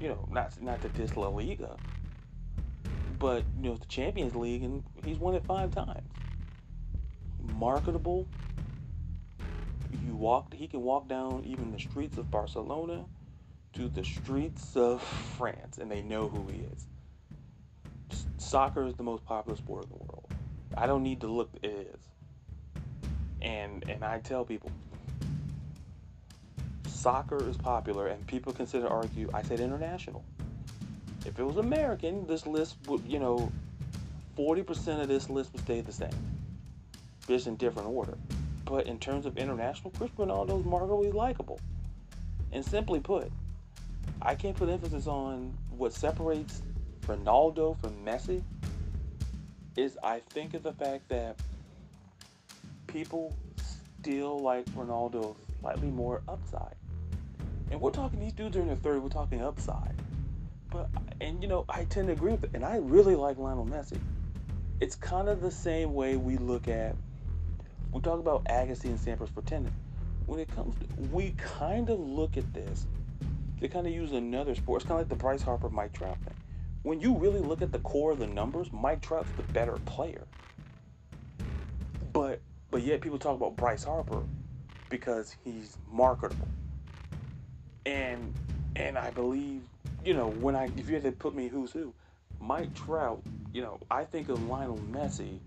you 0.00 0.08
know, 0.08 0.26
not 0.30 0.60
not 0.62 0.80
that 0.82 0.94
this 0.94 1.16
La 1.16 1.28
Liga, 1.28 1.76
but 3.18 3.44
you 3.60 3.70
know, 3.70 3.76
the 3.76 3.86
Champions 3.86 4.34
League, 4.34 4.62
and 4.62 4.82
he's 5.04 5.18
won 5.18 5.34
it 5.34 5.44
five 5.44 5.74
times. 5.74 6.08
Marketable. 7.54 8.26
You 10.04 10.14
walk. 10.14 10.52
He 10.54 10.66
can 10.66 10.82
walk 10.82 11.08
down 11.08 11.44
even 11.46 11.72
the 11.72 11.78
streets 11.78 12.18
of 12.18 12.30
Barcelona 12.30 13.04
to 13.74 13.88
the 13.88 14.04
streets 14.04 14.76
of 14.76 15.02
France, 15.36 15.78
and 15.78 15.90
they 15.90 16.02
know 16.02 16.28
who 16.28 16.46
he 16.50 16.60
is. 16.72 16.86
Soccer 18.38 18.86
is 18.86 18.94
the 18.94 19.02
most 19.02 19.24
popular 19.24 19.56
sport 19.56 19.84
in 19.84 19.90
the 19.90 19.96
world. 19.96 20.26
I 20.76 20.86
don't 20.86 21.02
need 21.02 21.20
to 21.20 21.26
look. 21.26 21.50
It 21.62 21.92
is. 21.94 22.00
And 23.42 23.88
and 23.88 24.04
I 24.04 24.20
tell 24.20 24.44
people, 24.44 24.70
soccer 26.86 27.48
is 27.48 27.56
popular, 27.56 28.08
and 28.08 28.26
people 28.26 28.52
consider 28.52 28.88
argue. 28.88 29.30
I 29.32 29.42
said 29.42 29.60
international. 29.60 30.24
If 31.26 31.38
it 31.38 31.44
was 31.44 31.56
American, 31.56 32.26
this 32.26 32.46
list 32.46 32.76
would, 32.86 33.02
you 33.04 33.18
know, 33.18 33.50
40% 34.38 35.00
of 35.00 35.08
this 35.08 35.28
list 35.28 35.52
would 35.52 35.62
stay 35.62 35.80
the 35.80 35.92
same, 35.92 36.10
just 37.26 37.48
in 37.48 37.56
different 37.56 37.88
order. 37.88 38.16
But 38.66 38.86
in 38.86 38.98
terms 38.98 39.24
of 39.24 39.38
international, 39.38 39.92
Chris 39.96 40.10
Ronaldo 40.18 41.06
is 41.06 41.14
likable. 41.14 41.60
And 42.52 42.64
simply 42.64 43.00
put, 43.00 43.30
I 44.20 44.34
can't 44.34 44.56
put 44.56 44.68
emphasis 44.68 45.06
on 45.06 45.56
what 45.70 45.92
separates 45.92 46.62
Ronaldo 47.06 47.80
from 47.80 47.92
Messi 48.04 48.42
is 49.76 49.96
I 50.02 50.20
think 50.30 50.54
of 50.54 50.62
the 50.62 50.72
fact 50.72 51.08
that 51.08 51.38
people 52.86 53.36
still 54.00 54.38
like 54.38 54.64
Ronaldo 54.66 55.36
slightly 55.60 55.88
more 55.88 56.22
upside. 56.28 56.74
And 57.70 57.80
we're 57.80 57.90
talking 57.90 58.20
these 58.20 58.32
dudes 58.32 58.56
are 58.56 58.60
in 58.60 58.68
their 58.68 58.76
third, 58.76 59.02
we're 59.02 59.08
talking 59.08 59.42
upside. 59.42 59.94
But 60.70 60.88
and 61.20 61.42
you 61.42 61.48
know, 61.48 61.64
I 61.68 61.84
tend 61.84 62.08
to 62.08 62.12
agree 62.12 62.32
with 62.32 62.44
it. 62.44 62.50
And 62.54 62.64
I 62.64 62.78
really 62.78 63.16
like 63.16 63.38
Lionel 63.38 63.66
Messi. 63.66 63.98
It's 64.80 64.96
kind 64.96 65.28
of 65.28 65.40
the 65.40 65.50
same 65.50 65.94
way 65.94 66.16
we 66.16 66.36
look 66.36 66.68
at 66.68 66.96
we 67.92 68.00
talk 68.00 68.18
about 68.18 68.44
Agassi 68.44 68.84
and 68.84 68.98
Sampras 68.98 69.30
tennis. 69.46 69.72
When 70.26 70.40
it 70.40 70.54
comes 70.54 70.74
to 70.80 70.86
we 71.12 71.34
kind 71.38 71.88
of 71.88 72.00
look 72.00 72.36
at 72.36 72.52
this 72.52 72.86
they 73.60 73.68
kind 73.68 73.86
of 73.86 73.92
use 73.92 74.12
another 74.12 74.54
sport. 74.54 74.82
It's 74.82 74.88
kind 74.88 75.00
of 75.00 75.06
like 75.06 75.18
the 75.18 75.22
Bryce 75.22 75.42
Harper 75.42 75.70
Mike 75.70 75.92
Trout 75.92 76.18
thing. 76.24 76.34
When 76.82 77.00
you 77.00 77.16
really 77.16 77.40
look 77.40 77.62
at 77.62 77.72
the 77.72 77.78
core 77.80 78.12
of 78.12 78.18
the 78.18 78.26
numbers, 78.26 78.70
Mike 78.72 79.00
Trout's 79.00 79.30
the 79.36 79.42
better 79.52 79.76
player. 79.86 80.26
But 82.12 82.40
but 82.70 82.82
yet 82.82 83.00
people 83.00 83.18
talk 83.18 83.36
about 83.36 83.56
Bryce 83.56 83.84
Harper 83.84 84.22
because 84.90 85.34
he's 85.44 85.78
marketable. 85.90 86.48
And 87.86 88.34
and 88.76 88.98
I 88.98 89.10
believe, 89.10 89.62
you 90.04 90.14
know, 90.14 90.28
when 90.28 90.54
I 90.54 90.66
if 90.76 90.88
you 90.88 90.94
had 90.94 91.04
to 91.04 91.12
put 91.12 91.34
me 91.34 91.48
who's 91.48 91.72
who, 91.72 91.92
Mike 92.40 92.74
Trout, 92.74 93.22
you 93.52 93.62
know, 93.62 93.80
I 93.90 94.04
think 94.04 94.28
of 94.28 94.42
Lionel 94.46 94.78
Messi 94.78 95.38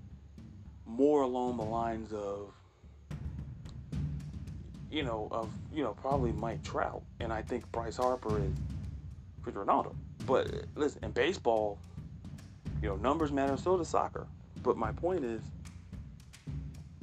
more 0.89 1.21
along 1.21 1.57
the 1.57 1.63
lines 1.63 2.11
of 2.13 2.53
you 4.91 5.03
know, 5.03 5.27
of 5.31 5.49
you 5.73 5.83
know 5.83 5.93
probably 5.93 6.31
Mike 6.31 6.63
Trout, 6.63 7.03
and 7.19 7.31
I 7.31 7.41
think 7.41 7.71
Bryce 7.71 7.97
Harper 7.97 8.39
is 8.39 8.51
Chris 9.43 9.55
Ronaldo. 9.55 9.95
But 10.25 10.51
listen, 10.75 11.03
in 11.03 11.11
baseball, 11.11 11.77
you 12.81 12.89
know, 12.89 12.95
numbers 12.97 13.31
matter, 13.31 13.57
so 13.57 13.77
does 13.77 13.87
soccer. 13.87 14.27
But 14.63 14.77
my 14.77 14.91
point 14.91 15.23
is, 15.23 15.41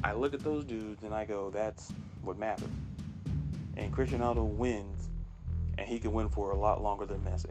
I 0.04 0.12
look 0.12 0.34
at 0.34 0.40
those 0.40 0.64
dudes 0.64 1.02
and 1.02 1.14
I 1.14 1.24
go, 1.24 1.50
that's 1.50 1.92
what 2.22 2.38
matters. 2.38 2.68
And 3.76 3.92
Cristiano 3.92 4.34
Ronaldo 4.34 4.46
wins, 4.46 5.08
and 5.78 5.88
he 5.88 5.98
can 5.98 6.12
win 6.12 6.28
for 6.28 6.50
a 6.50 6.56
lot 6.56 6.82
longer 6.82 7.06
than 7.06 7.20
Messi. 7.20 7.50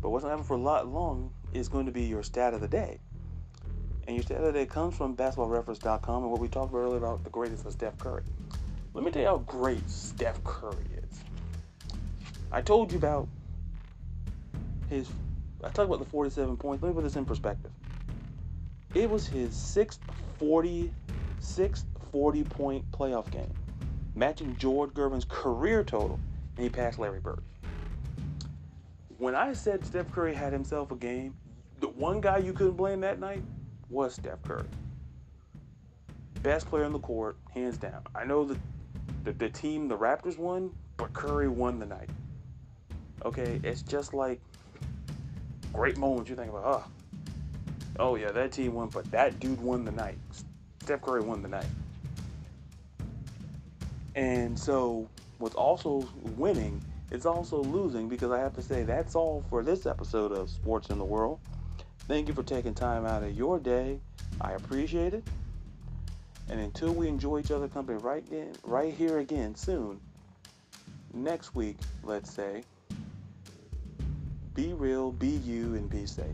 But 0.00 0.10
what's 0.10 0.24
not 0.24 0.44
for 0.44 0.54
a 0.54 0.60
lot 0.60 0.88
long 0.88 1.32
is 1.52 1.68
going 1.68 1.86
to 1.86 1.92
be 1.92 2.02
your 2.02 2.22
stat 2.22 2.54
of 2.54 2.60
the 2.60 2.68
day. 2.68 3.00
And 4.06 4.14
your 4.14 4.22
stat 4.22 4.38
of 4.38 4.44
the 4.44 4.52
day 4.52 4.66
comes 4.66 4.96
from 4.96 5.16
basketballreference.com 5.16 6.22
and 6.22 6.30
what 6.30 6.40
we 6.40 6.48
talked 6.48 6.70
about 6.70 6.78
earlier 6.78 6.98
about 6.98 7.24
the 7.24 7.30
greatest 7.30 7.66
of 7.66 7.72
Steph 7.72 7.98
Curry. 7.98 8.22
Let 8.94 9.04
me 9.04 9.10
tell 9.10 9.22
you 9.22 9.28
how 9.28 9.38
great 9.38 9.88
Steph 9.90 10.42
Curry 10.44 10.86
is. 10.96 11.20
I 12.52 12.62
told 12.62 12.92
you 12.92 12.98
about 12.98 13.28
his. 14.88 15.08
I 15.64 15.68
talked 15.68 15.88
about 15.88 15.98
the 15.98 16.04
47 16.04 16.56
points. 16.56 16.82
Let 16.82 16.90
me 16.90 16.94
put 16.94 17.02
this 17.02 17.16
in 17.16 17.24
perspective. 17.24 17.72
It 18.94 19.10
was 19.10 19.26
his 19.26 19.54
sixth 19.54 20.00
40, 20.38 20.92
sixth 21.40 21.86
40 22.12 22.44
point 22.44 22.90
playoff 22.92 23.28
game, 23.32 23.52
matching 24.14 24.56
George 24.56 24.94
Gervin's 24.94 25.26
career 25.28 25.82
total, 25.82 26.20
and 26.56 26.64
he 26.64 26.70
passed 26.70 26.98
Larry 26.98 27.20
Bird. 27.20 27.40
When 29.18 29.34
I 29.34 29.52
said 29.52 29.84
Steph 29.84 30.10
Curry 30.12 30.34
had 30.34 30.52
himself 30.52 30.92
a 30.92 30.96
game, 30.96 31.34
the 31.80 31.88
one 31.88 32.20
guy 32.20 32.38
you 32.38 32.52
couldn't 32.52 32.76
blame 32.76 33.00
that 33.00 33.18
night 33.18 33.42
was 33.90 34.14
Steph 34.14 34.42
Curry. 34.42 34.64
Best 36.42 36.68
player 36.68 36.84
on 36.84 36.92
the 36.92 36.98
court, 36.98 37.36
hands 37.52 37.76
down. 37.76 38.02
I 38.14 38.24
know 38.24 38.44
that 38.44 38.58
the, 39.24 39.32
the 39.32 39.48
team 39.48 39.88
the 39.88 39.96
Raptors 39.96 40.38
won, 40.38 40.70
but 40.96 41.12
Curry 41.12 41.48
won 41.48 41.78
the 41.78 41.86
night. 41.86 42.10
Okay, 43.24 43.60
it's 43.62 43.82
just 43.82 44.14
like 44.14 44.40
great 45.72 45.96
moments 45.98 46.30
you 46.30 46.36
think 46.36 46.50
about, 46.50 46.64
oh, 46.64 46.84
oh 47.98 48.14
yeah, 48.14 48.30
that 48.30 48.52
team 48.52 48.74
won, 48.74 48.88
but 48.88 49.10
that 49.10 49.40
dude 49.40 49.60
won 49.60 49.84
the 49.84 49.92
night. 49.92 50.18
Steph 50.82 51.02
Curry 51.02 51.22
won 51.22 51.42
the 51.42 51.48
night. 51.48 51.66
And 54.14 54.58
so, 54.58 55.08
what's 55.38 55.54
also 55.54 56.08
winning, 56.36 56.80
is 57.10 57.26
also 57.26 57.62
losing 57.62 58.08
because 58.08 58.30
I 58.30 58.38
have 58.40 58.54
to 58.54 58.62
say 58.62 58.82
that's 58.82 59.14
all 59.14 59.44
for 59.48 59.62
this 59.62 59.86
episode 59.86 60.32
of 60.32 60.50
Sports 60.50 60.90
in 60.90 60.98
the 60.98 61.04
World. 61.04 61.38
Thank 62.08 62.28
you 62.28 62.34
for 62.34 62.42
taking 62.42 62.74
time 62.74 63.04
out 63.04 63.22
of 63.22 63.36
your 63.36 63.58
day. 63.58 63.98
I 64.40 64.52
appreciate 64.52 65.14
it. 65.14 65.24
And 66.48 66.60
until 66.60 66.92
we 66.92 67.08
enjoy 67.08 67.40
each 67.40 67.50
other 67.50 67.66
company 67.66 67.98
right 67.98 68.24
in, 68.30 68.54
right 68.62 68.94
here 68.94 69.18
again 69.18 69.56
soon, 69.56 70.00
next 71.12 71.54
week, 71.54 71.76
let's 72.04 72.32
say, 72.32 72.62
be 74.54 74.72
real, 74.72 75.10
be 75.10 75.28
you, 75.28 75.74
and 75.74 75.90
be 75.90 76.06
safe. 76.06 76.26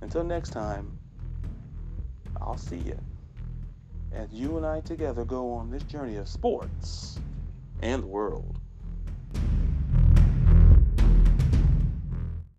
Until 0.00 0.24
next 0.24 0.50
time, 0.50 0.90
I'll 2.40 2.56
see 2.56 2.78
you 2.78 2.98
as 4.14 4.30
you 4.32 4.56
and 4.56 4.66
I 4.66 4.80
together 4.80 5.24
go 5.24 5.52
on 5.52 5.70
this 5.70 5.82
journey 5.84 6.16
of 6.16 6.28
sports 6.28 7.18
and 7.80 8.02
the 8.02 8.06
world. 8.06 8.58